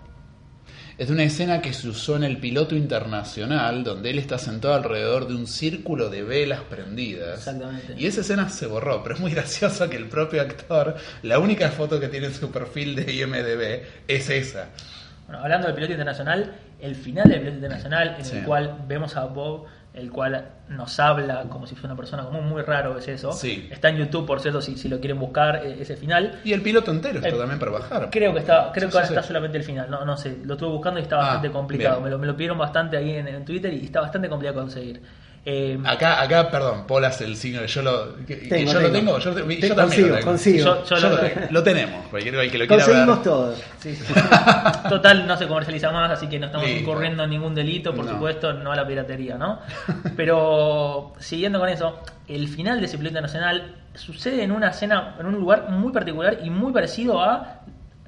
Es 1.00 1.08
una 1.08 1.22
escena 1.22 1.62
que 1.62 1.72
se 1.72 1.88
usó 1.88 2.16
en 2.16 2.24
el 2.24 2.36
piloto 2.36 2.76
internacional, 2.76 3.82
donde 3.84 4.10
él 4.10 4.18
está 4.18 4.36
sentado 4.36 4.74
alrededor 4.74 5.26
de 5.28 5.34
un 5.34 5.46
círculo 5.46 6.10
de 6.10 6.22
velas 6.22 6.60
prendidas. 6.68 7.38
Exactamente. 7.38 7.94
Y 7.96 8.04
esa 8.04 8.20
escena 8.20 8.50
se 8.50 8.66
borró, 8.66 9.02
pero 9.02 9.14
es 9.14 9.20
muy 9.22 9.32
gracioso 9.32 9.88
que 9.88 9.96
el 9.96 10.10
propio 10.10 10.42
actor, 10.42 10.96
la 11.22 11.38
única 11.38 11.70
foto 11.70 11.98
que 11.98 12.08
tiene 12.08 12.26
en 12.26 12.34
su 12.34 12.50
perfil 12.50 12.94
de 12.96 13.14
IMDB 13.14 13.82
es 14.08 14.28
esa. 14.28 14.68
Bueno, 15.26 15.42
hablando 15.42 15.68
del 15.68 15.74
piloto 15.76 15.92
internacional, 15.94 16.54
el 16.78 16.94
final 16.94 17.30
del 17.30 17.38
piloto 17.40 17.56
internacional, 17.56 18.16
en 18.18 18.24
Sí. 18.26 18.36
el 18.36 18.44
cual 18.44 18.84
vemos 18.86 19.16
a 19.16 19.24
Bob, 19.24 19.64
el 19.92 20.10
cual 20.10 20.46
nos 20.68 21.00
habla 21.00 21.42
como 21.48 21.66
si 21.66 21.74
fuera 21.74 21.88
una 21.94 21.96
persona 21.96 22.24
común, 22.24 22.48
muy 22.48 22.62
raro 22.62 22.96
es 22.96 23.08
eso. 23.08 23.32
Sí. 23.32 23.68
Está 23.72 23.88
en 23.88 23.96
YouTube, 23.96 24.24
por 24.26 24.40
cierto, 24.40 24.60
si, 24.62 24.76
si 24.76 24.88
lo 24.88 25.00
quieren 25.00 25.18
buscar, 25.18 25.64
eh, 25.66 25.78
ese 25.80 25.96
final. 25.96 26.40
Y 26.44 26.52
el 26.52 26.62
piloto 26.62 26.90
entero 26.92 27.16
está 27.18 27.28
Eh, 27.28 27.32
también 27.32 27.58
para 27.58 27.72
bajar. 27.72 28.08
Creo 28.10 28.32
que 28.32 28.38
está, 28.38 28.70
creo 28.72 28.88
Sí, 28.88 28.92
que 28.92 28.98
ahora 28.98 29.08
sí, 29.08 29.14
está 29.14 29.22
solamente 29.26 29.58
el 29.58 29.64
final, 29.64 29.90
no, 29.90 30.04
no 30.04 30.16
sé, 30.16 30.38
lo 30.44 30.54
estuve 30.54 30.70
buscando 30.70 31.00
y 31.00 31.02
está 31.02 31.16
Ah, 31.16 31.18
bastante 31.22 31.50
complicado. 31.50 32.00
Me 32.00 32.08
lo, 32.10 32.18
me 32.18 32.26
lo 32.28 32.36
pidieron 32.36 32.56
bastante 32.58 32.96
ahí 32.96 33.10
en, 33.14 33.26
en 33.28 33.44
Twitter 33.44 33.72
y 33.74 33.84
está 33.84 34.00
bastante 34.00 34.28
complicado 34.28 34.60
conseguir. 34.60 35.02
Eh, 35.42 35.78
Acá, 35.86 36.20
acá, 36.20 36.50
perdón, 36.50 36.84
hace 37.06 37.24
el 37.24 37.34
signo 37.34 37.62
de 37.62 37.66
yo 37.66 37.80
lo, 37.80 38.14
que, 38.26 38.38
que 38.40 38.46
Tengo, 38.48 38.72
yo 38.74 38.80
lo 38.80 38.92
tengo. 38.92 39.18
yo, 39.18 39.30
yo 39.30 39.34
Te- 39.34 39.74
también 39.74 39.74
consigo, 39.74 40.08
lo 40.08 40.14
tengo. 40.16 40.26
consigo. 40.30 40.58
Yo- 40.64 40.84
yo 40.84 40.96
Yo 40.96 41.08
lo- 41.50 41.62
tenemos, 41.62 42.06
cualquier 42.08 42.34
que 42.50 42.58
lo 42.58 42.66
quiera 42.66 42.84
Conseguimos 42.84 43.16
ver. 43.16 43.24
todo. 43.24 43.54
Sí, 43.78 43.96
sí. 43.96 44.14
Total, 44.90 45.26
no 45.26 45.36
se 45.38 45.46
comercializa 45.48 45.90
más, 45.92 46.10
así 46.10 46.26
que 46.28 46.38
no 46.38 46.46
estamos 46.46 46.66
Listo. 46.66 46.82
incurriendo 46.82 47.24
en 47.24 47.30
ningún 47.30 47.54
delito, 47.54 47.94
por 47.94 48.04
No. 48.04 48.12
supuesto, 48.12 48.52
no 48.52 48.70
a 48.70 48.76
la 48.76 48.86
piratería, 48.86 49.38
¿no? 49.38 49.60
Pero 50.16 51.14
siguiendo 51.18 51.58
con 51.58 51.70
eso, 51.70 52.00
el 52.28 52.46
final 52.48 52.78
de 52.80 52.86
ese 52.86 52.98
piloto 52.98 53.20
nacional 53.22 53.76
sucede 53.94 54.42
en 54.42 54.52
una 54.52 54.68
escena, 54.68 55.16
en 55.18 55.24
un 55.26 55.34
lugar 55.36 55.70
muy 55.70 55.90
particular 55.90 56.38
y 56.44 56.50
muy 56.50 56.70
parecido 56.72 57.22
a 57.22 57.60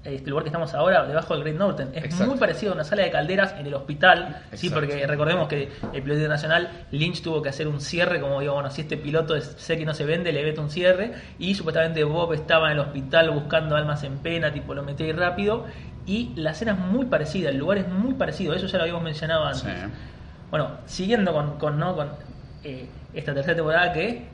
este 0.04 0.30
lugar 0.30 0.42
que 0.42 0.48
estamos 0.48 0.74
ahora, 0.74 1.06
debajo 1.06 1.34
del 1.34 1.44
Great 1.44 1.56
Norton. 1.56 1.90
Es 1.94 2.04
Exacto. 2.04 2.26
muy 2.26 2.38
parecido 2.38 2.72
a 2.72 2.74
una 2.74 2.84
sala 2.84 3.02
de 3.02 3.10
calderas 3.10 3.54
en 3.58 3.66
el 3.66 3.74
hospital, 3.74 4.42
sí, 4.52 4.68
porque 4.68 5.06
recordemos 5.06 5.48
que 5.48 5.70
el 5.92 6.02
piloto 6.02 6.28
nacional, 6.28 6.86
Lynch 6.90 7.22
tuvo 7.22 7.40
que 7.40 7.48
hacer 7.48 7.68
un 7.68 7.80
cierre, 7.80 8.20
como 8.20 8.40
digo, 8.40 8.54
bueno, 8.54 8.70
si 8.70 8.80
este 8.80 8.96
piloto 8.96 9.36
es, 9.36 9.54
sé 9.58 9.78
que 9.78 9.84
no 9.84 9.94
se 9.94 10.04
vende, 10.04 10.32
le 10.32 10.42
vete 10.42 10.60
un 10.60 10.70
cierre, 10.70 11.12
y 11.38 11.54
supuestamente 11.54 12.02
Bob 12.04 12.32
estaba 12.32 12.66
en 12.66 12.72
el 12.72 12.78
hospital 12.80 13.30
buscando 13.30 13.76
almas 13.76 14.02
en 14.02 14.18
pena, 14.18 14.52
tipo 14.52 14.74
lo 14.74 14.82
metí 14.82 15.04
ahí 15.04 15.12
rápido, 15.12 15.66
y 16.04 16.32
la 16.34 16.50
escena 16.50 16.72
es 16.72 16.78
muy 16.78 17.06
parecida, 17.06 17.50
el 17.50 17.58
lugar 17.58 17.78
es 17.78 17.88
muy 17.88 18.14
parecido, 18.14 18.54
eso 18.54 18.66
ya 18.66 18.78
lo 18.78 18.82
habíamos 18.82 19.04
mencionado 19.04 19.44
antes. 19.44 19.62
Sí. 19.62 19.88
Bueno, 20.50 20.70
siguiendo 20.84 21.32
con, 21.32 21.58
con, 21.58 21.78
¿no? 21.78 21.94
con 21.94 22.10
eh, 22.64 22.86
esta 23.14 23.32
tercera 23.32 23.54
temporada 23.54 23.92
que 23.92 24.26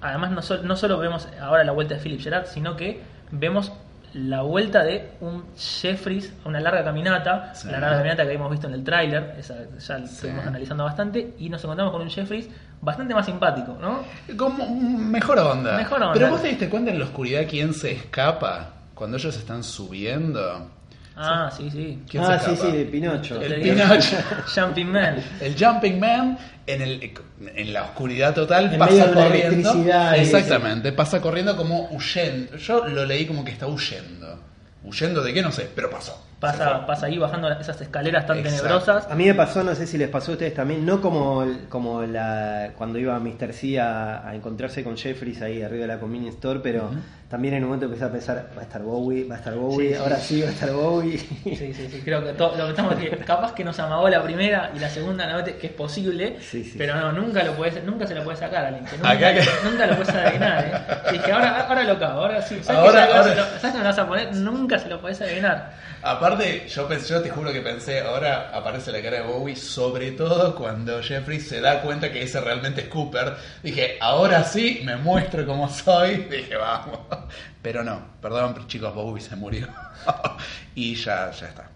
además 0.00 0.30
no, 0.30 0.62
no 0.62 0.76
solo 0.76 0.98
vemos 0.98 1.28
ahora 1.40 1.64
la 1.64 1.72
vuelta 1.72 1.94
de 1.94 2.00
Philip 2.00 2.20
Gerard, 2.20 2.46
sino 2.46 2.76
que 2.76 3.00
vemos 3.30 3.72
la 4.14 4.42
vuelta 4.42 4.82
de 4.82 5.10
un 5.20 5.44
Jeffries 5.56 6.32
a 6.44 6.48
una 6.48 6.60
larga 6.60 6.82
caminata, 6.84 7.54
Sí. 7.54 7.68
la 7.68 7.78
larga 7.80 7.96
caminata 7.98 8.22
que 8.22 8.28
habíamos 8.28 8.50
visto 8.50 8.66
en 8.66 8.74
el 8.74 8.84
tráiler, 8.84 9.34
esa 9.38 9.54
ya 9.78 9.98
la 9.98 10.06
Sí. 10.06 10.14
estuvimos 10.14 10.46
analizando 10.46 10.84
bastante, 10.84 11.34
y 11.38 11.48
nos 11.50 11.62
encontramos 11.64 11.92
con 11.92 12.02
un 12.02 12.10
Jeffries 12.10 12.48
bastante 12.80 13.14
más 13.14 13.26
simpático, 13.26 13.76
¿no? 13.80 14.00
Como 14.36 14.66
mejor 14.74 15.38
onda. 15.38 15.76
Mejor 15.76 16.02
onda. 16.02 16.14
Pero 16.14 16.30
vos 16.30 16.42
te 16.42 16.48
diste 16.48 16.68
cuenta 16.68 16.90
en 16.90 16.98
la 16.98 17.04
oscuridad 17.06 17.42
quién 17.48 17.72
se 17.74 17.92
escapa 17.92 18.70
cuando 18.94 19.16
ellos 19.16 19.36
están 19.36 19.62
subiendo. 19.62 20.70
Ah, 21.16 21.50
sí, 21.56 21.70
sí. 21.70 22.02
¿Quién 22.10 22.22
Ah, 22.24 22.38
se 22.38 22.44
sí, 22.46 22.52
escapa? 22.52 22.70
sí, 22.70 22.76
de 22.76 22.84
Pinocho. 22.84 23.40
El 23.40 23.60
Pinocho. 23.62 24.16
Jumping 24.54 24.92
Man. 24.92 25.16
El 25.40 25.56
Jumping 25.58 25.98
Man 25.98 26.38
en, 26.66 26.82
el, 26.82 27.12
en 27.54 27.72
la 27.72 27.84
oscuridad 27.84 28.34
total 28.34 28.72
En 28.72 28.78
pasa 28.78 28.92
medio 28.92 29.06
de 29.06 29.14
la 29.14 29.22
corriendo. 29.24 29.54
electricidad 29.70 30.16
y- 30.16 30.20
Exactamente, 30.20 30.92
pasa 30.92 31.20
corriendo 31.22 31.56
como 31.56 31.88
huyendo. 31.90 32.56
Yo 32.56 32.86
lo 32.88 33.06
leí 33.06 33.24
como 33.26 33.44
que 33.44 33.50
está 33.52 33.66
huyendo. 33.66 34.40
¿Huyendo 34.84 35.22
de 35.22 35.32
qué? 35.34 35.42
No 35.42 35.50
sé, 35.50 35.68
pero 35.74 35.90
pasó. 35.90 36.12
Se 36.12 36.40
Pasa, 36.40 36.76
fue. 36.78 36.86
pasa 36.86 37.06
ahí 37.06 37.16
bajando 37.18 37.50
esas 37.50 37.80
escaleras 37.80 38.26
tan 38.26 38.36
Exacto. 38.38 38.58
tenebrosas. 38.62 39.10
A 39.10 39.14
mí 39.14 39.24
me 39.24 39.34
pasó, 39.34 39.64
no 39.64 39.74
sé 39.74 39.86
si 39.86 39.96
les 39.96 40.08
pasó 40.10 40.32
a 40.32 40.34
ustedes 40.34 40.52
también, 40.52 40.84
no 40.84 41.00
como, 41.00 41.42
el- 41.42 41.66
como 41.70 42.02
la, 42.02 42.72
cuando 42.76 42.98
iba 42.98 43.18
Mr. 43.18 43.52
C 43.54 43.80
a, 43.80 44.28
a 44.28 44.34
encontrarse 44.34 44.84
con 44.84 44.96
Jeffries 44.98 45.40
ahí 45.40 45.62
arriba 45.62 45.82
de 45.82 45.88
la 45.88 45.98
convenience 45.98 46.36
store, 46.36 46.60
pero 46.62 46.90
también 47.28 47.54
en 47.54 47.62
un 47.64 47.70
momento 47.70 47.86
empecé 47.86 48.04
a 48.04 48.10
pensar, 48.12 48.48
va 48.56 48.60
a 48.60 48.64
estar 48.64 48.82
Bowie, 48.82 49.24
va 49.24 49.34
a 49.34 49.38
estar 49.38 49.54
Bowie, 49.54 49.88
Sí, 49.88 49.94
sí. 49.94 50.00
ahora 50.00 50.16
sí 50.18 50.42
va 50.42 50.48
a 50.48 50.52
estar 50.52 50.70
Bowie. 50.72 51.18
Sí, 51.18 51.56
sí, 51.56 51.88
sí, 51.90 52.02
creo 52.04 52.24
que 52.24 52.32
todo, 52.34 52.56
lo 52.56 52.64
que 52.64 52.70
estamos 52.70 52.94
que 52.94 53.10
capaz 53.18 53.52
que 53.52 53.64
nos 53.64 53.78
amagó 53.80 54.08
la 54.08 54.22
primera 54.22 54.70
y 54.74 54.78
la 54.78 54.88
segunda 54.88 55.26
no 55.32 55.42
que 55.44 55.58
es 55.66 55.72
posible, 55.72 56.36
Sí, 56.40 56.62
sí. 56.64 56.74
pero 56.78 56.94
no, 56.96 57.12
nunca 57.12 57.42
lo 57.42 57.52
puedes, 57.54 57.82
nunca 57.84 58.06
se 58.06 58.14
lo 58.14 58.22
puede 58.24 58.36
sacar 58.36 58.64
a 58.64 58.68
alguien, 58.68 58.84
que 58.84 58.96
nunca, 58.96 59.10
Acá 59.10 59.34
que- 59.34 59.46
nunca 59.68 59.86
lo 59.86 59.96
puedes 59.96 60.14
adivinar, 60.14 60.64
eh. 60.64 61.12
Dije, 61.12 61.32
ahora, 61.32 61.60
ahora 61.66 61.82
lo 61.84 61.98
cago, 61.98 62.20
ahora 62.20 62.42
sí, 62.42 62.60
¿sabes 62.62 62.80
Ahora- 62.80 63.06
que 63.06 63.12
ya- 63.12 63.18
ahora- 63.18 63.30
se 63.30 63.34
lo- 63.36 63.44
¿sabes 63.46 63.60
que 63.72 63.78
me 63.78 63.84
lo 63.84 63.84
vas 63.90 63.98
a 63.98 64.06
poner? 64.08 64.34
Nunca 64.36 64.78
se 64.78 64.88
lo 64.88 65.00
podés 65.00 65.20
adivinar. 65.20 65.72
Aparte, 66.02 66.68
yo 66.68 66.86
pensé, 66.86 67.08
yo 67.14 67.20
te 67.22 67.30
juro 67.30 67.52
que 67.52 67.60
pensé, 67.62 68.00
ahora 68.00 68.50
aparece 68.54 68.92
la 68.92 69.02
cara 69.02 69.16
de 69.16 69.22
Bowie, 69.22 69.56
sobre 69.56 70.12
todo 70.12 70.54
cuando 70.54 71.02
Jeffrey 71.02 71.40
se 71.40 71.60
da 71.60 71.80
cuenta 71.82 72.12
que 72.12 72.22
ese 72.22 72.40
realmente 72.40 72.82
es 72.82 72.86
Cooper. 72.88 73.34
Dije, 73.62 73.96
ahora 74.00 74.44
sí, 74.44 74.82
me 74.84 74.96
muestro 74.96 75.44
como 75.44 75.68
soy. 75.68 76.26
Dije, 76.30 76.54
vamos. 76.56 76.98
Pero 77.62 77.82
no, 77.84 78.00
perdón, 78.20 78.66
chicos, 78.66 78.94
Bowie 78.94 79.22
se 79.22 79.36
murió. 79.36 79.68
y 80.74 80.94
ya, 80.94 81.30
ya 81.30 81.48
está. 81.48 81.70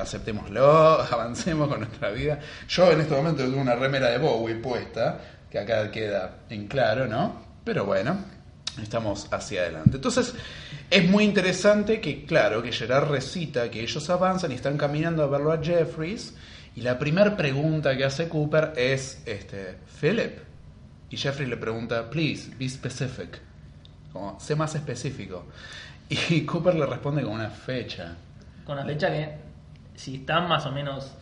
Aceptémoslo, 0.00 1.00
avancemos 1.12 1.68
con 1.68 1.80
nuestra 1.80 2.10
vida. 2.10 2.38
Yo 2.68 2.90
en 2.90 3.02
este 3.02 3.14
momento 3.14 3.42
tengo 3.42 3.60
una 3.60 3.74
remera 3.74 4.08
de 4.10 4.18
Bowie 4.18 4.56
puesta, 4.56 5.20
que 5.50 5.58
acá 5.58 5.90
queda 5.90 6.38
en 6.48 6.66
claro, 6.66 7.06
¿no? 7.06 7.44
Pero 7.64 7.84
bueno, 7.84 8.18
estamos 8.82 9.28
hacia 9.30 9.62
adelante. 9.62 9.96
Entonces, 9.96 10.34
es 10.90 11.08
muy 11.08 11.24
interesante 11.24 12.00
que, 12.00 12.24
claro, 12.24 12.62
que 12.62 12.72
Gerard 12.72 13.10
recita 13.10 13.70
que 13.70 13.82
ellos 13.82 14.08
avanzan 14.10 14.52
y 14.52 14.54
están 14.54 14.76
caminando 14.76 15.22
a 15.22 15.26
verlo 15.26 15.52
a 15.52 15.62
Jeffries. 15.62 16.34
Y 16.76 16.80
la 16.80 16.98
primera 16.98 17.36
pregunta 17.36 17.96
que 17.96 18.04
hace 18.04 18.28
Cooper 18.28 18.72
es, 18.76 19.22
este, 19.26 19.78
Philip. 20.00 20.38
Y 21.10 21.16
Jeffries 21.16 21.48
le 21.48 21.56
pregunta, 21.56 22.10
please, 22.10 22.50
be 22.58 22.68
specific. 22.68 23.38
Como, 24.14 24.40
sé 24.40 24.56
más 24.56 24.74
específico. 24.74 25.44
Y 26.08 26.40
Cooper 26.46 26.74
le 26.76 26.86
responde 26.86 27.22
con 27.22 27.32
una 27.32 27.50
fecha. 27.50 28.14
Con 28.64 28.76
la 28.76 28.84
fecha 28.84 29.08
que, 29.10 29.28
si 29.94 30.14
están 30.16 30.48
más 30.48 30.64
o 30.64 30.72
menos 30.72 31.12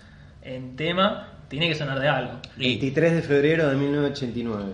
en 0.42 0.76
tema, 0.76 1.28
tiene 1.48 1.68
que 1.68 1.74
sonar 1.74 1.98
de 1.98 2.08
algo. 2.08 2.34
23 2.56 3.14
de 3.14 3.22
febrero 3.22 3.68
de 3.68 3.76
1989. 3.76 4.72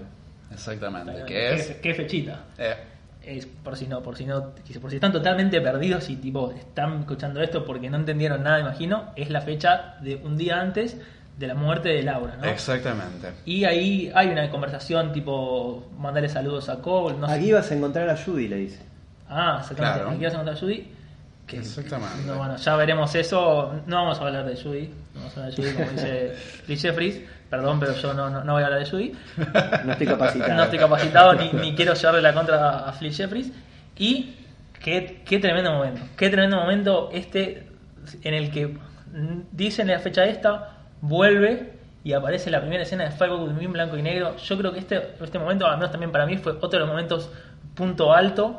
Exactamente. 0.53 1.25
¿Qué, 1.27 1.55
es... 1.55 1.71
qué 1.83 1.95
fechita? 1.95 2.45
eh, 2.59 2.77
Es 3.23 3.47
por 3.47 3.77
si 3.77 3.87
no, 3.87 4.03
por 4.03 4.16
si 4.16 4.27
no, 4.27 4.53
por 4.81 4.91
si 4.91 4.97
están 4.97 5.12
totalmente 5.12 5.61
perdidos 5.61 6.11
y 6.11 6.16
tipo 6.16 6.51
están 6.53 7.01
escuchando 7.01 7.41
esto 7.43 7.64
porque 7.64 7.89
no 7.91 7.97
entendieron 7.99 8.43
nada, 8.43 8.61
imagino, 8.61 9.12
es 9.16 9.31
la 9.31 9.43
fecha 9.43 9.97
de 10.01 10.16
un 10.16 10.37
día 10.37 10.61
antes 10.61 10.97
de 11.39 11.47
la 11.47 11.55
muerte 11.55 11.89
de 11.91 12.03
Laura, 12.03 12.36
¿no? 12.36 12.45
Exactamente. 12.49 13.32
Y 13.45 13.64
ahí 13.64 14.11
hay 14.14 14.28
una 14.28 14.51
conversación 14.51 15.12
tipo 15.12 15.89
mandarle 15.97 16.28
saludos 16.28 16.68
a 16.68 16.80
Cole, 16.80 17.16
no 17.16 17.28
sé. 17.28 17.34
Aquí 17.34 17.53
vas 17.53 17.70
a 17.70 17.74
encontrar 17.74 18.11
a 18.11 18.16
Judy, 18.16 18.49
le 18.49 18.57
dice. 18.57 18.80
Ah, 19.28 19.59
exactamente. 19.61 20.01
Claro. 20.01 20.11
Aquí 20.16 20.24
vas 20.24 20.32
a 20.32 20.36
encontrar 20.36 20.57
a 20.57 20.61
Judy. 20.61 20.93
Que, 21.47 21.59
Exactamente. 21.59 22.26
No, 22.26 22.39
bueno, 22.39 22.57
ya 22.57 22.76
veremos 22.76 23.14
eso. 23.14 23.82
No 23.86 23.97
vamos 23.97 24.18
a 24.18 24.26
hablar 24.26 24.47
de 24.47 24.57
Judy. 24.61 24.93
No 25.14 25.20
vamos 25.20 25.36
a 25.36 25.41
hablar 25.41 25.55
de 25.55 25.62
Judy, 25.62 25.74
como 25.74 25.91
dice 25.93 26.36
Lee 26.66 26.76
Jeffries. 26.76 27.20
Perdón, 27.49 27.80
pero 27.80 27.95
yo 27.95 28.12
no, 28.12 28.28
no, 28.28 28.45
no 28.45 28.53
voy 28.55 28.62
a 28.62 28.66
hablar 28.66 28.80
de 28.80 28.91
Judy. 28.91 29.12
No 29.84 29.93
estoy 29.93 30.07
capacitado. 30.09 30.55
No 30.55 30.64
estoy 30.64 30.78
capacitado 30.78 31.34
ni, 31.34 31.53
ni 31.53 31.74
quiero 31.74 31.95
llevarle 31.95 32.20
la 32.20 32.34
contra 32.34 32.80
a 32.80 32.93
Flea 32.93 33.12
Jeffries. 33.12 33.53
Y 33.97 34.34
qué, 34.82 35.22
qué 35.24 35.39
tremendo 35.39 35.72
momento. 35.72 36.03
Qué 36.16 36.28
tremendo 36.30 36.57
momento 36.57 37.11
este 37.12 37.68
en 38.22 38.34
el 38.34 38.51
que 38.51 38.76
dicen 39.53 39.89
la 39.89 39.99
fecha 39.99 40.24
esta, 40.24 40.78
vuelve 41.01 41.73
y 42.05 42.13
aparece 42.13 42.51
la 42.51 42.61
primera 42.61 42.83
escena 42.83 43.09
de 43.09 43.29
Me 43.53 43.65
en 43.65 43.73
blanco 43.73 43.97
y 43.97 44.03
negro. 44.03 44.37
Yo 44.37 44.57
creo 44.59 44.73
que 44.73 44.79
este, 44.79 45.15
este 45.21 45.39
momento, 45.39 45.67
al 45.67 45.77
menos 45.77 45.91
también 45.91 46.13
para 46.13 46.27
mí, 46.27 46.37
fue 46.39 46.53
otro 46.53 46.71
de 46.71 46.79
los 46.81 46.89
momentos 46.89 47.31
punto 47.75 48.13
alto 48.13 48.59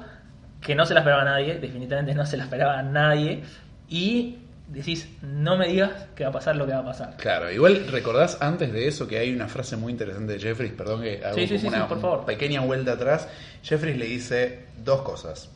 que 0.62 0.76
no 0.76 0.86
se 0.86 0.94
la 0.94 1.00
esperaba 1.02 1.24
nadie, 1.24 1.56
definitivamente 1.56 2.14
no 2.14 2.26
se 2.26 2.38
la 2.38 2.44
esperaba 2.44 2.82
nadie. 2.84 3.44
Y 3.88 4.38
decís, 4.68 5.10
no 5.22 5.58
me 5.58 5.68
digas 5.68 5.92
que 6.16 6.24
va 6.24 6.30
a 6.30 6.34
pasar 6.34 6.56
lo 6.56 6.66
que 6.68 6.74
va 6.74 6.80
a 6.80 6.86
pasar. 6.86 7.18
Claro, 7.18 7.52
igual 7.52 7.88
recordás 7.88 8.38
antes 8.42 8.72
de 8.72 8.88
eso 8.88 9.08
que 9.08 9.18
hay 9.18 9.34
una 9.34 9.48
frase 9.48 9.78
muy 9.78 9.92
interesante 9.92 10.34
de 10.34 10.40
Jeffries, 10.40 10.74
perdón 10.74 11.02
que 11.02 11.24
hago 11.26 11.36
Sí, 11.36 11.48
sí, 11.48 11.58
como 11.58 11.60
sí, 11.60 11.68
una 11.68 11.88
por 11.88 12.00
favor. 12.02 12.26
pequeña 12.26 12.62
vuelta 12.62 12.94
atrás. 12.94 13.28
Jeffries 13.64 13.98
le 13.98 14.06
dice 14.06 14.66
dos 14.84 15.02
cosas 15.02 15.50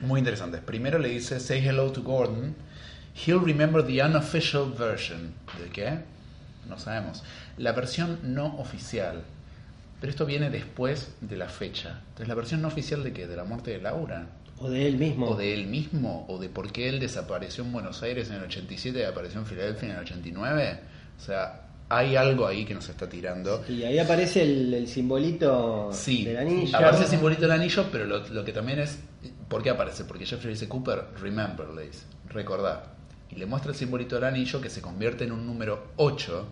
muy 0.00 0.20
interesantes. 0.20 0.60
Primero 0.60 0.98
le 0.98 1.08
dice, 1.08 1.40
say 1.40 1.66
hello 1.66 1.90
to 1.90 2.02
Gordon, 2.02 2.54
he'll 3.24 3.40
remember 3.40 3.84
the 3.84 4.02
unofficial 4.02 4.70
version. 4.72 5.32
¿De 5.62 5.68
qué? 5.70 5.98
No 6.68 6.78
sabemos. 6.78 7.22
La 7.58 7.72
versión 7.72 8.18
no 8.22 8.56
oficial. 8.58 9.22
Pero 10.00 10.10
esto 10.10 10.26
viene 10.26 10.50
después 10.50 11.14
de 11.20 11.36
la 11.36 11.48
fecha. 11.48 12.00
Entonces, 12.08 12.28
¿la 12.28 12.34
versión 12.34 12.60
no 12.62 12.68
oficial 12.68 13.02
de 13.02 13.12
qué? 13.12 13.26
¿De 13.26 13.36
la 13.36 13.44
muerte 13.44 13.70
de 13.70 13.80
Laura? 13.80 14.26
O 14.58 14.68
de 14.70 14.86
él 14.86 14.96
mismo. 14.96 15.28
o 15.28 15.36
de 15.36 15.52
él 15.54 15.66
mismo, 15.66 16.24
o 16.28 16.38
de 16.38 16.48
por 16.48 16.72
qué 16.72 16.88
él 16.88 16.98
desapareció 16.98 17.62
en 17.64 17.72
Buenos 17.72 18.02
Aires 18.02 18.28
en 18.30 18.36
el 18.36 18.44
87 18.44 18.98
y 18.98 19.02
apareció 19.02 19.38
en 19.40 19.46
Filadelfia 19.46 19.88
en 19.90 19.94
el 19.96 20.00
89. 20.02 20.80
O 21.18 21.20
sea, 21.22 21.62
hay 21.88 22.16
algo 22.16 22.46
ahí 22.46 22.64
que 22.64 22.74
nos 22.74 22.88
está 22.88 23.08
tirando. 23.08 23.64
Y 23.68 23.82
ahí 23.84 23.98
aparece 23.98 24.42
el, 24.42 24.72
el 24.74 24.88
simbolito 24.88 25.90
Sí, 25.92 26.24
del 26.24 26.38
anillo. 26.38 26.76
aparece 26.76 27.04
el 27.04 27.08
simbolito 27.10 27.42
del 27.42 27.52
anillo, 27.52 27.86
pero 27.92 28.04
lo, 28.06 28.26
lo 28.28 28.44
que 28.44 28.52
también 28.52 28.80
es... 28.80 28.98
¿Por 29.48 29.62
qué 29.62 29.70
aparece? 29.70 30.04
Porque 30.04 30.26
Jeffrey 30.26 30.54
dice, 30.54 30.68
Cooper, 30.68 31.04
remember, 31.20 31.68
le 31.68 31.86
dice, 31.88 32.04
recordá. 32.28 32.95
Y 33.30 33.36
le 33.36 33.46
muestra 33.46 33.72
el 33.72 33.76
simbolito 33.76 34.14
del 34.16 34.24
anillo 34.24 34.60
que 34.60 34.70
se 34.70 34.80
convierte 34.80 35.24
en 35.24 35.32
un 35.32 35.46
número 35.46 35.88
8, 35.96 36.46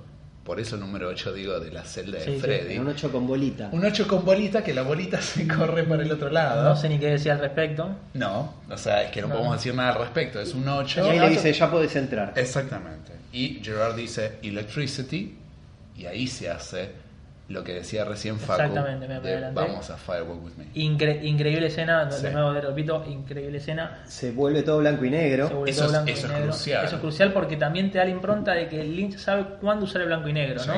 por 0.44 0.60
eso 0.60 0.74
el 0.74 0.82
número 0.82 1.08
8 1.08 1.32
digo 1.32 1.58
de 1.60 1.70
la 1.72 1.84
celda 1.84 2.18
de 2.18 2.24
sí, 2.24 2.38
Freddy. 2.40 2.78
Un 2.78 2.88
8 2.88 3.10
con 3.10 3.26
bolita. 3.26 3.70
Un 3.72 3.84
8 3.84 4.06
con 4.06 4.24
bolita 4.24 4.62
que 4.62 4.74
la 4.74 4.82
bolita 4.82 5.20
se 5.22 5.46
corre 5.48 5.84
para 5.84 6.02
el 6.02 6.12
otro 6.12 6.28
lado. 6.30 6.64
No 6.64 6.76
sé 6.76 6.88
ni 6.88 6.98
qué 6.98 7.06
decir 7.06 7.32
al 7.32 7.38
respecto. 7.40 7.88
No, 8.14 8.54
o 8.68 8.76
sea, 8.76 9.04
es 9.04 9.10
que 9.10 9.22
no, 9.22 9.28
No. 9.28 9.34
podemos 9.36 9.56
decir 9.56 9.74
nada 9.74 9.92
al 9.92 9.98
respecto. 10.00 10.40
Es 10.40 10.52
un 10.52 10.68
8. 10.68 11.06
Y 11.06 11.08
ahí 11.10 11.20
le 11.20 11.30
dice, 11.30 11.52
ya 11.52 11.70
podés 11.70 11.94
entrar. 11.96 12.32
Exactamente. 12.36 13.12
Y 13.32 13.60
Gerard 13.62 13.96
dice 13.96 14.38
electricity 14.42 15.34
y 15.96 16.06
ahí 16.06 16.26
se 16.26 16.50
hace 16.50 16.90
lo 17.48 17.62
que 17.62 17.74
decía 17.74 18.04
recién 18.04 18.38
Facu. 18.38 18.62
Exactamente, 18.62 19.06
me 19.06 19.20
de. 19.20 19.50
Vamos 19.52 19.90
a 19.90 19.96
Firework 19.98 20.42
with 20.44 20.52
me. 20.56 20.64
Incre- 20.74 21.22
increíble 21.24 21.66
escena, 21.66 22.10
Sí. 22.10 22.22
de 22.22 22.32
nuevo 22.32 22.52
repito, 22.52 23.04
increíble 23.06 23.58
escena. 23.58 24.02
Se 24.06 24.30
vuelve 24.32 24.62
todo 24.62 24.78
blanco 24.78 25.04
y 25.04 25.10
negro. 25.10 25.48
Se 25.48 25.54
vuelve 25.54 25.70
Eso 25.70 25.80
todo 25.80 25.86
es- 25.88 25.92
blanco 25.92 26.08
y 26.08 26.12
eso 26.14 26.26
es 26.26 26.32
negro. 26.32 26.48
crucial. 26.48 26.84
Eso 26.86 26.94
es 26.96 27.00
crucial 27.02 27.32
porque 27.32 27.56
también 27.56 27.90
te 27.90 27.98
da 27.98 28.04
la 28.04 28.10
impronta 28.10 28.52
de 28.54 28.68
que 28.68 28.82
Lynch 28.82 29.18
sabe 29.18 29.44
cuándo 29.60 29.84
usar 29.84 30.00
el 30.00 30.06
blanco 30.08 30.28
y 30.28 30.32
negro, 30.32 30.64
¿no? 30.66 30.74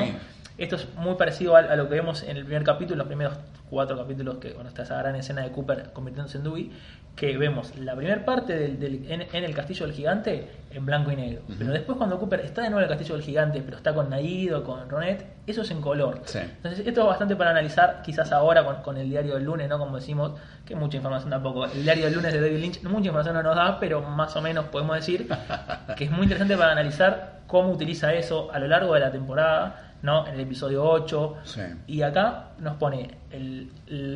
Esto 0.57 0.75
es 0.75 0.87
muy 0.95 1.15
parecido 1.15 1.55
a, 1.55 1.59
a 1.59 1.75
lo 1.75 1.87
que 1.87 1.95
vemos 1.95 2.23
en 2.23 2.37
el 2.37 2.43
primer 2.45 2.63
capítulo, 2.63 2.97
los 2.97 3.07
primeros 3.07 3.33
cuatro 3.69 3.97
capítulos 3.97 4.37
que, 4.37 4.53
bueno, 4.53 4.69
está 4.69 4.83
esa 4.83 4.97
gran 4.97 5.15
escena 5.15 5.43
de 5.43 5.51
Cooper 5.51 5.91
convirtiéndose 5.93 6.37
en 6.39 6.43
Dewey, 6.45 6.71
que 7.15 7.35
vemos 7.37 7.75
la 7.79 7.95
primera 7.95 8.23
parte 8.23 8.55
del, 8.55 8.79
del- 8.79 9.11
en, 9.11 9.21
en 9.33 9.43
el 9.43 9.53
castillo 9.55 9.85
del 9.87 9.95
gigante 9.95 10.49
en 10.71 10.85
blanco 10.85 11.11
y 11.11 11.15
negro. 11.15 11.41
Pero 11.57 11.71
después 11.71 11.97
cuando 11.97 12.19
Cooper 12.19 12.41
está 12.41 12.61
de 12.61 12.69
nuevo 12.69 12.79
en 12.79 12.83
el 12.83 12.89
castillo 12.89 13.15
del 13.15 13.23
gigante, 13.25 13.61
pero 13.63 13.77
está 13.77 13.93
con 13.93 14.09
Naido, 14.09 14.63
con 14.63 14.87
Ronet, 14.89 15.25
eso 15.47 15.63
es 15.63 15.71
en 15.71 15.81
color. 15.81 16.21
Sí. 16.25 16.39
Entonces, 16.39 16.85
esto 16.87 17.01
es 17.01 17.07
bastante 17.07 17.35
para 17.35 17.49
analizar, 17.51 18.01
quizás 18.03 18.31
ahora 18.31 18.63
con, 18.63 18.77
con 18.83 18.97
el 18.97 19.09
diario 19.09 19.33
del 19.35 19.43
lunes, 19.45 19.67
¿no? 19.67 19.79
Como 19.79 19.95
decimos, 19.95 20.33
que 20.65 20.75
mucha 20.75 20.97
información 20.97 21.31
tampoco. 21.31 21.65
El 21.65 21.83
diario 21.83 22.05
del 22.05 22.13
lunes 22.13 22.33
de 22.33 22.39
David 22.41 22.59
Lynch, 22.59 22.83
mucha 22.83 23.07
información 23.07 23.35
no 23.35 23.43
nos 23.43 23.55
da, 23.55 23.79
pero 23.79 24.01
más 24.01 24.35
o 24.35 24.41
menos 24.41 24.65
podemos 24.65 24.95
decir 24.95 25.27
que 25.97 26.03
es 26.05 26.11
muy 26.11 26.23
interesante 26.23 26.55
para 26.55 26.71
analizar 26.71 27.37
cómo 27.47 27.71
utiliza 27.71 28.13
eso 28.13 28.51
a 28.51 28.59
lo 28.59 28.67
largo 28.67 28.93
de 28.93 28.99
la 28.99 29.11
temporada, 29.11 29.86
¿no? 30.01 30.27
En 30.27 30.33
el 30.35 30.39
episodio 30.41 30.83
8. 30.83 31.37
Sí. 31.43 31.61
Y 31.87 32.01
acá 32.01 32.49
nos 32.59 32.75
pone 32.77 33.09
el- 33.31 33.71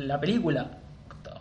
la 0.08 0.18
película, 0.20 0.66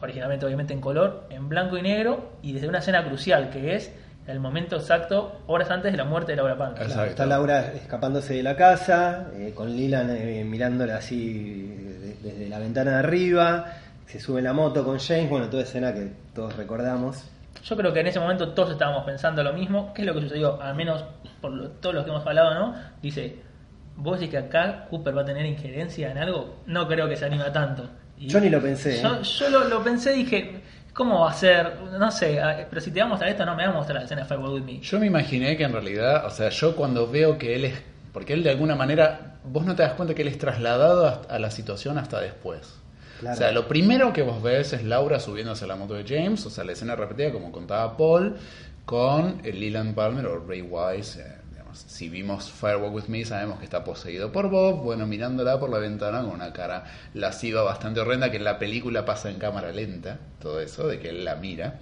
originalmente 0.02 0.46
obviamente 0.46 0.74
en 0.74 0.82
color, 0.82 1.26
en 1.30 1.48
blanco 1.50 1.78
y 1.78 1.82
negro, 1.82 2.32
y 2.42 2.54
desde 2.54 2.68
una 2.68 2.80
escena 2.80 3.04
crucial, 3.06 3.50
que 3.50 3.76
es 3.76 3.94
el 4.28 4.40
momento 4.40 4.76
exacto, 4.76 5.42
horas 5.48 5.70
antes 5.72 5.92
de 5.92 5.98
la 5.98 6.06
muerte 6.06 6.32
de 6.32 6.38
Laura 6.38 6.58
Palmer. 6.58 6.86
Claro, 6.86 7.04
está 7.10 7.26
Laura 7.26 7.72
escapándose 7.74 8.36
de 8.36 8.44
la 8.44 8.56
casa, 8.56 9.28
eh, 9.36 9.52
con 9.56 9.70
Lilan 9.76 10.10
eh, 10.12 10.44
mirándola 10.46 10.98
así 10.98 11.64
de- 11.68 12.18
desde 12.22 12.50
la 12.50 12.60
ventana 12.60 12.92
de 12.92 12.98
arriba, 12.98 13.66
se 14.06 14.20
sube 14.20 14.40
en 14.40 14.46
la 14.46 14.54
moto 14.54 14.84
con 14.84 15.00
James, 15.00 15.30
bueno, 15.30 15.48
toda 15.50 15.64
escena 15.64 15.94
que 15.94 16.12
todos 16.36 16.56
recordamos. 16.56 17.24
Yo 17.64 17.76
creo 17.78 17.94
que 17.94 18.00
en 18.00 18.08
ese 18.08 18.20
momento 18.20 18.50
todos 18.54 18.72
estábamos 18.72 19.04
pensando 19.06 19.44
lo 19.44 19.54
mismo. 19.54 19.94
¿Qué 19.94 20.02
es 20.02 20.08
lo 20.08 20.14
que 20.14 20.22
sucedió? 20.22 20.62
Al 20.62 20.76
menos 20.76 21.04
por 21.42 21.52
lo- 21.52 21.70
todos 21.70 21.94
los 21.96 22.04
que 22.06 22.10
hemos 22.12 22.26
hablado, 22.26 22.54
¿no? 22.56 22.76
Dice, 23.02 23.38
¿vos 23.96 24.20
decís 24.20 24.32
que 24.32 24.38
acá 24.38 24.88
Cooper 24.90 25.16
va 25.18 25.22
a 25.22 25.26
tener 25.26 25.46
injerencia 25.46 26.12
en 26.12 26.18
algo? 26.18 26.58
No 26.66 26.88
creo 26.88 27.08
que 27.10 27.16
se 27.16 27.26
anima 27.26 27.52
tanto. 27.52 27.90
Y 28.18 28.28
Yo 28.28 28.40
ni 28.40 28.50
lo 28.50 28.62
pensé, 28.62 29.02
Yo, 29.02 29.16
¿eh? 29.16 29.24
yo 29.24 29.50
lo, 29.50 29.68
lo 29.68 29.84
pensé 29.84 30.14
y 30.16 30.24
dije, 30.24 30.62
¿cómo 30.94 31.22
va 31.22 31.32
a 31.32 31.34
ser? 31.34 31.76
No 32.00 32.12
sé, 32.12 32.40
pero 32.70 32.80
si 32.82 32.92
te 32.92 33.00
va 33.00 33.06
a 33.08 33.10
mostrar 33.10 33.30
esto, 33.32 33.46
no 33.46 33.56
me 33.56 33.64
va 33.66 33.72
a 33.72 33.76
mostrar 33.76 33.98
la 33.98 34.04
escena 34.04 34.22
de 34.22 34.28
Firewall 34.28 34.54
With 34.54 34.64
Me. 34.64 34.80
Yo 34.80 35.00
me 35.00 35.08
imaginé 35.08 35.58
que 35.58 35.64
en 35.64 35.72
realidad, 35.74 36.26
o 36.26 36.30
sea, 36.30 36.50
yo 36.50 36.76
cuando 36.76 37.10
veo 37.10 37.38
que 37.38 37.56
él 37.56 37.66
es, 37.66 37.82
porque 38.14 38.34
él 38.34 38.44
de 38.44 38.52
alguna 38.52 38.76
manera, 38.76 39.38
vos 39.44 39.66
no 39.66 39.76
te 39.76 39.82
das 39.84 39.94
cuenta 39.94 40.14
que 40.14 40.22
él 40.22 40.28
es 40.28 40.38
trasladado 40.38 41.08
hasta- 41.08 41.34
a 41.34 41.40
la 41.40 41.50
situación 41.50 41.98
hasta 41.98 42.20
después. 42.22 42.78
Claro. 43.22 43.36
O 43.36 43.38
sea, 43.38 43.52
lo 43.52 43.68
primero 43.68 44.14
que 44.14 44.22
vos 44.24 44.42
ves 44.44 44.74
es 44.74 44.84
Laura 44.84 45.20
subiéndose 45.20 45.66
a 45.66 45.68
la 45.68 45.76
moto 45.76 45.94
de 45.96 46.04
James, 46.08 46.46
o 46.46 46.50
sea, 46.50 46.64
la 46.64 46.74
escena 46.74 46.96
repetida 46.96 47.32
como 47.32 47.52
contaba 47.52 47.96
Paul, 47.98 48.36
con 48.86 49.42
el 49.44 49.60
Leland 49.60 49.96
Palmer 49.96 50.26
o 50.26 50.44
Ray 50.46 50.62
Wise. 50.62 51.24
Si 51.74 52.10
vimos 52.10 52.52
Firewalk 52.52 52.94
With 52.94 53.08
Me, 53.08 53.26
sabemos 53.26 53.60
que 53.60 53.66
está 53.66 53.84
poseído 53.84 54.32
por 54.32 54.50
Bob, 54.50 54.84
bueno, 54.84 55.08
mirándola 55.08 55.60
por 55.60 55.70
la 55.70 55.78
ventana 55.78 56.22
con 56.22 56.32
una 56.32 56.54
cara 56.54 56.86
lasciva 57.14 57.64
bastante 57.64 58.00
horrenda, 58.00 58.32
que 58.32 58.38
en 58.38 58.44
la 58.44 58.60
película 58.60 59.06
pasa 59.06 59.30
en 59.30 59.40
cámara 59.40 59.72
lenta, 59.72 60.20
todo 60.40 60.60
eso, 60.60 60.88
de 60.88 61.00
que 61.00 61.10
él 61.10 61.26
la 61.26 61.36
mira. 61.36 61.80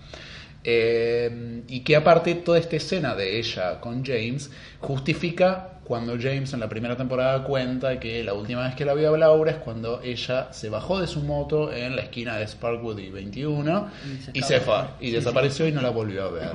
Eh, 0.64 1.64
y 1.68 1.82
que 1.82 1.96
aparte 1.96 2.36
toda 2.36 2.60
esta 2.60 2.76
escena 2.76 3.16
de 3.16 3.40
ella 3.40 3.80
con 3.80 4.04
James 4.06 4.52
justifica 4.80 5.80
cuando 5.90 6.18
James 6.22 6.54
en 6.54 6.60
la 6.60 6.70
primera 6.70 6.96
temporada 6.96 7.44
cuenta 7.44 8.00
que 8.00 8.24
la 8.24 8.36
última 8.36 8.64
vez 8.64 8.76
que 8.76 8.86
la 8.86 8.94
vio 8.94 9.12
a 9.12 9.18
Laura 9.18 9.50
es 9.50 9.58
cuando 9.58 10.00
ella 10.04 10.54
se 10.54 10.70
bajó 10.70 11.02
de 11.02 11.08
su 11.08 11.24
moto 11.24 11.74
en 11.74 11.96
la 11.96 12.04
esquina 12.04 12.38
de 12.38 12.48
Sparkwood 12.48 13.00
y 13.00 13.10
21 13.10 13.88
Y 14.06 14.22
se 14.22 14.32
y 14.36 14.42
se 14.44 14.60
fue 14.60 14.84
y 15.00 15.10
desapareció 15.10 15.68
y 15.68 15.72
no 15.72 15.82
la 15.82 15.90
volvió 15.90 16.26
a 16.26 16.30
ver. 16.30 16.52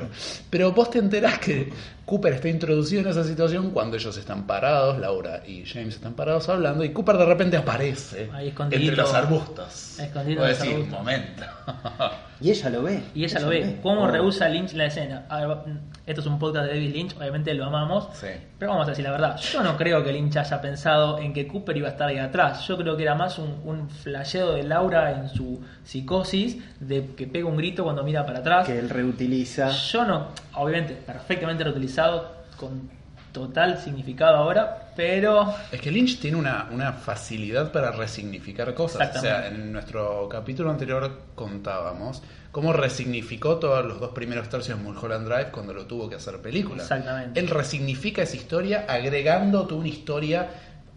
Pero 0.51 0.71
vos 0.71 0.89
te 0.89 1.01
enterás 1.01 1.41
que 1.41 1.69
Cooper 2.05 2.35
está 2.35 2.49
introducido 2.49 3.01
en 3.01 3.09
esa 3.09 3.25
situación 3.25 3.73
cuando 3.73 3.97
ellos 3.97 4.17
están 4.17 4.47
parados, 4.47 5.01
Laura 5.01 5.43
y 5.45 5.65
James 5.65 5.97
están 5.97 6.15
parados 6.15 6.49
hablando 6.49 6.85
y 6.85 6.93
Cooper 6.93 7.17
de 7.17 7.27
repente 7.27 7.57
aparece 7.57 8.31
entre 8.71 8.95
los 8.95 9.15
arbustos. 9.15 9.99
Escondido 9.99 10.45
en 10.45 10.51
los 10.51 10.61
arbustos. 10.61 10.89
momento. 10.91 11.43
Y 12.45 12.51
ella 12.51 12.69
lo 12.69 12.83
ve. 12.83 13.03
Y 13.15 13.25
ella 13.25 13.41
lo 13.41 13.49
ve. 13.49 13.79
¿Cómo 13.83 14.03
Oh. 14.03 14.07
rehúsa 14.09 14.49
Lynch 14.51 14.75
la 14.75 14.85
escena? 14.85 15.25
A 15.31 15.47
ver, 15.47 15.57
esto 16.05 16.21
es 16.21 16.27
un 16.27 16.39
podcast 16.39 16.67
de 16.67 16.75
David 16.75 16.93
Lynch, 16.95 17.17
obviamente 17.17 17.55
lo 17.55 17.65
amamos. 17.65 18.09
Sí. 18.13 18.27
Pero 18.59 18.73
vamos 18.73 18.87
a 18.87 18.91
decir 18.91 19.03
la 19.05 19.13
verdad. 19.13 19.37
Yo 19.39 19.63
no 19.63 19.79
creo 19.79 20.05
que 20.05 20.13
Lynch 20.13 20.37
haya 20.37 20.61
pensado 20.61 21.19
en 21.19 21.33
que 21.33 21.47
Cooper 21.49 21.75
iba 21.77 21.89
a 21.89 21.93
estar 21.93 22.07
ahí 22.09 22.19
atrás. 22.19 22.67
Yo 22.69 22.77
creo 22.77 22.99
que 22.99 23.03
era 23.05 23.15
más 23.15 23.39
un, 23.39 23.63
un 23.65 23.89
flasheo 23.89 24.53
de 24.53 24.63
Laura 24.63 25.11
en 25.13 25.31
su 25.31 25.63
psicosis, 25.85 26.59
de 26.81 27.07
que 27.17 27.27
pega 27.27 27.47
un 27.47 27.57
grito 27.57 27.83
cuando 27.85 28.03
mira 28.03 28.27
para 28.27 28.41
atrás. 28.41 28.67
Que 28.67 28.79
él 28.79 28.91
reutiliza. 28.91 29.71
Yo 29.71 30.05
no, 30.05 30.27
obviamente, 30.57 30.93
perfectamente 30.95 31.65
reutilizado, 31.65 32.31
con 32.59 32.91
total 33.33 33.79
significado 33.79 34.37
ahora, 34.37 34.84
pero 34.97 35.55
Es 35.73 35.81
que 35.81 35.91
Lynch 35.91 36.19
tiene 36.21 36.37
una, 36.37 36.69
una 36.71 36.93
facilidad 36.93 37.73
para 37.73 37.91
resignificar 37.91 38.75
cosas. 38.75 39.17
O 39.17 39.21
sea, 39.21 39.49
en 39.49 39.73
nuestro 39.73 40.29
capítulo 40.29 40.71
anterior 40.71 41.21
contábamos 41.35 42.23
cómo 42.55 42.73
resignificó 42.73 43.57
todos 43.57 43.85
los 43.85 43.99
dos 43.99 44.13
primeros 44.13 44.49
tercios 44.49 44.79
de 44.79 44.85
Mulholland 44.85 45.27
Drive 45.27 45.51
cuando 45.51 45.75
lo 45.75 45.87
tuvo 45.87 46.09
que 46.09 46.15
hacer 46.15 46.39
película. 46.39 46.83
Exactamente. 46.83 47.41
Él 47.41 47.49
resignifica 47.49 48.23
esa 48.23 48.37
historia 48.37 48.87
agregándote 48.89 49.75
una 49.75 49.89
historia 49.89 50.49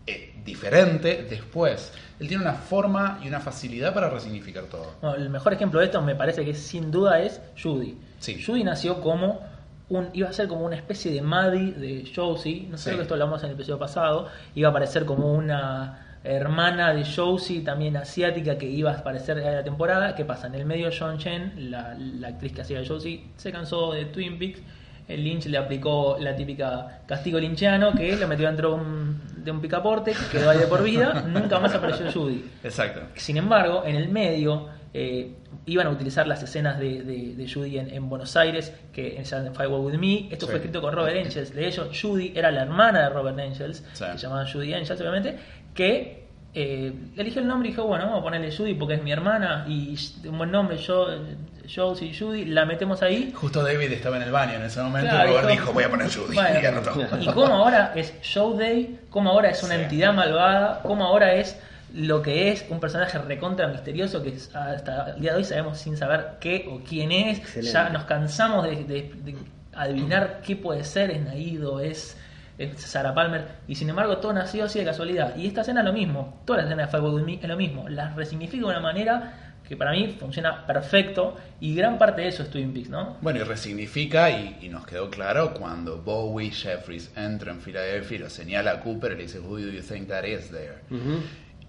eh, 0.06 0.36
diferente 0.46 1.26
después. 1.28 1.92
Él 2.20 2.28
tiene 2.28 2.44
una 2.44 2.54
forma 2.54 3.20
y 3.24 3.28
una 3.28 3.40
facilidad 3.40 3.94
para 3.94 4.10
resignificar 4.10 4.66
todo. 4.66 5.16
El 5.16 5.30
mejor 5.32 5.54
ejemplo 5.54 5.80
de 5.80 5.88
esto 5.88 6.02
me 6.02 6.16
parece 6.16 6.46
que 6.46 6.54
sin 6.54 6.92
duda 6.92 7.22
es 7.22 7.42
Judy. 7.62 7.98
Sí. 8.20 8.42
Judy 8.44 8.64
nació 8.64 9.02
como 9.02 9.42
un, 9.90 10.10
iba 10.14 10.30
a 10.30 10.34
ser 10.34 10.48
como 10.48 10.66
una 10.66 10.76
especie 10.76 11.12
de 11.12 11.22
Maddie 11.22 11.72
de 11.74 12.12
Josie, 12.14 12.68
no 12.70 12.78
sé 12.78 12.90
Sí. 12.92 12.96
que 12.96 13.02
esto 13.04 13.14
hablamos 13.14 13.42
en 13.44 13.50
el 13.50 13.56
episodio 13.56 13.80
pasado, 13.80 14.28
iba 14.56 14.68
a 14.68 14.72
aparecer 14.72 15.06
como 15.06 15.34
una 15.34 16.04
hermana 16.24 16.94
de 16.94 17.06
Josie, 17.06 17.62
también 17.62 17.96
asiática, 17.96 18.58
que 18.58 18.66
iba 18.66 18.92
a 18.92 18.96
aparecer 18.98 19.38
en 19.38 19.46
la 19.56 19.64
temporada. 19.64 20.14
¿Qué 20.16 20.26
pasa? 20.26 20.48
En 20.48 20.56
el 20.56 20.66
medio 20.66 20.90
John 20.98 21.18
Chen, 21.18 21.72
la, 21.72 21.96
la 21.98 22.28
actriz 22.30 22.52
que 22.52 22.62
hacía 22.62 22.80
de 22.80 22.88
Josie, 22.88 23.28
se 23.38 23.52
cansó 23.52 23.94
de 23.94 24.06
Twin 24.06 24.38
Peaks. 24.38 24.62
El 25.08 25.24
Lynch 25.24 25.46
le 25.46 25.58
aplicó 25.58 26.18
la 26.20 26.36
típica 26.36 27.00
castigo 27.06 27.40
lynchiano, 27.40 27.94
que 27.94 28.18
lo 28.18 28.28
metió 28.28 28.46
dentro 28.48 28.72
de 28.72 28.76
un, 28.76 29.22
de 29.38 29.52
un 29.52 29.62
picaporte, 29.62 30.12
quedó 30.30 30.50
ahí 30.50 30.58
de 30.58 30.68
por 30.68 30.84
vida, 30.84 31.24
nunca 31.28 31.60
más 31.60 31.74
apareció 31.74 32.12
Judy. 32.12 32.44
Exacto. 32.62 33.04
Sin 33.16 33.38
embargo, 33.38 33.84
en 33.86 33.96
el 33.96 34.10
medio 34.10 34.68
eh, 34.94 35.32
iban 35.68 35.86
a 35.88 35.90
utilizar 35.92 36.28
las 36.28 36.42
escenas 36.42 36.80
de, 36.80 37.04
de, 37.04 37.36
de 37.36 37.52
Judy 37.52 37.78
en, 37.78 37.90
en 37.94 38.10
Buenos 38.10 38.36
Aires, 38.36 38.74
que 38.92 39.18
en 39.18 39.26
Firewall 39.56 39.82
With 39.86 40.00
Me. 40.00 40.28
Esto 40.32 40.46
Sí. 40.46 40.52
fue 40.52 40.56
escrito 40.56 40.82
con 40.82 40.94
Robert 40.94 41.18
Angels. 41.26 41.54
De 41.54 41.68
hecho, 41.68 41.90
Judy 41.94 42.34
era 42.36 42.52
la 42.52 42.64
hermana 42.64 43.02
de 43.04 43.10
Robert 43.10 43.38
Angels, 43.40 43.84
Sí. 43.94 44.04
que 44.12 44.18
se 44.18 44.24
llamaba 44.28 44.46
Judy 44.52 44.74
Angels, 44.74 45.00
obviamente, 45.00 45.38
que 45.76 46.26
eh, 46.54 46.92
eligió 47.18 47.42
el 47.42 47.48
nombre 47.48 47.70
y 47.70 47.72
dijo, 47.74 47.84
bueno, 47.86 48.06
vamos 48.06 48.22
a 48.22 48.24
ponerle 48.24 48.56
Judy 48.56 48.74
porque 48.74 48.96
es 48.96 49.04
mi 49.04 49.12
hermana 49.12 49.66
y 49.68 49.96
un 50.28 50.38
buen 50.40 50.50
nombre, 50.52 50.78
yo, 50.78 51.12
eh, 51.12 51.18
Josie 51.74 52.18
Judy, 52.18 52.46
la 52.46 52.66
metemos 52.66 53.04
ahí. 53.04 53.32
Justo 53.36 53.62
David 53.62 53.92
estaba 53.92 54.16
en 54.16 54.24
el 54.24 54.32
baño 54.32 54.54
en 54.54 54.64
ese 54.64 54.82
momento 54.82 55.10
Claro, 55.12 55.30
y 55.30 55.34
Robert 55.34 55.50
dijo- 55.50 55.74
voy 55.74 55.84
a 55.84 55.90
poner 55.90 56.08
Judy. 56.10 56.34
Bueno, 56.34 56.60
y 57.20 57.24
y 57.26 57.34
cómo 57.34 57.54
ahora 57.56 57.92
es 57.94 58.14
Show 58.24 58.58
Day, 58.58 59.02
cómo 59.10 59.30
ahora 59.32 59.50
es 59.50 59.62
una 59.64 59.76
Sí. 59.76 59.82
entidad 59.82 60.14
malvada, 60.14 60.80
cómo 60.82 61.06
ahora 61.06 61.34
es 61.36 61.60
lo 61.94 62.22
que 62.22 62.52
es 62.52 62.66
un 62.70 62.80
personaje 62.80 63.18
recontra 63.20 63.68
misterioso 63.68 64.22
que 64.22 64.34
hasta 64.54 65.12
el 65.16 65.22
día 65.22 65.32
de 65.32 65.38
hoy 65.38 65.44
sabemos 65.44 65.78
sin 65.78 65.96
saber 65.98 66.32
qué 66.40 66.68
o 66.70 66.82
quién 66.88 67.12
es. 67.12 67.40
Excelente. 67.40 67.72
Ya 67.74 67.90
nos 67.90 68.04
cansamos 68.04 68.64
de, 68.66 68.84
de- 68.84 69.12
de 69.24 69.36
adivinar 69.74 70.42
qué 70.46 70.56
puede 70.56 70.84
ser, 70.84 71.12
es 71.12 71.22
Naido, 71.22 71.80
es, 71.80 72.18
es 72.58 72.82
Sarah 72.82 73.14
Palmer, 73.14 73.46
y 73.68 73.76
sin 73.76 73.90
embargo 73.90 74.18
todo 74.18 74.34
nació 74.34 74.66
así 74.66 74.80
de 74.80 74.86
casualidad. 74.86 75.36
Y 75.38 75.48
esta 75.48 75.62
escena 75.62 75.82
es 75.82 75.86
lo 75.86 75.94
mismo, 75.94 76.42
toda 76.46 76.58
la 76.60 76.64
escena 76.66 76.84
de 76.86 76.90
Firewall 76.90 77.14
With 77.16 77.24
Me 77.24 77.34
es 77.36 77.48
lo 77.48 77.56
mismo, 77.58 77.88
las 77.88 78.16
resignifica 78.16 78.64
de 78.66 78.70
una 78.72 78.80
manera 78.80 79.44
que 79.68 79.76
para 79.78 79.92
mí 79.92 80.16
funciona 80.20 80.66
perfecto 80.66 81.36
y 81.60 81.76
gran 81.76 81.98
parte 81.98 82.22
de 82.22 82.30
eso 82.30 82.42
es 82.42 82.50
Twin 82.50 82.74
Peaks, 82.74 82.90
¿no? 82.90 83.18
Bueno, 83.22 83.40
y 83.42 83.44
resignifica, 83.44 84.30
y, 84.32 84.58
y 84.62 84.70
nos 84.70 84.86
quedó 84.88 85.10
claro 85.10 85.54
cuando 85.54 85.98
Bowie 86.02 86.50
Jeffries 86.52 87.12
entra 87.18 87.52
en 87.52 87.60
Filadelfia 87.62 88.16
y 88.16 88.20
lo 88.20 88.30
señala 88.30 88.72
a 88.72 88.80
Cooper 88.80 89.12
y 89.12 89.16
le 89.18 89.24
dice, 89.24 89.40
Who 89.42 89.58
do 89.60 89.70
you 89.70 89.82
think 89.82 90.08
that 90.08 90.24
is 90.24 90.50
there? 90.50 90.76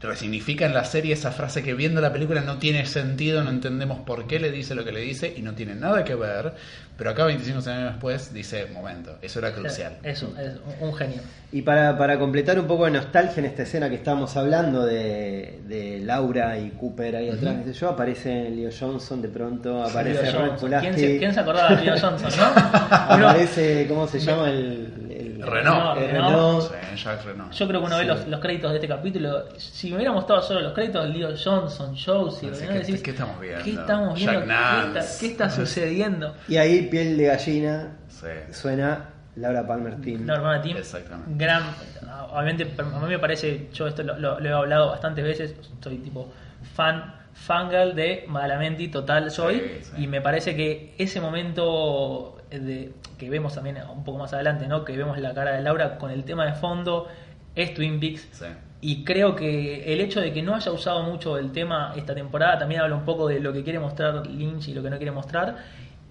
En 0.01 0.75
la 0.75 0.85
serie 0.85 1.13
esa 1.15 1.33
frase 1.33 1.63
que 1.63 1.75
viendo 1.75 2.01
la 2.01 2.13
película 2.13 2.41
no 2.43 2.59
tiene 2.59 2.87
sentido, 2.87 3.43
no 3.43 3.51
entendemos 3.51 3.99
por 4.01 4.27
qué 4.29 4.39
le 4.39 4.51
dice 4.53 4.75
lo 4.77 4.85
que 4.85 4.93
le 4.93 5.01
dice 5.01 5.35
y 5.37 5.43
no 5.43 5.55
tiene 5.55 5.75
nada 5.75 6.05
que 6.05 6.15
ver, 6.15 6.53
pero 6.97 7.11
acá 7.11 7.25
25 7.25 7.69
años 7.69 7.93
después 7.93 8.33
dice, 8.33 8.67
momento, 8.67 9.17
eso 9.23 9.41
era 9.41 9.53
crucial. 9.53 9.97
Eso, 10.05 10.33
es 10.41 10.53
un- 10.81 10.89
un 10.89 10.95
genio. 10.95 11.21
Y 11.51 11.63
para, 11.63 11.97
para 11.97 12.19
completar 12.19 12.59
un 12.61 12.67
poco 12.67 12.85
de 12.85 12.91
nostalgia 12.93 13.41
en 13.41 13.47
esta 13.47 13.63
escena 13.63 13.89
que 13.89 13.97
estábamos 13.97 14.37
hablando 14.37 14.85
de, 14.85 15.61
de 15.67 15.99
Laura 16.05 16.59
y 16.59 16.71
Cooper 16.71 17.17
ahí 17.17 17.31
atrás, 17.31 17.57
qué 17.65 17.73
sé 17.73 17.79
yo, 17.81 17.89
aparece 17.89 18.51
Leo 18.51 18.71
Johnson 18.79 19.21
de 19.23 19.29
pronto, 19.29 19.83
aparece 19.83 20.31
Ron 20.31 20.51
Johnson. 20.51 20.71
¿Quién 20.81 20.95
se, 20.95 21.19
quién 21.19 21.35
se 21.35 21.41
acordaba 21.41 21.75
de 21.75 21.85
Leo 21.85 21.95
Johnson, 21.99 22.31
no? 22.37 22.45
Aparece, 22.91 23.87
¿cómo 23.89 24.07
se 24.07 24.21
llama? 24.21 24.51
El, 24.51 25.08
Renault. 25.47 25.99
Renault. 25.99 26.63
Sí, 26.63 26.97
Jacques 27.05 27.25
Renault. 27.25 27.53
yo 27.53 27.69
creo 27.69 27.81
que 27.81 27.87
uno 27.87 27.97
ve 27.97 28.03
Sí. 28.03 28.09
los, 28.09 28.29
los 28.29 28.41
créditos 28.41 28.71
de 28.71 28.77
este 28.77 28.89
capítulo. 28.89 29.45
Si 29.59 29.91
me 29.91 29.97
hubiera 29.97 30.13
mostrado 30.13 30.43
solo 30.43 30.61
los 30.61 30.73
créditos, 30.73 31.09
Leo 31.09 31.31
Johnson, 31.43 31.95
Josie, 31.97 32.51
¿no? 32.51 32.57
que, 32.59 32.67
Decís, 32.81 33.03
¿qué 33.03 33.11
estamos 33.11 33.41
viendo? 33.41 33.65
¿Qué 33.65 33.71
estamos 33.71 34.15
viendo? 34.15 34.33
Jack 34.33 34.43
¿Qué 34.43 34.49
Nance. 34.49 34.99
está, 35.01 35.21
qué 35.21 35.27
está 35.27 35.51
sucediendo? 35.51 36.35
Y 36.49 36.57
ahí, 36.57 36.83
piel 36.89 37.17
de 37.17 37.25
gallina, 37.27 37.97
Sí. 38.09 38.27
suena 38.53 39.11
Laura 39.37 39.67
Palmer 39.67 40.01
Team. 40.01 40.27
La 40.27 40.35
hermana 40.35 40.61
Tim, 40.63 40.77
Exactamente. 40.77 41.33
gran. 41.37 41.63
Obviamente, 42.33 42.67
a 42.79 42.83
mí 42.83 43.09
me 43.09 43.19
parece, 43.19 43.69
yo 43.73 43.87
esto 43.87 44.03
lo, 44.03 44.19
lo- 44.19 44.41
lo 44.41 44.49
he 44.49 44.53
hablado 44.53 44.89
bastantes 44.89 45.25
veces, 45.25 45.55
soy 45.81 45.99
tipo 45.99 46.31
fan, 46.75 47.15
fangirl 47.33 47.95
de 47.95 48.25
Madalamenti, 48.27 48.89
total 48.89 49.31
soy, 49.31 49.61
Sí, 49.61 49.91
sí. 49.97 50.03
y 50.03 50.07
me 50.09 50.21
parece 50.21 50.57
que 50.57 50.95
ese 50.99 51.21
momento 51.21 52.38
de, 52.51 52.93
que 53.19 53.31
vemos 53.31 53.55
también 53.55 53.79
un 53.95 54.05
poco 54.05 54.19
más 54.19 54.33
adelante, 54.33 54.67
¿no? 54.67 54.85
que 54.85 54.97
vemos 54.97 55.19
la 55.19 55.35
cara 55.35 55.53
de 55.53 55.63
Laura 55.63 55.99
con 55.99 56.11
el 56.11 56.25
tema 56.25 56.47
de 56.47 56.53
fondo, 56.53 57.09
es 57.55 57.75
Twin 57.75 58.01
Peaks. 58.01 58.29
Sí. 58.33 58.47
Y 58.81 59.05
creo 59.05 59.35
que 59.35 59.93
el 59.93 60.01
hecho 60.01 60.21
de 60.21 60.33
que 60.33 60.43
no 60.43 60.55
haya 60.55 60.71
usado 60.71 61.03
mucho 61.03 61.37
el 61.37 61.51
tema 61.51 61.93
esta 61.97 62.15
temporada 62.15 62.59
también 62.59 62.81
habla 62.81 62.95
un 62.95 63.05
poco 63.05 63.27
de 63.27 63.41
lo 63.41 63.53
que 63.53 63.65
quiere 63.65 63.81
mostrar 63.81 64.27
Lynch 64.27 64.69
y 64.69 64.75
lo 64.75 64.83
que 64.83 64.91
no 64.91 64.97
quiere 64.99 65.11
mostrar. 65.11 65.57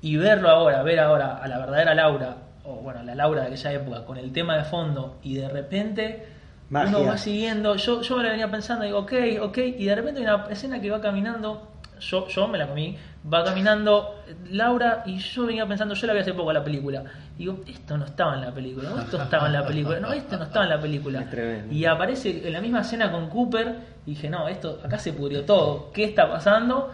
Y 0.01 0.17
verlo 0.17 0.49
ahora, 0.49 0.83
ver 0.83 0.99
ahora 0.99 1.37
a 1.37 1.47
la 1.47 1.57
verdadera 1.59 1.95
Laura, 1.95 2.37
o 2.65 2.75
bueno, 2.75 3.01
la 3.03 3.15
Laura 3.15 3.41
de 3.41 3.47
aquella 3.47 3.73
época, 3.73 4.05
con 4.05 4.17
el 4.17 4.33
tema 4.33 4.57
de 4.57 4.65
fondo, 4.65 5.17
y 5.23 5.35
de 5.35 5.47
repente 5.47 6.25
Magia. 6.69 6.97
uno 6.97 7.07
va 7.07 7.17
siguiendo. 7.17 7.75
Yo, 7.77 8.01
yo 8.01 8.17
me 8.17 8.23
la 8.23 8.31
venía 8.31 8.51
pensando, 8.51 8.83
digo, 8.83 8.99
ok, 8.99 9.13
ok, 9.41 9.57
y 9.57 9.85
de 9.85 9.95
repente 9.95 10.19
hay 10.19 10.25
una 10.25 10.47
escena 10.49 10.81
que 10.81 10.91
va 10.91 10.99
caminando. 10.99 11.71
Yo, 11.99 12.27
yo 12.27 12.47
me 12.47 12.57
la 12.57 12.67
comí, 12.67 12.97
va 13.31 13.43
caminando 13.43 14.23
Laura 14.51 15.03
y 15.05 15.17
yo 15.17 15.45
venía 15.45 15.65
pensando, 15.67 15.93
yo 15.95 16.07
la 16.07 16.13
vi 16.13 16.19
hace 16.19 16.33
poco 16.33 16.53
la 16.53 16.63
película. 16.63 17.03
Digo, 17.37 17.59
esto 17.67 17.97
no 17.97 18.05
estaba 18.05 18.35
en 18.35 18.41
la 18.41 18.53
película, 18.53 18.89
no, 18.89 18.99
esto 19.01 19.21
estaba 19.21 19.47
en 19.47 19.53
la 19.53 19.65
película, 19.65 19.99
no, 19.99 20.13
esto 20.13 20.37
no 20.37 20.43
estaba 20.45 20.65
en 20.65 20.71
la 20.71 20.79
película. 20.81 21.21
Es 21.21 21.29
tremendo. 21.29 21.73
Y 21.73 21.85
aparece 21.85 22.47
en 22.47 22.53
la 22.53 22.61
misma 22.61 22.81
escena 22.81 23.11
con 23.11 23.29
Cooper 23.29 23.75
y 24.05 24.11
dije, 24.11 24.29
no, 24.29 24.47
esto 24.47 24.79
acá 24.83 24.97
se 24.97 25.13
pudrió 25.13 25.43
todo. 25.43 25.91
¿Qué 25.91 26.05
está 26.05 26.29
pasando? 26.29 26.93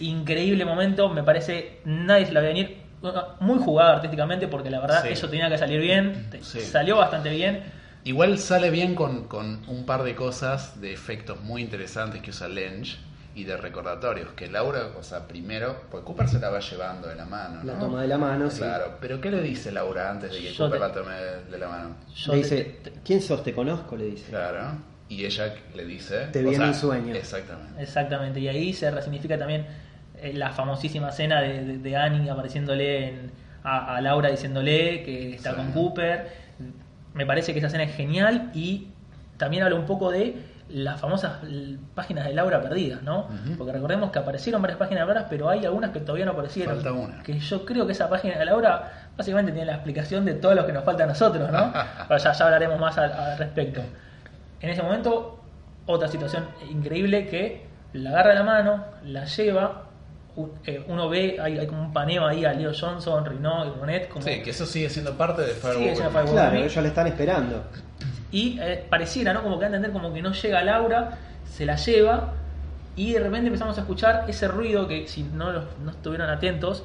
Increíble 0.00 0.64
momento, 0.64 1.08
me 1.08 1.22
parece, 1.22 1.80
nadie 1.84 2.26
se 2.26 2.32
la 2.32 2.40
veía 2.40 2.52
venir. 2.54 2.78
Muy 3.40 3.58
jugado 3.60 3.92
artísticamente 3.92 4.48
porque 4.48 4.70
la 4.70 4.80
verdad 4.80 5.02
Sí. 5.02 5.08
eso 5.12 5.28
tenía 5.28 5.48
que 5.48 5.56
salir 5.58 5.80
bien, 5.80 6.28
Sí. 6.42 6.60
salió 6.60 6.96
bastante 6.96 7.30
bien. 7.30 7.62
Igual 8.04 8.38
sale 8.38 8.70
bien 8.70 8.94
con, 8.94 9.28
con 9.28 9.60
un 9.68 9.84
par 9.86 10.02
de 10.02 10.14
cosas 10.14 10.80
de 10.80 10.92
efectos 10.92 11.40
muy 11.42 11.62
interesantes 11.62 12.22
que 12.22 12.30
usa 12.30 12.48
Lynch 12.48 12.98
y 13.38 13.44
de 13.44 13.56
recordatorios. 13.56 14.30
Que 14.32 14.48
Laura, 14.48 14.88
o 14.98 15.02
sea, 15.02 15.26
primero, 15.28 15.82
pues 15.90 16.02
Cooper 16.04 16.28
se 16.28 16.38
la 16.40 16.50
va 16.50 16.60
llevando 16.60 17.08
de 17.08 17.14
la 17.14 17.24
mano, 17.24 17.62
¿no? 17.62 17.72
La 17.72 17.78
toma 17.78 18.02
de 18.02 18.08
la 18.08 18.18
mano, 18.18 18.50
sí. 18.50 18.58
Claro, 18.58 18.96
pero 19.00 19.20
¿qué 19.20 19.30
le 19.30 19.40
dice 19.42 19.70
Laura 19.72 20.10
antes 20.10 20.32
de 20.32 20.38
que 20.38 20.52
Yo 20.52 20.64
Cooper 20.64 20.80
te- 20.80 20.86
la 20.86 20.92
tome 20.92 21.14
de 21.50 21.58
la 21.58 21.68
mano? 21.68 21.96
Yo 22.14 22.34
le 22.34 22.42
te- 22.42 22.44
dice, 22.56 22.76
¿quién 23.04 23.20
sos? 23.22 23.42
Te 23.42 23.54
conozco, 23.54 23.96
le 23.96 24.06
dice. 24.06 24.30
Claro, 24.30 24.72
y 25.08 25.24
ella 25.24 25.54
le 25.74 25.84
dice... 25.84 26.26
Te 26.32 26.40
o 26.40 26.42
vi 26.42 26.48
en 26.50 26.56
sea, 26.56 26.66
un 26.66 26.74
sueño. 26.74 27.14
Exactamente. 27.14 27.82
Exactamente, 27.82 28.40
y 28.40 28.48
ahí 28.48 28.72
se 28.72 28.90
resignifica 28.90 29.38
también 29.38 29.66
eh, 30.20 30.32
la 30.34 30.50
famosísima 30.50 31.10
escena 31.10 31.40
de, 31.40 31.64
de- 31.64 31.78
de 31.78 31.96
Annie 31.96 32.28
apareciéndole 32.28 33.08
en- 33.08 33.30
a, 33.62 33.96
a 33.96 34.00
Laura 34.00 34.30
diciéndole 34.30 35.02
que 35.04 35.34
está 35.34 35.50
Sí. 35.50 35.56
con 35.56 35.72
Cooper. 35.72 36.28
Me 37.14 37.24
parece 37.26 37.52
que 37.52 37.58
esa 37.58 37.68
escena 37.68 37.84
es 37.84 37.94
genial 37.94 38.50
y 38.54 38.88
también 39.36 39.62
habla 39.62 39.76
un 39.76 39.86
poco 39.86 40.10
de 40.10 40.34
las 40.70 41.00
famosas 41.00 41.38
páginas 41.94 42.26
de 42.26 42.34
Laura 42.34 42.60
perdidas, 42.60 43.02
¿no? 43.02 43.28
Porque 43.56 43.72
recordemos 43.72 44.10
que 44.10 44.18
aparecieron 44.18 44.60
varias 44.60 44.78
páginas 44.78 45.02
de 45.06 45.06
Laura, 45.14 45.26
pero 45.30 45.48
hay 45.48 45.64
algunas 45.64 45.90
que 45.92 46.00
todavía 46.00 46.26
no 46.26 46.32
aparecieron. 46.32 46.74
Falta 46.74 46.92
una. 46.92 47.22
Que 47.22 47.38
yo 47.38 47.64
creo 47.64 47.86
que 47.86 47.92
esa 47.92 48.08
página 48.08 48.38
de 48.38 48.44
Laura 48.44 49.08
básicamente 49.16 49.52
tiene 49.52 49.66
la 49.66 49.74
explicación 49.74 50.24
de 50.24 50.34
todo 50.34 50.54
lo 50.54 50.66
que 50.66 50.72
nos 50.72 50.84
falta 50.84 51.04
a 51.04 51.06
nosotros, 51.06 51.50
¿no? 51.50 51.72
Pero 52.08 52.18
ya, 52.18 52.32
ya 52.32 52.44
hablaremos 52.44 52.78
más 52.78 52.98
al, 52.98 53.12
al 53.12 53.38
respecto. 53.38 53.80
En 54.60 54.70
ese 54.70 54.82
momento, 54.82 55.40
otra 55.86 56.08
situación 56.08 56.44
increíble 56.70 57.26
que 57.28 57.66
la 57.94 58.10
agarra 58.10 58.34
la 58.34 58.42
mano, 58.42 58.84
la 59.04 59.24
lleva, 59.24 59.84
eh, 60.66 60.84
uno 60.86 61.08
ve, 61.08 61.38
hay, 61.40 61.58
hay 61.58 61.66
como 61.66 61.80
un 61.82 61.92
paneo 61.92 62.26
ahí 62.26 62.44
a 62.44 62.52
Leo 62.52 62.72
Johnson, 62.78 63.24
Renault 63.24 63.74
y 63.74 63.80
Ronet, 63.80 64.08
como, 64.08 64.24
Sí, 64.24 64.42
que 64.42 64.50
eso 64.50 64.66
sigue 64.66 64.90
siendo 64.90 65.16
parte 65.16 65.42
de 65.42 65.48
Firewall. 65.54 65.94
siendo 65.96 66.10
Firewall. 66.10 66.32
Claro, 66.32 66.56
ellos 66.58 66.76
le 66.82 66.88
están 66.88 67.06
esperando. 67.06 67.64
Y 68.30 68.58
eh, 68.60 68.84
pareciera, 68.90 69.32
¿no? 69.32 69.42
Como 69.42 69.56
que 69.58 69.62
da 69.64 69.66
a 69.66 69.76
entender 69.76 69.92
como 69.92 70.12
que 70.12 70.20
no 70.22 70.32
llega 70.32 70.62
Laura, 70.62 71.18
se 71.50 71.64
la 71.66 71.76
lleva 71.76 72.34
Y 72.96 73.12
de 73.12 73.20
repente 73.20 73.46
empezamos 73.46 73.78
a 73.78 73.82
escuchar 73.82 74.24
ese 74.26 74.48
ruido 74.48 74.88
que 74.88 75.06
si 75.06 75.22
no, 75.22 75.52
los- 75.52 75.64
no 75.84 75.92
estuvieron 75.92 76.28
atentos, 76.30 76.82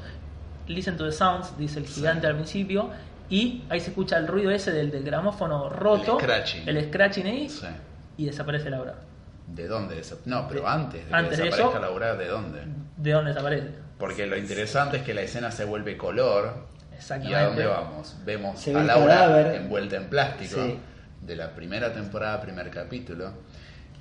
listen 0.67 0.95
to 0.95 1.05
the 1.05 1.11
sounds, 1.11 1.57
dice 1.57 1.79
el 1.79 1.87
gigante 1.87 2.27
al 2.27 2.35
principio, 2.35 2.91
y 3.31 3.63
ahí 3.69 3.79
se 3.79 3.89
escucha 3.89 4.17
el 4.17 4.27
ruido 4.27 4.51
ese 4.51 4.71
del, 4.71 4.91
del 4.91 5.03
gramófono 5.03 5.69
roto, 5.69 6.19
El 6.19 6.23
scratching. 6.23 6.69
el 6.69 6.85
scratching 6.87 7.25
ahí, 7.25 7.49
Sí. 7.49 7.65
y 8.17 8.25
desaparece 8.27 8.69
Laura. 8.69 8.93
¿De 9.47 9.67
dónde? 9.67 9.95
desa- 9.99 10.17
No, 10.25 10.47
pero 10.47 10.67
antes 10.67 11.09
de 11.09 11.15
Antes 11.15 11.31
que 11.31 11.37
de 11.37 11.43
desaparezca 11.49 11.79
eso- 11.79 11.81
Laura, 11.91 12.15
¿de 12.15 12.27
dónde? 12.27 12.59
¿De 12.97 13.11
dónde 13.11 13.31
desaparece? 13.31 13.69
Porque 13.97 14.27
lo 14.27 14.37
interesante 14.37 14.97
es 14.97 15.03
que 15.03 15.15
la 15.15 15.21
escena 15.21 15.49
se 15.49 15.65
vuelve 15.65 15.97
color. 15.97 16.67
¿Y 16.91 16.95
Exactamente. 16.95 17.35
a 17.39 17.45
dónde 17.47 17.65
vamos? 17.65 18.15
Vemos 18.23 18.59
Se 18.59 18.75
a 18.75 18.83
Laura 18.83 19.15
cadáver. 19.15 19.55
envuelta 19.55 19.95
en 19.95 20.09
plástico 20.09 20.63
Sí. 20.63 20.77
De 21.25 21.35
la 21.35 21.53
primera 21.55 21.93
temporada, 21.93 22.41
primer 22.41 22.69
capítulo. 22.69 23.31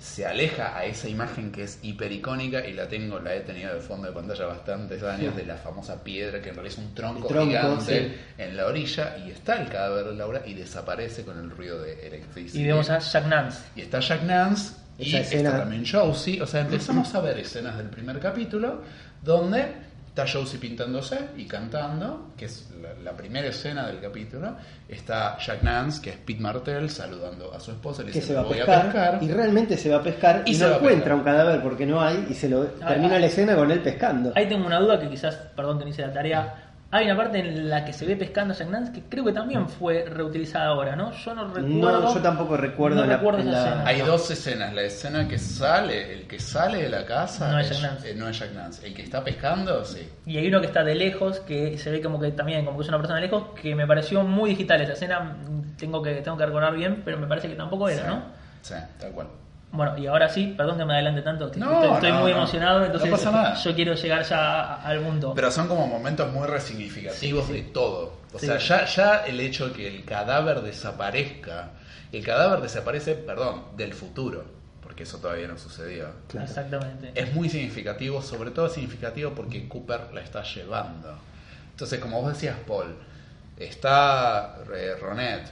Se 0.00 0.26
aleja 0.26 0.76
a 0.76 0.84
esa 0.84 1.08
imagen 1.08 1.52
que 1.52 1.62
es 1.62 1.78
hipericónica 1.82 2.66
y 2.66 2.72
la 2.72 2.88
tengo, 2.88 3.20
la 3.20 3.36
he 3.36 3.40
tenido 3.40 3.72
de 3.72 3.78
fondo 3.80 4.08
de 4.08 4.12
pantalla 4.12 4.46
bastantes 4.46 5.00
años, 5.04 5.36
de 5.36 5.46
la 5.46 5.56
famosa 5.56 6.02
piedra 6.02 6.42
que 6.42 6.48
en 6.48 6.56
realidad 6.56 6.76
es 6.76 6.84
un 6.84 6.92
tronco, 6.92 7.28
gigante 7.28 8.08
sí. 8.08 8.14
en 8.36 8.56
la 8.56 8.66
orilla 8.66 9.16
y 9.24 9.30
está 9.30 9.62
el 9.62 9.68
cadáver 9.68 10.06
de 10.06 10.14
Laura 10.16 10.42
y 10.44 10.54
desaparece 10.54 11.24
con 11.24 11.38
el 11.38 11.50
ruido 11.50 11.80
de 11.80 12.04
electricity. 12.04 12.62
Y 12.62 12.66
vemos 12.66 12.90
a 12.90 12.98
Jack 12.98 13.26
Nance. 13.26 13.62
Y 13.76 13.82
está 13.82 14.00
Jack 14.00 14.24
Nance 14.24 14.74
y 14.98 15.08
Esa 15.10 15.20
escena- 15.20 15.48
está 15.50 15.60
también 15.60 15.84
Josie. 15.86 16.42
O 16.42 16.46
sea, 16.48 16.62
empezamos 16.62 17.14
a 17.14 17.20
ver 17.20 17.38
escenas 17.38 17.78
del 17.78 17.86
primer 17.88 18.18
capítulo 18.18 18.82
donde 19.22 19.66
está 20.14 20.26
Josie 20.30 20.58
pintándose 20.58 21.18
y 21.38 21.46
cantando, 21.46 22.32
que 22.36 22.44
es 22.44 22.68
la, 22.82 22.92
la 23.02 23.16
primera 23.16 23.48
escena 23.48 23.86
del 23.86 23.98
capítulo. 23.98 24.56
Está 24.86 25.38
Jack 25.38 25.62
Nance, 25.62 26.02
que 26.02 26.10
es 26.10 26.16
Pete 26.18 26.38
Martell, 26.40 26.90
saludando 26.90 27.50
a 27.54 27.58
su 27.58 27.70
esposa. 27.70 28.02
Le 28.02 28.08
que 28.12 28.20
dice, 28.20 28.26
se 28.28 28.34
va 28.34 28.40
a 28.40 28.42
"Me 28.42 28.48
voy 28.50 28.58
pescar, 28.58 28.78
a 28.78 28.82
pescar. 28.82 29.18
y 29.22 29.28
realmente 29.32 29.76
se 29.78 29.88
va 29.88 29.96
a 29.96 30.02
pescar 30.02 30.42
y, 30.44 30.54
no 30.58 30.66
encuentra 30.66 30.90
pescar. 30.96 31.14
un 31.14 31.20
cadáver 31.24 31.62
porque 31.62 31.86
no 31.86 32.02
hay 32.02 32.26
y 32.28 32.34
se 32.34 32.50
lo 32.50 32.64
termina 32.64 33.16
ah. 33.16 33.20
la 33.20 33.26
escena 33.26 33.56
con 33.56 33.70
él 33.70 33.80
pescando. 33.80 34.32
Ahí 34.36 34.46
tengo 34.46 34.66
una 34.66 34.80
duda 34.80 35.00
que 35.00 35.08
quizás, 35.08 35.34
perdón 35.56 35.78
que 35.78 35.84
no 35.84 35.90
hice 35.90 36.02
la 36.02 36.12
tarea. 36.12 36.71
Hay 36.94 37.06
una 37.06 37.16
parte 37.16 37.38
en 37.40 37.70
la 37.70 37.86
que 37.86 37.92
se 37.94 38.04
ve 38.04 38.16
pescando 38.16 38.52
a 38.52 38.56
Jack 38.56 38.68
Nance 38.68 38.92
que 38.92 39.00
creo 39.08 39.24
que 39.24 39.32
también 39.32 39.66
fue 39.66 40.04
reutilizada 40.04 40.66
ahora, 40.66 40.94
¿no? 40.94 41.10
Yo 41.12 41.34
no 41.34 41.44
recuerdo. 41.48 41.68
no, 42.02 42.14
yo 42.14 42.20
tampoco 42.20 42.56
recuerdo 42.58 43.00
no 43.00 43.06
la- 43.06 43.16
recuerdo 43.16 43.40
esa 43.40 43.50
la- 43.50 43.58
escena. 43.66 43.86
Hay 43.86 44.00
dos 44.02 44.30
escenas. 44.30 44.74
La 44.74 44.82
escena 44.82 45.26
que 45.26 45.38
sale, 45.38 46.12
el 46.12 46.26
que 46.26 46.38
sale 46.38 46.82
de 46.82 46.88
la 46.90 47.06
casa 47.06 47.50
No 47.50 47.58
es 47.60 47.70
Jack 47.70 47.80
Nance. 47.80 48.10
eh, 48.10 48.14
no 48.14 48.28
es 48.28 48.38
Jack 48.38 48.52
Nance. 48.52 48.86
El 48.86 48.92
que 48.92 49.02
está 49.02 49.24
pescando, 49.24 49.82
sí. 49.86 50.06
Y 50.26 50.36
hay 50.36 50.46
uno 50.48 50.60
que 50.60 50.66
está 50.66 50.84
de 50.84 50.94
lejos, 50.94 51.40
que 51.40 51.78
se 51.78 51.90
ve 51.90 52.02
como 52.02 52.20
que 52.20 52.30
también, 52.32 52.62
como 52.66 52.76
que 52.76 52.82
es 52.82 52.88
una 52.90 52.98
persona 52.98 53.20
de 53.20 53.26
lejos, 53.26 53.58
que 53.58 53.74
me 53.74 53.86
pareció 53.86 54.22
muy 54.22 54.50
digital. 54.50 54.82
Esa 54.82 54.92
escena 54.92 55.20
mm, 55.20 55.76
tengo 55.78 56.02
que, 56.02 56.16
tengo 56.16 56.36
que 56.36 56.44
recordar 56.44 56.74
bien, 56.74 57.00
pero 57.06 57.16
me 57.18 57.26
parece 57.26 57.48
que 57.48 57.54
tampoco 57.54 57.88
era, 57.88 58.02
Sí. 58.02 58.06
¿no? 58.08 58.22
Sí, 58.60 58.74
tal 59.00 59.12
cual. 59.12 59.28
Bueno, 59.72 59.96
y 59.96 60.06
ahora 60.06 60.28
sí, 60.28 60.52
perdón 60.56 60.76
que 60.78 60.84
me 60.84 60.92
adelante 60.92 61.22
tanto, 61.22 61.50
que 61.50 61.58
No, 61.58 61.72
estoy, 61.82 61.94
estoy 61.94 62.12
no, 62.12 62.20
muy 62.20 62.30
no. 62.32 62.36
emocionado, 62.38 62.84
entonces 62.84 63.10
No 63.10 63.16
pasa 63.16 63.30
nada. 63.30 63.54
yo 63.54 63.74
quiero 63.74 63.94
llegar 63.94 64.22
ya 64.22 64.60
a- 64.62 64.82
al 64.82 65.00
punto. 65.00 65.32
Pero 65.34 65.50
son 65.50 65.66
como 65.66 65.86
momentos 65.86 66.30
muy 66.30 66.46
resignificativos 66.46 67.46
Sí, 67.46 67.52
sí. 67.54 67.62
de 67.62 67.68
todo. 67.70 68.12
O 68.34 68.38
Sí. 68.38 68.46
sea, 68.46 68.58
ya, 68.58 68.84
ya 68.84 69.16
el 69.26 69.40
hecho 69.40 69.68
de 69.68 69.72
que 69.74 69.88
el 69.88 70.04
cadáver 70.04 70.60
desaparezca, 70.60 71.70
el 72.12 72.22
cadáver 72.24 72.60
desaparece, 72.60 73.14
perdón, 73.14 73.62
del 73.76 73.94
futuro, 73.94 74.44
porque 74.82 75.04
eso 75.04 75.16
todavía 75.18 75.48
no 75.48 75.56
sucedió. 75.56 76.08
Claro. 76.28 76.46
Exactamente. 76.46 77.12
Es 77.14 77.32
muy 77.34 77.48
significativo, 77.48 78.20
sobre 78.20 78.50
todo 78.50 78.66
es 78.66 78.72
significativo 78.72 79.32
porque 79.34 79.68
Cooper 79.68 80.12
la 80.12 80.20
está 80.20 80.42
llevando. 80.42 81.16
Entonces, 81.70 81.98
como 81.98 82.20
vos 82.20 82.34
decías, 82.34 82.56
Paul, 82.68 82.94
está 83.56 84.56
eh, 84.74 84.94
Ronet 85.00 85.50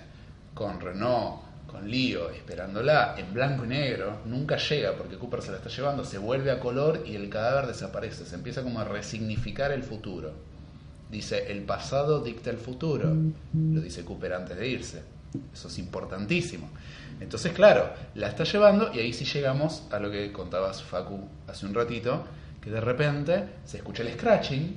con 0.54 0.78
Renault, 0.80 1.40
con 1.70 1.88
Lío, 1.88 2.30
esperándola 2.30 3.14
en 3.16 3.32
blanco 3.32 3.64
y 3.64 3.68
negro, 3.68 4.20
nunca 4.24 4.56
llega 4.56 4.92
porque 4.92 5.16
Cooper 5.16 5.40
se 5.40 5.52
la 5.52 5.58
está 5.58 5.68
llevando, 5.68 6.04
se 6.04 6.18
vuelve 6.18 6.50
a 6.50 6.58
color 6.58 7.04
y 7.06 7.14
el 7.14 7.28
cadáver 7.28 7.66
desaparece, 7.68 8.26
se 8.26 8.34
empieza 8.34 8.62
como 8.62 8.80
a 8.80 8.84
resignificar 8.84 9.70
el 9.70 9.84
futuro. 9.84 10.32
Dice, 11.10 11.50
el 11.50 11.62
pasado 11.62 12.20
dicta 12.20 12.50
el 12.50 12.58
futuro, 12.58 13.12
lo 13.52 13.80
dice 13.80 14.04
Cooper 14.04 14.34
antes 14.34 14.56
de 14.56 14.68
irse. 14.68 15.02
Eso 15.52 15.68
es 15.68 15.78
importantísimo. 15.78 16.68
Entonces, 17.20 17.52
claro, 17.52 17.92
la 18.14 18.28
está 18.28 18.44
llevando 18.44 18.92
y 18.92 18.98
ahí 18.98 19.12
sí 19.12 19.24
llegamos 19.24 19.84
a 19.92 20.00
lo 20.00 20.10
que 20.10 20.32
contabas 20.32 20.82
Facu 20.82 21.28
hace 21.46 21.66
un 21.66 21.74
ratito, 21.74 22.24
que 22.60 22.70
de 22.70 22.80
repente 22.80 23.44
se 23.64 23.76
escucha 23.76 24.02
el 24.02 24.12
scratching, 24.12 24.76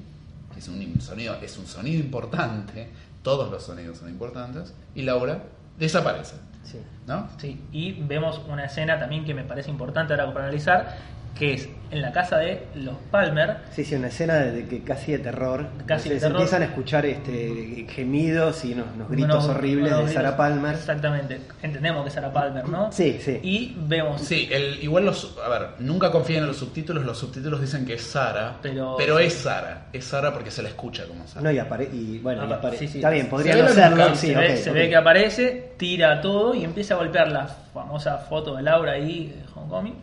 que 0.54 0.60
es 0.60 0.68
un 0.68 1.02
sonido, 1.02 1.36
es 1.42 1.58
un 1.58 1.66
sonido 1.66 2.00
importante, 2.00 2.88
todos 3.24 3.50
los 3.50 3.64
sonidos 3.64 3.98
son 3.98 4.10
importantes, 4.10 4.74
y 4.94 5.02
Laura 5.02 5.44
desaparece. 5.78 6.53
Sí. 6.74 6.82
¿No? 7.06 7.30
Sí, 7.38 7.68
y 7.72 8.02
vemos 8.02 8.42
una 8.50 8.66
escena 8.66 8.98
también 8.98 9.26
que 9.26 9.36
me 9.36 9.44
parece 9.44 9.70
importante 9.70 10.14
ahora 10.14 10.34
para 10.34 10.46
analizar, 10.46 10.98
que 11.38 11.54
es 11.54 11.70
en 11.90 12.02
la 12.02 12.12
casa 12.12 12.38
de 12.38 12.64
los 12.76 12.96
Palmer, 13.12 13.58
Sí, 13.72 13.84
sí, 13.86 13.94
una 13.96 14.08
escena 14.08 14.36
de, 14.36 14.52
de 14.52 14.68
que 14.68 14.84
casi 14.84 15.12
de 15.12 15.20
terror. 15.20 15.68
Casi 15.86 16.08
se, 16.10 16.16
de 16.16 16.20
terror. 16.22 16.36
empiezan 16.38 16.62
a 16.64 16.66
escuchar 16.66 17.06
este 17.06 17.86
gemidos 17.90 18.66
y 18.66 18.74
unos, 18.74 18.88
unos 18.96 19.10
gritos 19.10 19.44
unos- 19.46 19.56
horribles 19.56 19.94
unos 19.94 20.08
de 20.08 20.14
Sarah 20.14 20.36
Palmer. 20.38 20.74
Exactamente, 20.76 21.40
entendemos 21.62 22.02
que 22.04 22.08
es 22.10 22.14
Sarah 22.16 22.34
Palmer, 22.34 22.68
¿no? 22.68 22.92
Sí, 22.92 23.20
sí. 23.22 23.40
Y 23.44 23.76
vemos 23.78 24.22
Sí, 24.22 24.48
el, 24.52 24.84
igual 24.84 25.06
los. 25.06 25.38
A 25.46 25.50
ver, 25.50 25.68
nunca 25.80 26.12
confíen 26.12 26.40
en 26.42 26.48
los 26.48 26.58
subtítulos. 26.58 27.04
Los 27.06 27.18
subtítulos 27.20 27.62
dicen 27.62 27.86
que 27.86 27.94
es 27.96 28.02
Sara. 28.04 28.58
Pero- 28.62 29.20
es 29.20 29.34
Sara. 29.34 29.88
Es 29.94 30.06
Sara 30.06 30.34
porque 30.34 30.50
se 30.52 30.62
la 30.64 30.70
escucha 30.70 31.06
como 31.08 31.28
Sara. 31.28 31.42
No, 31.42 31.52
y, 31.52 31.60
apare 31.60 31.90
y 31.94 32.18
bueno, 32.20 32.44
y 32.44 32.46
Apa- 32.46 32.62
apare- 32.62 32.78
sí, 32.78 32.88
sí. 32.88 32.98
está 33.00 33.10
bien, 33.12 33.28
podría 33.28 33.56
no 33.56 33.70
serlo. 33.70 34.16
se, 34.16 34.36
ve, 34.36 34.58
se 34.58 34.74
que 34.74 34.96
aparece, 34.96 35.74
tira 35.78 36.22
todo 36.22 36.56
y 36.56 36.64
empieza 36.64 36.96
a 36.96 36.98
golpear 36.98 37.32
la 37.32 37.46
famosa 37.48 38.18
foto 38.18 38.56
de 38.56 38.64
Laura 38.64 38.94
ahí 38.94 39.28
de 39.28 39.44
Homecoming 39.60 39.96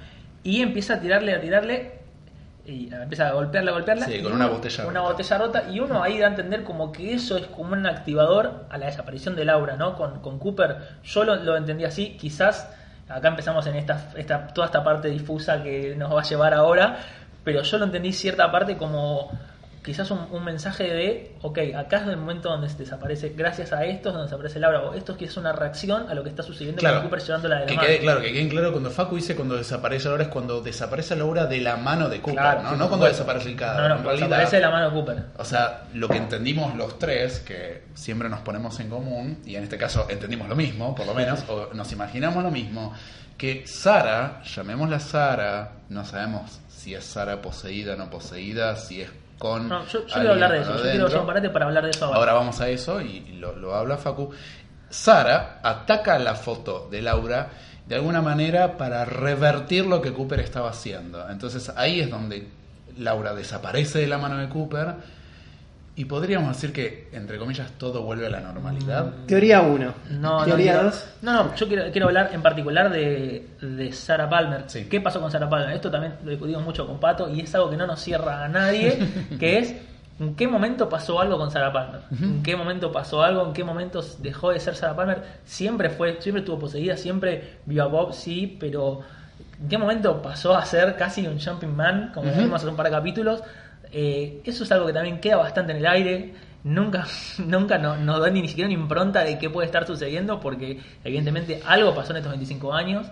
y 0.43 0.63
empieza 0.63 0.95
a 0.95 1.01
tirarle, 1.01 1.35
a 1.35 1.41
tirarle 1.41 2.01
y 2.67 2.93
empieza 2.93 3.29
a 3.29 3.33
golpearla, 3.33 3.71
a 3.71 3.75
golpearla. 3.75 4.07
Sí, 4.07 4.23
con 4.23 4.33
una 4.33 4.47
botella 4.47 4.87
Una 4.87 5.01
rota. 5.01 5.13
botella 5.13 5.39
rota 5.39 5.65
y 5.71 5.81
uno 5.81 6.03
ahí 6.03 6.19
da 6.19 6.27
a 6.27 6.31
entender 6.31 6.63
como 6.63 6.93
que 6.93 7.15
eso 7.15 7.37
es 7.37 7.47
como 7.47 7.73
un 7.73 7.87
activador 7.87 8.67
a 8.71 8.79
la 8.79 8.87
desaparición 8.87 9.35
de 9.37 9.45
Laura, 9.45 9.77
¿no? 9.77 9.97
Con, 9.97 10.21
con 10.21 10.39
Cooper 10.39 10.77
yo 11.03 11.25
lo, 11.25 11.37
lo 11.37 11.57
entendí 11.57 11.85
así, 11.85 12.17
quizás 12.21 12.69
acá 13.09 13.29
empezamos 13.29 13.67
en 13.67 13.77
esta, 13.77 14.11
esta, 14.17 14.47
toda 14.49 14.67
esta 14.67 14.85
parte 14.85 15.09
difusa 15.09 15.63
que 15.63 15.97
nos 15.97 16.15
va 16.15 16.21
a 16.21 16.25
llevar 16.25 16.55
ahora, 16.55 16.99
pero 17.43 17.63
yo 17.63 17.79
lo 17.79 17.87
entendí 17.87 18.13
cierta 18.13 18.53
parte 18.53 18.77
como 18.77 19.31
quizás 19.85 20.11
un, 20.11 20.27
un 20.31 20.45
mensaje 20.45 20.85
de, 20.85 21.37
ok, 21.43 21.59
acá 21.77 21.99
es 22.03 22.09
el 22.09 22.17
momento 22.19 22.51
donde 22.51 22.69
se 22.69 22.77
desaparece, 22.79 23.31
gracias 23.37 23.73
a 23.73 23.85
esto 23.85 24.09
es 24.11 24.15
donde 24.15 24.27
desaparece 24.27 24.59
Laura, 24.61 24.81
o 24.83 24.95
esto 24.95 25.13
es 25.13 25.19
que 25.19 25.25
es 25.25 25.37
una 25.37 25.53
reacción 25.53 26.09
a 26.11 26.15
lo 26.15 26.23
que 26.23 26.29
está 26.29 26.43
sucediendo 26.43 26.81
Claro, 26.81 26.97
con 27.01 27.09
Cooper 27.09 27.21
llevándola 27.27 27.55
de 27.57 27.61
la 27.63 27.67
que 27.67 27.75
mano. 27.77 27.87
quede 27.89 27.99
claro, 28.01 28.21
que 28.21 28.33
quede 28.33 28.49
claro 28.49 28.73
cuando 28.73 28.91
Facu 28.91 29.17
dice 29.17 29.35
cuando 29.35 29.57
desaparece 29.57 30.09
Laura 30.09 30.25
es 30.25 30.29
cuando 30.29 30.61
desaparece 30.61 31.17
Laura 31.17 31.47
de 31.47 31.61
la 31.61 31.77
mano 31.77 32.09
de 32.09 32.21
Cooper, 32.21 32.41
Claro, 32.41 32.63
¿no? 32.63 32.71
sí, 32.73 32.77
no 32.77 32.89
cuando 32.89 33.07
desaparece 33.07 33.49
el 33.49 33.57
cadáver. 33.57 33.83
No, 33.83 33.89
no, 33.89 33.95
en 34.01 34.05
realidad, 34.05 34.27
desaparece 34.29 34.57
de 34.57 34.63
la 34.63 34.71
mano 34.71 34.85
de 34.87 34.93
Cooper. 34.93 35.25
O 35.39 35.45
sea, 35.45 35.83
lo 35.95 36.09
que 36.09 36.17
entendimos 36.19 36.75
los 36.77 36.99
tres, 36.99 37.41
que 37.41 37.85
siempre 37.95 38.29
nos 38.29 38.41
ponemos 38.41 38.79
en 38.81 38.91
común, 38.91 39.39
y 39.47 39.57
en 39.57 39.63
este 39.65 39.79
caso 39.79 40.07
entendimos 40.11 40.49
lo 40.49 40.57
mismo, 40.57 40.95
por 40.95 41.07
lo 41.07 41.15
menos, 41.15 41.43
o 41.49 41.71
nos 41.73 41.91
imaginamos 41.93 42.43
lo 42.43 42.51
mismo, 42.51 42.93
que 43.39 43.67
Sara, 43.67 44.43
llamémosla 44.45 45.01
Sara, 45.01 45.73
no 45.89 46.05
sabemos 46.05 46.61
si 46.69 46.95
es 46.95 47.05
Sara 47.05 47.41
poseída 47.41 47.95
o 47.95 47.97
no 47.97 48.11
poseída, 48.11 48.77
si 48.77 49.01
es 49.01 49.09
con. 49.41 49.69
No, 49.71 49.87
yo, 49.87 50.05
quiero 50.05 50.33
hablar 50.33 50.53
de 50.53 50.61
eso, 50.61 50.77
yo 50.77 51.07
quiero 51.07 51.27
parate 51.27 51.49
para 51.49 51.65
hablar 51.65 51.85
de 51.85 51.91
eso 51.91 52.05
ahora. 52.05 52.19
Ahora 52.19 52.33
vamos 52.35 52.61
a 52.61 52.69
eso 52.69 53.01
y 53.01 53.25
y 53.27 53.33
lo, 53.39 53.57
lo 53.57 53.75
habla 53.75 53.97
Facu. 53.97 54.31
Sara 54.91 55.61
ataca 55.63 56.19
la 56.19 56.35
foto 56.35 56.89
de 56.91 57.01
Laura 57.01 57.49
de 57.87 57.95
alguna 57.95 58.21
manera 58.21 58.77
para 58.77 59.05
revertir 59.05 59.87
lo 59.87 60.03
que 60.03 60.13
Cooper 60.13 60.41
estaba 60.41 60.71
haciendo. 60.71 61.29
Entonces 61.31 61.73
ahí 61.75 62.01
es 62.01 62.11
donde 62.11 62.49
Laura 62.99 63.35
desaparece 63.35 64.01
de 64.01 64.07
la 64.07 64.19
mano 64.19 64.37
de 64.37 64.49
Cooper 64.49 64.95
y 65.97 66.05
podríamos 66.07 66.55
decir 66.57 66.73
que, 66.73 67.09
entre 67.13 67.37
comillas, 67.39 67.73
todo 67.73 68.03
vuelve 68.03 68.27
a 68.27 68.31
la 68.31 68.41
normalidad. 68.41 69.13
Teoría 69.27 69.61
1. 69.61 69.95
No, 70.13 70.39
no, 70.41 70.45
Teoría 70.45 70.73
quiero- 70.73 70.85
2. 70.91 71.05
no, 71.23 71.33
no, 71.33 71.55
yo 71.57 71.69
quiero, 71.69 71.91
quiero 71.93 72.07
hablar 72.07 72.31
en 72.33 72.43
particular 72.43 72.91
de, 72.91 73.49
de 73.61 73.93
Sarah 73.93 74.29
Palmer. 74.31 74.65
Sí. 74.69 74.87
¿Qué 74.89 75.01
pasó 75.01 75.21
con 75.21 75.31
Sarah 75.31 75.49
Palmer? 75.49 75.75
Esto 75.75 75.91
también 75.91 76.15
lo 76.25 76.31
discutimos 76.31 76.63
mucho 76.63 76.87
con 76.87 76.99
Pato 77.01 77.29
y 77.29 77.41
es 77.41 77.55
algo 77.55 77.69
que 77.71 77.77
no 77.77 77.87
nos 77.87 78.01
cierra 78.01 78.45
a 78.45 78.49
nadie, 78.49 78.99
que 79.39 79.59
es 79.59 79.75
¿en 80.21 80.35
qué 80.37 80.47
momento 80.49 80.89
pasó 80.89 81.21
algo 81.21 81.37
con 81.39 81.51
Sarah 81.51 81.73
Palmer? 81.73 82.01
¿En 82.13 82.43
qué 82.43 82.57
momento 82.57 82.93
pasó 82.93 83.23
algo? 83.23 83.45
¿En 83.47 83.53
qué 83.53 83.65
momento 83.65 84.03
dejó 84.19 84.53
de 84.53 84.61
ser 84.61 84.77
Sarah 84.77 84.97
Palmer? 84.97 85.23
Siempre 85.45 85.91
fue, 85.91 86.19
siempre 86.21 86.41
estuvo 86.41 86.59
poseída, 86.61 86.97
siempre 86.97 87.59
vio 87.67 87.83
a 87.83 87.87
Bob, 87.87 88.13
sí, 88.15 88.57
pero 88.61 89.01
¿en 89.61 89.69
qué 89.69 89.77
momento 89.77 90.23
pasó 90.23 90.57
a 90.57 90.65
ser 90.65 90.97
casi 90.97 91.27
un 91.27 91.39
jumping 91.41 91.75
man, 91.77 92.11
como 92.15 92.31
vimos 92.33 92.61
hace 92.61 92.69
un 92.69 92.77
par 92.77 92.87
de 92.87 92.93
capítulos? 92.93 93.43
Eh, 93.93 94.41
eso 94.45 94.65
es 94.65 94.73
algo 94.73 94.87
que 94.87 94.93
también 94.93 95.21
queda 95.21 95.37
bastante 95.37 95.73
en 95.73 95.79
el 95.79 95.87
aire. 95.87 96.35
Nunca, 96.65 97.07
nunca 97.39 97.79
no- 97.79 97.97
nos 97.97 98.21
da 98.21 98.31
ni, 98.31 98.43
ni 98.43 98.49
siquiera 98.49 98.69
una 98.69 98.79
impronta 98.79 99.25
de 99.25 99.39
qué 99.39 99.49
puede 99.51 99.67
estar 99.67 99.87
sucediendo, 99.87 100.41
porque 100.41 100.79
evidentemente 101.05 101.61
algo 101.67 101.95
pasó 101.95 102.13
en 102.13 102.19
estos 102.19 102.33
25 102.33 102.73
años, 102.75 103.07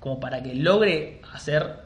como 0.00 0.18
para 0.20 0.42
que 0.42 0.54
logre 0.54 1.20
hacer, 1.32 1.76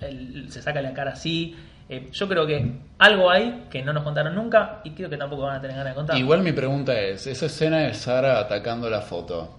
el- 0.00 0.50
se 0.50 0.62
saca 0.62 0.80
la 0.80 0.92
cara 0.92 1.12
así. 1.12 1.56
Eh, 1.90 2.08
yo 2.12 2.28
creo 2.28 2.46
que 2.46 2.70
algo 2.98 3.30
hay 3.30 3.64
que 3.70 3.82
no 3.82 3.92
nos 3.94 4.04
contaron 4.04 4.34
nunca 4.34 4.80
y 4.84 4.90
creo 4.90 5.08
que 5.08 5.16
tampoco 5.16 5.42
van 5.44 5.56
a 5.56 5.60
tener 5.60 5.76
ganas 5.76 5.92
de 5.92 5.96
contar. 5.96 6.18
Igual 6.18 6.42
mi 6.42 6.52
pregunta 6.52 6.98
es, 7.00 7.26
esa 7.26 7.46
escena 7.46 7.78
de 7.78 7.94
Sara 7.94 8.38
atacando 8.40 8.90
la 8.90 9.00
foto, 9.00 9.58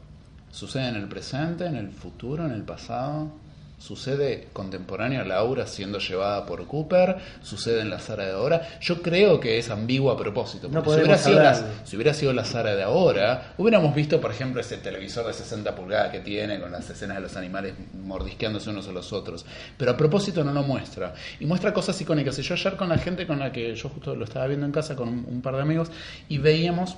¿sucede 0.51 0.89
en 0.89 0.95
el 0.95 1.07
presente, 1.07 1.65
en 1.65 1.75
el 1.75 1.89
futuro, 1.89 2.45
en 2.45 2.51
el 2.51 2.61
pasado? 2.63 3.31
Sucede 3.80 4.49
contemporáneo 4.53 5.21
a 5.21 5.23
Laura 5.23 5.65
siendo 5.65 5.99
llevada 5.99 6.45
por 6.45 6.67
Cooper, 6.67 7.17
sucede 7.41 7.82
en 7.82 7.89
la 7.89 7.99
Sara 7.99 8.25
de 8.25 8.34
ahora. 8.34 8.80
Yo 8.82 9.01
creo 9.01 9.39
que 9.39 9.57
es 9.57 9.69
ambiguo 9.69 10.11
a 10.11 10.17
propósito. 10.17 10.67
No 10.69 10.84
si, 10.84 10.89
hubiera 10.89 11.17
sido 11.17 11.39
la, 11.39 11.55
si 11.86 11.95
hubiera 11.95 12.13
sido 12.13 12.34
la 12.34 12.45
Sara 12.45 12.75
de 12.75 12.84
ahora, 12.84 13.53
hubiéramos 13.57 13.95
visto, 13.95 14.19
por 14.19 14.32
ejemplo, 14.32 14.61
ese 14.61 14.77
televisor 14.77 15.25
de 15.25 15.34
60 15.34 15.73
pulgadas 15.75 16.11
que 16.11 16.19
tiene 16.19 16.59
con 16.59 16.71
las 16.71 16.89
escenas 16.89 17.17
de 17.17 17.23
los 17.23 17.36
animales 17.38 17.73
mordisqueándose 17.93 18.69
unos 18.69 18.88
a 18.88 18.91
los 18.91 19.13
otros. 19.13 19.45
Pero 19.77 19.91
a 19.91 19.97
propósito 19.97 20.43
no 20.43 20.51
lo 20.51 20.63
muestra. 20.63 21.13
Y 21.39 21.45
muestra 21.45 21.73
cosas 21.73 21.99
icónicas. 22.01 22.38
Y 22.38 22.41
yo 22.41 22.53
ayer 22.53 22.75
con 22.75 22.89
la 22.89 22.97
gente 22.97 23.25
con 23.25 23.39
la 23.39 23.51
que 23.51 23.73
yo 23.75 23.89
justo 23.89 24.15
lo 24.15 24.25
estaba 24.25 24.45
viendo 24.47 24.65
en 24.65 24.71
casa 24.73 24.95
con 24.95 25.07
un, 25.07 25.25
un 25.27 25.41
par 25.41 25.55
de 25.55 25.61
amigos 25.61 25.89
y 26.27 26.38
veíamos 26.38 26.95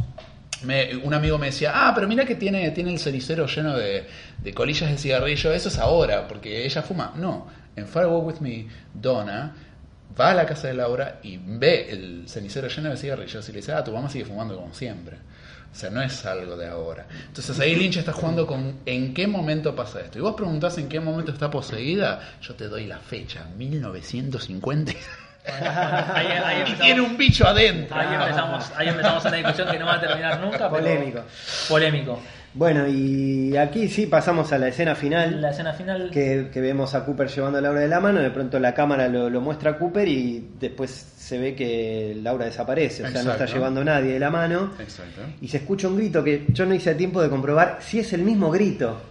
me- 0.64 0.96
un 0.98 1.14
amigo 1.14 1.38
me 1.38 1.48
decía, 1.48 1.72
ah, 1.74 1.92
pero 1.96 2.08
mira 2.08 2.26
que 2.26 2.36
tiene, 2.36 2.70
tiene 2.72 2.92
el 2.94 3.00
cenicero 3.00 3.46
lleno 3.48 3.78
de, 3.78 4.06
de 4.42 4.54
colillas 4.54 4.90
de 4.90 4.98
cigarrillo, 4.98 5.52
eso 5.54 5.70
es 5.70 5.78
ahora, 5.78 6.28
porque 6.28 6.66
ella 6.66 6.82
fuma. 6.82 7.14
No, 7.16 7.48
en 7.76 7.88
Firewalk 7.88 8.26
With 8.28 8.40
Me, 8.42 8.68
Donna 8.94 9.54
va 10.20 10.32
a 10.32 10.34
la 10.34 10.46
casa 10.46 10.68
de 10.68 10.74
Laura 10.74 11.20
y 11.24 11.38
ve 11.38 11.90
el 11.90 12.24
cenicero 12.28 12.68
lleno 12.68 12.90
de 12.90 12.98
cigarrillos 12.98 13.48
y 13.48 13.52
le 13.54 13.58
dice, 13.60 13.72
ah, 13.74 13.84
tu 13.84 13.92
mamá 13.92 14.10
sigue 14.10 14.26
fumando 14.26 14.56
como 14.56 14.74
siempre. 14.74 15.18
O 15.72 15.74
sea, 15.74 15.90
no 15.90 16.02
es 16.02 16.26
algo 16.26 16.58
de 16.58 16.68
ahora. 16.68 17.08
Entonces 17.28 17.58
ahí 17.62 17.76
Lynch 17.76 17.96
está 17.96 18.12
jugando 18.12 18.46
con 18.46 18.80
en 18.86 19.14
qué 19.14 19.26
momento 19.26 19.74
pasa 19.74 20.02
esto. 20.02 20.18
Y 20.18 20.22
vos 20.22 20.36
preguntás 20.36 20.78
en 20.78 20.90
qué 20.90 21.00
momento 21.00 21.32
está 21.32 21.50
poseída, 21.50 22.20
yo 22.42 22.56
te 22.56 22.68
doy 22.68 22.88
la 22.88 22.98
fecha, 23.00 23.46
1950. 23.58 24.92
Ahí, 25.46 26.28
ahí 26.28 26.64
y 26.72 26.74
tiene 26.74 27.02
un 27.02 27.18
bicho 27.18 27.48
adentro. 27.48 27.98
ahí 28.00 28.14
empezamos, 28.14 28.72
ahí 28.76 28.88
empezamos 28.90 29.26
una 29.26 29.38
discusión 29.38 29.68
que 29.72 29.80
no 29.80 29.86
va 29.86 29.96
a 29.96 30.02
terminar 30.02 30.40
nunca. 30.40 30.58
pero- 30.70 30.84
Polémico. 30.84 31.22
Polémico. 31.70 32.20
Bueno, 32.54 32.86
y 32.86 33.56
aquí 33.56 33.88
sí 33.88 34.08
pasamos 34.08 34.52
a 34.52 34.58
la 34.58 34.68
escena 34.68 34.94
final. 34.94 35.42
La 35.42 35.52
escena 35.52 35.72
final. 35.72 36.10
que, 36.12 36.50
que 36.52 36.60
vemos 36.60 36.94
a 36.96 37.06
Cooper 37.06 37.30
llevando 37.30 37.60
a 37.60 37.62
Laura 37.62 37.80
de 37.80 37.88
la 37.88 38.02
mano, 38.02 38.20
de 38.20 38.30
pronto 38.30 38.60
la 38.60 38.74
cámara 38.74 39.08
lo, 39.08 39.30
lo 39.30 39.40
muestra 39.40 39.72
a 39.72 39.78
Cooper 39.78 40.06
y 40.08 40.50
después 40.60 40.90
se 40.92 41.38
ve 41.40 41.56
que 41.56 42.18
Laura 42.22 42.44
desaparece, 42.46 43.06
o 43.06 43.10
sea, 43.10 43.24
no 43.24 43.32
está 43.32 43.46
llevando 43.46 43.80
a 43.82 43.84
nadie 43.86 44.14
de 44.14 44.20
la 44.20 44.30
mano. 44.30 44.74
Exacto. 44.80 45.22
Y 45.40 45.48
se 45.48 45.58
escucha 45.58 45.88
un 45.88 45.96
grito 45.96 46.22
que 46.22 46.44
yo 46.50 46.66
no 46.66 46.74
hice 46.76 46.90
a 46.90 46.98
tiempo 46.98 47.22
de 47.22 47.30
comprobar 47.30 47.78
si 47.80 48.00
es 48.00 48.12
el 48.12 48.22
mismo 48.24 48.52
grito. 48.52 49.02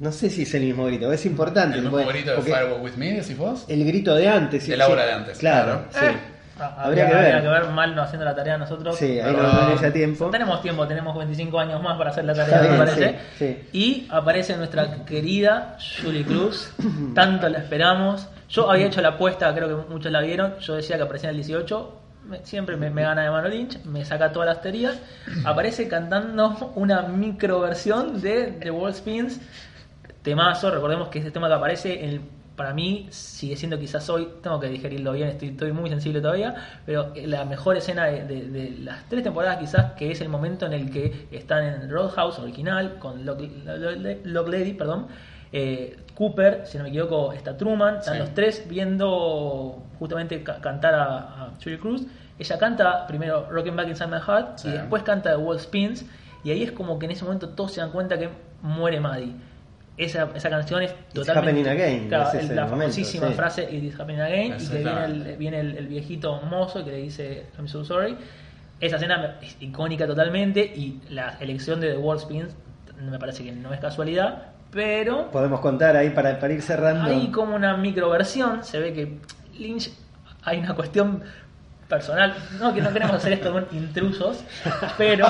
No 0.00 0.10
sé 0.12 0.30
si 0.30 0.42
es 0.42 0.54
el 0.54 0.62
mismo 0.64 0.86
grito, 0.86 1.12
es 1.12 1.24
importante. 1.26 1.76
El 1.76 1.82
mismo 1.84 1.98
porque- 1.98 2.12
grito 2.14 2.30
de 2.30 2.36
porque 2.38 2.52
Firewalk 2.52 2.82
With 2.82 2.94
Me, 2.96 3.12
decís 3.12 3.36
vos. 3.38 3.64
El 3.68 3.84
grito 3.84 4.14
de 4.16 4.28
antes. 4.28 4.64
sí, 4.64 4.70
De 4.72 4.76
sí. 4.76 4.92
de 4.92 5.12
antes, 5.12 5.38
Claro, 5.38 5.84
claro. 5.92 6.10
sí. 6.12 6.18
Ah, 6.62 6.74
Habría 6.84 7.08
que 7.08 7.14
habría 7.14 7.32
ver. 7.36 7.42
que 7.42 7.48
ver 7.48 7.64
mal 7.70 7.94
no 7.94 8.02
haciendo 8.02 8.24
la 8.26 8.34
tarea 8.34 8.58
nosotros. 8.58 8.94
Sí, 8.96 9.18
ahí 9.18 9.32
no, 9.34 9.42
no 9.42 9.48
a 9.88 9.90
tiempo. 9.92 10.28
Tenemos 10.30 10.60
tiempo, 10.60 10.86
tenemos 10.86 11.16
25 11.16 11.58
años 11.58 11.82
más 11.82 11.96
para 11.96 12.10
hacer 12.10 12.24
la 12.24 12.34
tarea, 12.34 12.70
me 12.72 12.76
parece. 12.76 13.18
sí, 13.38 13.46
sí. 13.46 13.68
Y 13.72 14.08
aparece 14.10 14.56
nuestra 14.58 15.04
querida 15.06 15.78
Julie 16.02 16.24
Cruz. 16.24 16.70
Tanto 17.14 17.48
la 17.48 17.58
esperamos. 17.58 18.28
Yo 18.50 18.70
había 18.70 18.86
hecho 18.88 19.00
la 19.00 19.08
apuesta, 19.10 19.54
creo 19.54 19.68
que 19.68 19.90
muchos 19.90 20.12
la 20.12 20.20
vieron. 20.20 20.58
Yo 20.58 20.74
decía 20.74 20.96
que 20.98 21.02
aparecía 21.04 21.30
en 21.30 21.36
el 21.36 21.42
18. 21.46 21.96
Me- 22.26 22.44
siempre 22.44 22.76
me, 22.76 22.90
me 22.90 23.02
gana 23.02 23.22
de 23.22 23.30
mano 23.30 23.48
Lynch, 23.48 23.82
me 23.84 24.04
saca 24.04 24.30
todas 24.30 24.46
las 24.48 24.60
teorías. 24.60 24.98
Aparece 25.46 25.88
cantando 25.88 26.72
una 26.74 27.02
micro 27.02 27.60
versión 27.60 28.20
de 28.20 28.48
The 28.60 28.70
Wall 28.70 28.94
Spins. 28.94 29.40
Temazo, 30.22 30.70
recordemos 30.70 31.08
que 31.08 31.18
ese 31.20 31.30
tema 31.30 31.48
que 31.48 31.54
aparece 31.54 32.04
en 32.04 32.10
el- 32.10 32.20
para 32.56 32.74
mí 32.74 33.06
sigue 33.10 33.56
siendo 33.56 33.78
quizás 33.78 34.10
hoy, 34.10 34.28
tengo 34.42 34.60
que 34.60 34.68
digerirlo 34.68 35.12
bien, 35.12 35.28
estoy, 35.28 35.48
estoy 35.48 35.72
muy 35.72 35.88
sensible 35.88 36.20
todavía, 36.20 36.54
pero 36.84 37.12
la 37.24 37.46
mejor 37.46 37.76
escena 37.78 38.04
de, 38.06 38.24
de- 38.26 38.48
de 38.48 38.70
las 38.82 39.08
tres 39.08 39.22
temporadas 39.22 39.56
quizás, 39.58 39.92
que 39.92 40.10
es 40.10 40.20
el 40.20 40.28
momento 40.28 40.66
en 40.66 40.74
el 40.74 40.90
que 40.90 41.26
están 41.30 41.64
en 41.64 41.90
Roadhouse 41.90 42.38
original, 42.38 42.98
con 42.98 43.24
Lock, 43.24 43.40
Lady, 44.48 44.74
perdón, 44.74 45.06
eh, 45.52 45.96
Cooper, 46.14 46.62
si 46.66 46.76
no 46.76 46.84
me 46.84 46.90
equivoco, 46.90 47.32
está 47.32 47.56
Truman, 47.56 47.96
están 47.96 48.14
Sí. 48.14 48.20
los 48.20 48.34
tres 48.34 48.66
viendo 48.68 49.82
justamente 49.98 50.42
ca- 50.42 50.60
cantar 50.60 50.94
a, 50.94 51.16
a 51.18 51.50
Julie 51.64 51.78
Cruz. 51.78 52.02
Ella 52.38 52.58
canta 52.58 53.06
primero 53.06 53.48
Rockin' 53.50 53.74
Back 53.74 53.88
Inside 53.88 54.08
My 54.10 54.20
Heart 54.20 54.58
Sí. 54.58 54.68
y 54.68 54.72
después 54.72 55.02
canta 55.02 55.30
The 55.30 55.36
Wall 55.38 55.58
Spins, 55.58 56.04
y 56.44 56.50
ahí 56.50 56.62
es 56.62 56.72
como 56.72 56.98
que 56.98 57.06
en 57.06 57.12
ese 57.12 57.24
momento 57.24 57.48
todos 57.50 57.72
se 57.72 57.80
dan 57.80 57.90
cuenta 57.90 58.18
que 58.18 58.28
muere 58.60 59.00
Maddie. 59.00 59.32
Esa, 60.04 60.30
esa 60.34 60.48
canción 60.50 60.82
es 60.82 60.90
It's 60.92 61.12
totalmente. 61.12 61.60
happening 61.60 61.68
again, 61.68 62.08
Claro, 62.08 62.30
es 62.38 62.48
la 62.48 62.62
momento, 62.66 62.70
famosísima 62.94 63.28
sí. 63.28 63.34
frase 63.34 63.62
It 63.70 63.84
is 63.84 64.00
happening 64.00 64.20
again. 64.20 64.54
Y 64.58 64.66
que 64.66 64.78
viene, 64.78 65.04
el, 65.04 65.36
viene 65.36 65.60
el, 65.60 65.76
el 65.76 65.86
viejito 65.88 66.40
mozo 66.42 66.84
que 66.84 66.90
le 66.92 66.96
dice 66.98 67.46
I'm 67.58 67.68
so 67.68 67.84
sorry. 67.84 68.16
Esa 68.80 68.96
escena 68.96 69.36
es 69.42 69.56
icónica 69.60 70.06
totalmente. 70.06 70.60
Y 70.62 71.00
la 71.10 71.36
elección 71.40 71.80
de 71.80 71.90
The 71.92 71.98
Wall 71.98 72.18
Spins 72.18 72.56
me 72.98 73.18
parece 73.18 73.44
que 73.44 73.52
no 73.52 73.72
es 73.74 73.80
casualidad. 73.80 74.46
Pero 74.72 75.30
Podemos 75.30 75.60
contar 75.60 75.96
ahí 75.96 76.10
para, 76.10 76.38
para 76.38 76.52
ir 76.54 76.62
cerrando. 76.62 77.04
hay 77.04 77.30
como 77.30 77.54
una 77.56 77.76
microversión. 77.76 78.64
Se 78.64 78.78
ve 78.78 78.92
que 78.94 79.18
Lynch 79.58 79.90
hay 80.44 80.60
una 80.60 80.74
cuestión 80.74 81.22
personal. 81.94 82.34
No 82.58 82.72
que 82.72 82.80
no 82.80 82.90
queremos 82.90 83.16
hacer 83.16 83.34
esto 83.34 83.52
con 83.52 83.66
intrusos, 83.72 84.38
pero 84.96 85.26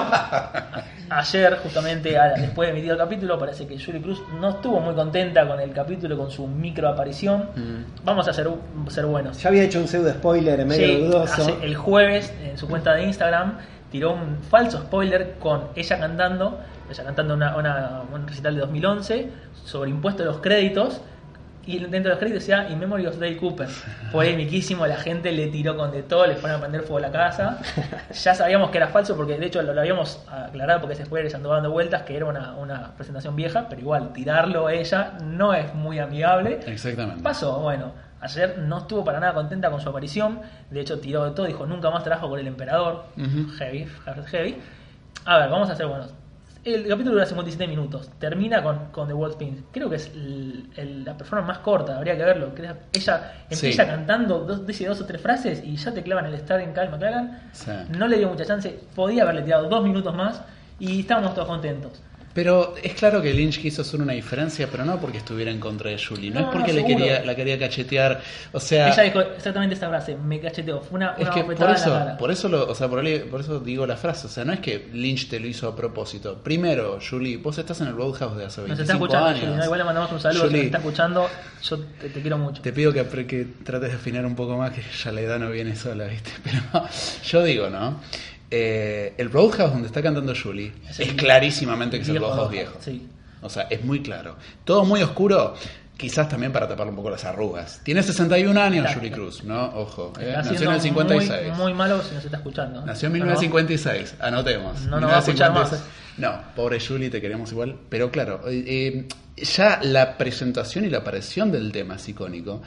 ayer, 1.09 1.57
justamente 1.63 2.17
después 2.37 2.69
de 2.69 2.73
emitir 2.73 2.93
el 2.93 2.99
capítulo, 2.99 3.39
parece 3.39 3.67
que 3.67 3.83
Julie 3.83 4.01
Cruz 4.01 4.23
no 4.39 4.51
estuvo 4.51 4.79
muy 4.79 4.95
contenta 4.95 5.49
con 5.49 5.59
el 5.59 5.73
capítulo, 5.73 6.17
con 6.17 6.31
su 6.31 6.47
micro 6.47 6.89
aparición. 6.89 7.49
Vamos 8.05 8.29
a 8.29 8.33
ser, 8.33 8.49
ser 8.89 9.07
buenos. 9.07 9.43
Ya 9.43 9.49
había 9.49 9.65
hecho 9.65 9.81
un 9.81 9.89
pseudo 9.89 10.11
spoiler 10.13 10.65
medio 10.65 10.87
Sí, 10.87 10.97
dudoso. 11.07 11.43
hace- 11.43 11.57
el 11.65 11.75
jueves 11.75 12.33
en 12.45 12.57
su 12.57 12.69
cuenta 12.69 12.95
de 12.95 13.05
Instagram 13.05 13.59
tiró 13.91 14.13
un 14.13 14.39
falso 14.49 14.79
spoiler 14.79 15.35
con 15.41 15.63
ella 15.75 15.99
cantando, 15.99 16.61
ella 16.89 17.03
cantando 17.05 17.35
una, 17.35 17.57
una- 17.57 18.03
un 18.13 18.29
recital 18.29 18.55
de 18.55 18.61
2011 18.61 19.31
sobre 19.65 19.91
impuesto 19.91 20.23
de 20.23 20.29
los 20.29 20.39
créditos 20.39 21.01
y 21.71 21.79
dentro 21.79 22.03
de 22.03 22.09
los 22.11 22.19
créditos 22.19 22.41
decía 22.47 22.69
In 22.71 22.79
Memory 22.79 23.07
of 23.07 23.19
Dale 23.19 23.37
Cooper. 23.37 23.69
Polemiquísimo, 24.13 24.87
la 24.87 24.97
gente 24.97 25.33
le 25.33 25.49
tiró 25.49 25.77
con 25.77 25.91
de 25.93 26.03
todo, 26.03 26.27
le 26.27 26.35
fueron 26.37 26.59
a 26.59 26.61
prender 26.61 26.83
fuego 26.83 26.99
a 26.99 27.01
la 27.03 27.11
casa. 27.13 27.59
Ya 28.13 28.35
sabíamos 28.35 28.71
que 28.71 28.79
era 28.79 28.89
falso 28.89 29.17
porque 29.17 29.39
de 29.39 29.47
hecho 29.47 29.63
lo, 29.63 29.73
lo 29.73 29.81
habíamos 29.81 30.25
aclarado 30.29 30.81
porque 30.81 30.95
ese 30.95 31.05
spoiler 31.05 31.35
andaba 31.35 31.57
dando 31.57 31.71
vueltas 31.71 32.03
que 32.03 32.17
era 32.17 32.27
una, 32.27 32.55
una 32.55 32.93
presentación 32.97 33.37
vieja, 33.37 33.67
pero 33.69 33.81
igual 33.81 34.13
tirarlo 34.13 34.67
a 34.67 34.73
ella 34.73 35.13
no 35.23 35.55
es 35.55 35.73
muy 35.75 35.99
amigable. 35.99 36.61
Exactamente. 36.67 37.23
Pasó, 37.23 37.61
bueno, 37.61 37.93
ayer 38.21 38.59
no 38.59 38.79
estuvo 38.79 39.05
para 39.05 39.21
nada 39.21 39.35
contenta 39.35 39.71
con 39.71 39.81
su 39.81 39.89
aparición, 39.89 40.41
de 40.71 40.81
hecho 40.81 40.99
tiró 41.01 41.25
de 41.25 41.31
todo, 41.33 41.47
dijo 41.47 41.67
nunca 41.67 41.91
más 41.91 42.03
trabajo 42.05 42.29
con 42.29 42.39
el 42.41 42.47
emperador, 42.47 43.05
Ujú. 43.17 43.49
heavy, 43.59 43.87
heavy. 44.31 44.57
A 45.25 45.39
ver, 45.39 45.51
vamos 45.51 45.71
a 45.71 45.77
ser 45.77 45.87
buenos. 45.87 46.15
El 46.63 46.87
capítulo 46.89 47.13
dura 47.15 47.25
57 47.25 47.67
minutos, 47.69 48.11
termina 48.19 48.63
con, 48.63 48.87
con 48.93 49.09
The 49.09 49.15
World 49.15 49.35
Spins. 49.35 49.63
Creo 49.73 49.89
que 49.89 49.97
es 49.97 50.09
el- 50.15 50.69
el- 50.77 51.05
la 51.05 51.17
persona 51.17 51.41
más 51.41 51.59
corta, 51.59 51.97
habría 51.97 52.17
que 52.19 52.23
verlo. 52.25 52.51
Ella 52.93 53.33
empieza 53.49 53.85
Sí. 53.85 53.89
cantando, 53.91 54.41
dos, 54.41 54.67
dice 54.67 54.87
dos 54.87 55.01
o 55.01 55.07
tres 55.07 55.23
frases 55.23 55.63
y 55.65 55.77
ya 55.77 55.93
te 55.95 56.03
clavan 56.03 56.27
el 56.27 56.37
Starting 56.39 56.75
Kyle 56.75 56.91
McLaren. 56.91 57.39
Sí. 57.53 57.71
No 57.97 58.07
le 58.07 58.19
dio 58.19 58.29
mucha 58.29 58.45
chance, 58.45 58.79
podía 58.95 59.23
haberle 59.23 59.41
tirado 59.43 59.69
dos 59.71 59.83
minutos 59.83 60.15
más 60.15 60.43
y 60.79 61.01
estábamos 61.01 61.35
todos 61.35 61.49
contentos. 61.49 62.03
Pero 62.33 62.75
es 62.81 62.95
claro 62.95 63.21
que 63.21 63.35
Lynch 63.35 63.61
quiso 63.61 63.83
hacer 63.83 64.01
una 64.01 64.13
diferencia, 64.13 64.69
pero 64.71 64.85
no 64.85 65.01
porque 65.01 65.19
estuviera 65.19 65.51
en 65.51 65.59
contra 65.59 65.91
de 65.91 65.99
Julie, 65.99 66.31
no, 66.31 66.41
No, 66.41 66.47
es 66.47 66.53
porque 66.53 66.73
no, 66.73 66.79
le 66.79 66.85
quería, 66.87 67.25
la 67.25 67.35
quería 67.35 67.59
cachetear. 67.59 68.21
O 68.53 68.61
sea, 68.61 68.89
Ella 68.93 69.03
dijo 69.03 69.21
exactamente 69.21 69.75
esta 69.75 69.89
frase, 69.89 70.17
me 70.17 70.39
cacheteó, 70.39 70.81
fue 70.81 70.99
una, 70.99 71.15
es 71.19 71.23
una 71.23 71.31
que 71.33 71.43
por 71.43 71.59
la 71.61 71.73
eso, 71.75 71.91
cara. 71.91 72.17
por 72.17 72.31
eso, 72.31 72.49
lo, 72.49 72.69
o 72.71 72.75
sea, 72.75 72.89
por, 72.89 73.05
ahí- 73.05 73.19
por 73.29 73.41
eso 73.41 73.59
digo 73.59 73.85
la 73.85 73.97
frase. 73.97 74.29
O 74.29 74.31
sea, 74.31 74.45
no 74.45 74.53
es 74.53 74.61
que 74.61 74.89
Lynch 74.93 75.29
te 75.29 75.41
lo 75.41 75.49
hizo 75.49 75.67
a 75.67 75.75
propósito. 75.75 76.39
Primero, 76.41 77.01
Julie, 77.01 77.37
vos 77.37 77.59
estás 77.59 77.81
en 77.81 77.89
el 77.89 77.95
Roadhouse 77.97 78.37
de 78.37 78.45
hace 78.45 78.61
25 78.61 78.69
Nos 78.69 78.79
está 78.81 78.93
escuchando, 78.95 79.27
años. 79.27 79.41
Juli, 79.41 79.57
¿no? 79.57 79.65
Igual 79.65 79.79
le 79.79 79.85
mandamos 79.85 80.13
un 80.13 80.21
saludo, 80.21 80.41
si 80.43 80.47
Julie, 80.47 80.59
nos 80.59 80.67
está 80.67 80.79
escuchando, 80.79 81.29
yo 81.65 81.79
te, 81.79 82.09
te 82.11 82.21
quiero 82.21 82.39
mucho. 82.39 82.63
Te 82.63 82.73
pido 82.73 82.93
que, 82.93 83.05
que 83.27 83.47
trates 83.65 83.91
de 83.91 83.97
afinar 83.97 84.25
un 84.25 84.37
poco 84.37 84.57
más, 84.57 84.71
que 84.71 84.83
ya 85.03 85.11
la 85.11 85.21
edad 85.21 85.39
no 85.41 85.51
viene 85.51 85.75
sola, 85.75 86.05
¿viste? 86.05 86.31
Pero 86.45 86.61
yo 87.25 87.43
digo, 87.43 87.69
¿no? 87.71 88.01
Eh, 88.51 89.15
el 89.17 89.31
Roadhouse 89.31 89.73
donde 89.73 89.87
está 89.87 90.03
cantando 90.03 90.35
Julie 90.35 90.73
Es 90.99 91.13
clarísimamente 91.13 91.97
que 91.99 92.03
es 92.03 92.09
el 92.09 92.19
Roadhouse 92.19 92.51
viejo. 92.51 92.77
sí. 92.81 93.07
O 93.43 93.49
sea, 93.49 93.63
es 93.71 93.83
muy 93.85 94.03
claro. 94.03 94.37
Todo 94.65 94.85
muy 94.85 95.01
oscuro, 95.03 95.55
quizás 95.97 96.29
también 96.29 96.53
para 96.53 96.69
tapar 96.69 96.87
un 96.89 96.95
poco 96.95 97.09
las 97.09 97.25
arrugas. 97.25 97.81
Tiene 97.83 98.03
61 98.03 98.61
años 98.61 98.83
Claro. 98.85 98.99
Julie 99.01 99.11
Cruz, 99.13 99.45
¿no? 99.45 99.65
Ojo. 99.77 100.13
eh, 100.21 100.35
Nació 100.37 100.69
en 100.69 100.75
el 100.75 100.81
56. 100.83 101.49
Muy, 101.49 101.57
muy 101.57 101.73
malo 101.73 102.03
si 102.03 102.15
nos 102.15 102.23
está 102.23 102.37
escuchando. 102.37 102.85
Nació 102.85 103.07
en 103.07 103.13
No, 103.15 103.25
1956, 103.25 104.17
anotemos. 104.21 104.83
No 104.83 105.01
nos 105.01 105.11
va 105.11 105.17
a 105.17 105.19
escuchar 105.21 105.53
1956. 105.53 106.19
No, 106.19 106.55
pobre 106.55 106.79
Julie, 106.87 107.09
te 107.09 107.19
queremos 107.23 107.51
igual. 107.53 107.77
Pero 107.89 108.11
claro, 108.11 108.43
eh, 108.47 109.09
ya 109.39 109.81
la 109.83 110.19
presentación 110.19 110.85
y 110.85 110.91
la 110.91 110.99
aparición 110.99 111.51
del 111.51 111.73
tema 111.73 111.95
es 111.95 112.07
icónico. 112.11 112.61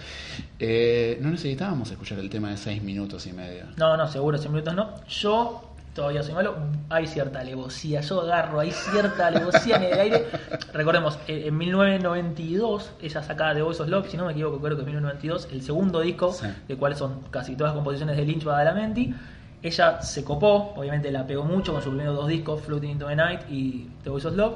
Eh, 0.57 1.19
no 1.21 1.29
necesitábamos 1.29 1.91
escuchar 1.91 2.17
el 2.17 2.31
tema 2.31 2.49
de 2.49 2.57
6 2.57 2.81
minutos 2.81 3.27
y 3.27 3.34
medio. 3.34 3.65
No, 3.77 3.95
no, 3.95 4.07
seguro, 4.07 4.39
100 4.39 4.51
minutos 4.51 4.73
no. 4.73 5.05
Yo 5.07 5.72
todavía 5.93 6.23
soy 6.23 6.33
malo. 6.33 6.55
Hay 6.89 7.07
cierta 7.07 7.39
alevosía. 7.39 8.01
Yo 8.01 8.21
agarro, 8.21 8.59
hay 8.59 8.71
cierta 8.71 9.27
alevosía 9.27 9.77
en 9.77 9.83
el 9.83 9.99
aire. 9.99 10.25
Recordemos, 10.73 11.17
eh, 11.27 11.43
en 11.47 11.57
1992, 11.57 12.91
esa 13.01 13.23
sacada 13.23 13.53
de 13.53 13.61
Voice 13.61 13.81
of 13.81 13.89
Love, 13.89 14.09
si 14.09 14.17
no 14.17 14.25
me 14.25 14.31
equivoco, 14.31 14.59
creo 14.59 14.75
que 14.75 14.81
es 14.81 14.87
1992, 14.87 15.47
el 15.51 15.61
segundo 15.61 15.99
disco, 16.01 16.33
Sí. 16.33 16.47
de 16.67 16.75
cuales 16.77 16.97
son 16.97 17.21
casi 17.31 17.55
todas 17.55 17.71
las 17.71 17.75
composiciones 17.75 18.17
de 18.17 18.25
Lynch 18.25 18.43
Badalamenti. 18.43 19.13
Ella 19.61 20.01
se 20.01 20.23
copó, 20.23 20.73
obviamente 20.75 21.09
la 21.11 21.25
pegó 21.25 21.43
mucho 21.45 21.71
con 21.71 21.81
sus 21.81 21.91
primeros 21.91 22.15
dos 22.15 22.27
discos, 22.27 22.61
Floating 22.61 22.89
into 22.91 23.07
the 23.07 23.15
Night 23.15 23.41
y 23.49 23.87
The 24.03 24.09
Voice 24.09 24.27
of 24.27 24.35
Love. 24.35 24.55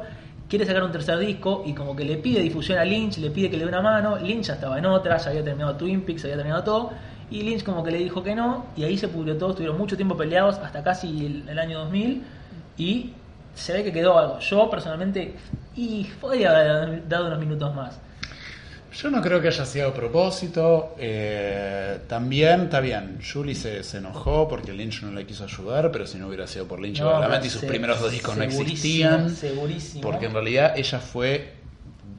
quiere 0.50 0.66
sacar 0.66 0.82
un 0.84 0.94
tercer 0.94 1.18
disco 1.20 1.64
y 1.66 1.74
como 1.74 1.94
que 1.94 2.06
le 2.06 2.16
pide 2.18 2.40
difusión 2.42 2.80
a 2.80 2.86
Lynch, 2.86 3.18
le 3.18 3.30
pide 3.32 3.50
que 3.50 3.58
le 3.58 3.64
dé 3.64 3.70
una 3.70 3.82
mano, 3.82 4.18
Lynch 4.18 4.46
ya 4.46 4.54
estaba 4.54 4.78
en 4.78 4.86
otra, 4.86 5.18
ya 5.18 5.30
había 5.30 5.44
terminado 5.44 5.76
Twin 5.76 6.02
Peaks, 6.06 6.24
había 6.24 6.38
terminado 6.38 6.64
todo, 6.64 6.92
y 7.30 7.42
Lynch 7.44 7.64
como 7.64 7.84
que 7.84 7.92
le 7.92 7.98
dijo 8.00 8.24
que 8.24 8.36
no, 8.36 8.66
y 8.76 8.84
ahí 8.84 8.98
se 8.98 9.08
pudrió 9.08 9.38
todo, 9.38 9.50
estuvieron 9.52 9.78
mucho 9.78 9.96
tiempo 9.96 10.16
peleados, 10.16 10.56
hasta 10.58 10.84
casi 10.84 11.26
el, 11.26 11.50
el 11.50 11.60
año 11.60 11.80
2000, 11.80 12.24
y 12.78 13.12
se 13.56 13.74
ve 13.74 13.84
que 13.84 13.92
quedó 13.92 14.18
algo. 14.18 14.40
Yo 14.40 14.70
personalmente, 14.70 15.34
y 15.76 16.04
podría 16.22 16.52
haber 16.52 17.08
dado 17.08 17.28
unos 17.28 17.40
minutos 17.40 17.74
más. 17.76 18.00
Yo 18.94 19.12
no 19.12 19.22
creo 19.22 19.40
que 19.40 19.50
haya 19.50 19.66
sido 19.66 19.90
a 19.90 19.94
propósito. 19.94 20.96
eh, 20.98 22.00
también 22.08 22.62
está 22.62 22.80
bien. 22.80 23.20
Julie 23.22 23.54
se, 23.54 23.84
se 23.84 23.98
enojó 23.98 24.48
porque 24.48 24.74
Lynch 24.74 25.04
no 25.04 25.12
le 25.12 25.26
quiso 25.26 25.44
ayudar, 25.44 25.92
pero 25.92 26.08
si 26.08 26.18
no 26.18 26.28
hubiera 26.28 26.48
sido 26.48 26.68
por 26.68 26.80
Lynch, 26.80 27.02
No, 27.02 27.10
obviamente, 27.18 27.48
y 27.48 27.50
sus 27.52 27.64
primeros 27.64 28.00
dos 28.00 28.12
discos 28.12 28.36
no 28.38 28.44
existían. 28.44 29.30
Segurísimo. 29.30 30.02
Porque 30.02 30.26
en 30.28 30.34
realidad 30.34 30.74
ella 30.76 31.00
fue 31.00 31.57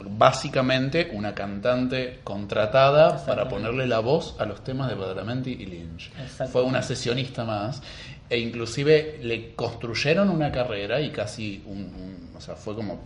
básicamente 0.05 1.11
una 1.13 1.35
cantante 1.35 2.21
contratada 2.25 3.25
para 3.27 3.49
ponerle 3.49 3.87
la 3.87 3.99
voz 4.01 4.37
a 4.39 4.45
los 4.47 4.63
temas 4.63 4.89
de 4.89 4.95
Badalamenti 4.95 5.51
y 5.51 5.67
Lynch. 5.67 6.11
Fue 6.53 6.63
una 6.63 6.83
sesionista 6.83 7.45
más. 7.45 7.83
E 8.31 8.39
inclusive 8.39 9.19
le 9.23 9.55
construyeron 9.55 10.29
una 10.29 10.53
carrera 10.53 11.01
y 11.01 11.11
casi 11.11 11.63
un, 11.67 11.79
un- 11.79 12.31
o 12.37 12.41
sea, 12.41 12.55
fue 12.57 12.75
como, 12.75 13.01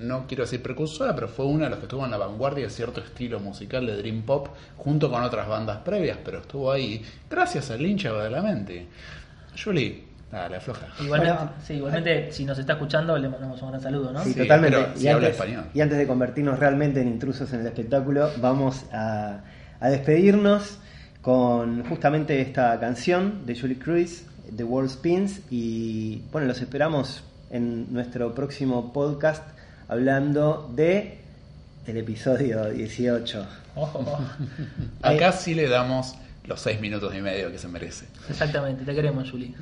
no 0.00 0.26
quiero 0.26 0.42
decir 0.44 0.60
precursora, 0.62 1.14
pero 1.14 1.28
fue 1.28 1.46
una 1.46 1.64
de 1.64 1.70
las 1.70 1.78
que 1.78 1.84
estuvo 1.84 2.04
en 2.04 2.10
la 2.10 2.16
vanguardia 2.16 2.64
de 2.64 2.70
cierto 2.70 3.00
estilo 3.00 3.38
musical 3.38 3.86
de 3.86 3.96
Dream 3.96 4.22
Pop 4.22 4.48
junto 4.76 5.08
con 5.10 5.22
otras 5.22 5.46
bandas 5.46 5.78
previas, 5.78 6.18
pero 6.24 6.40
estuvo 6.40 6.72
ahí 6.72 7.04
gracias 7.30 7.70
a 7.70 7.76
Lynch 7.76 8.04
y 8.04 8.06
a 8.08 8.12
Badalamenti. 8.12 8.86
Julie, 9.62 10.02
dale, 10.42 10.56
afloja. 10.56 10.86
Igualmente, 11.00 11.34
Bueno, 11.36 11.52
sí, 11.66 11.74
igualmente 11.74 12.32
si 12.32 12.44
nos 12.44 12.58
está 12.58 12.74
escuchando, 12.74 13.16
le 13.18 13.28
mandamos 13.28 13.60
un 13.62 13.68
gran 13.70 13.80
saludo, 13.80 14.12
¿no? 14.12 14.22
Sí, 14.24 14.32
Sí, 14.32 14.38
totalmente. 14.40 14.78
pero 14.78 14.92
y, 14.96 15.00
si 15.00 15.08
habla 15.08 15.26
antes, 15.28 15.40
español. 15.40 15.64
y 15.74 15.80
antes 15.80 15.98
de 15.98 16.06
convertirnos 16.06 16.58
realmente 16.58 17.00
en 17.00 17.08
intrusos 17.08 17.52
en 17.52 17.60
el 17.60 17.66
espectáculo, 17.66 18.30
vamos 18.38 18.84
a, 18.92 19.40
a 19.80 19.88
despedirnos 19.88 20.78
con 21.22 21.84
justamente 21.88 22.40
esta 22.40 22.78
canción 22.80 23.46
de 23.46 23.58
Julie 23.58 23.78
Cruz, 23.78 24.24
The 24.56 24.64
World 24.64 24.90
Spins. 24.90 25.40
Y 25.50 26.22
bueno, 26.32 26.46
los 26.46 26.60
esperamos 26.60 27.22
en 27.50 27.92
nuestro 27.92 28.34
próximo 28.34 28.92
podcast 28.92 29.42
hablando 29.88 30.70
de 30.74 31.18
el 31.86 31.96
episodio 31.98 32.70
18. 32.70 33.46
Ojo, 33.76 33.98
ojo. 34.00 34.22
Acá 35.02 35.32
sí 35.32 35.54
le 35.54 35.68
damos 35.68 36.14
los 36.46 36.60
seis 36.60 36.80
minutos 36.80 37.14
y 37.14 37.20
medio 37.20 37.50
que 37.50 37.58
se 37.58 37.68
merece. 37.68 38.06
Exactamente, 38.28 38.84
te 38.84 38.94
queremos, 38.94 39.30
Juli. 39.30 39.54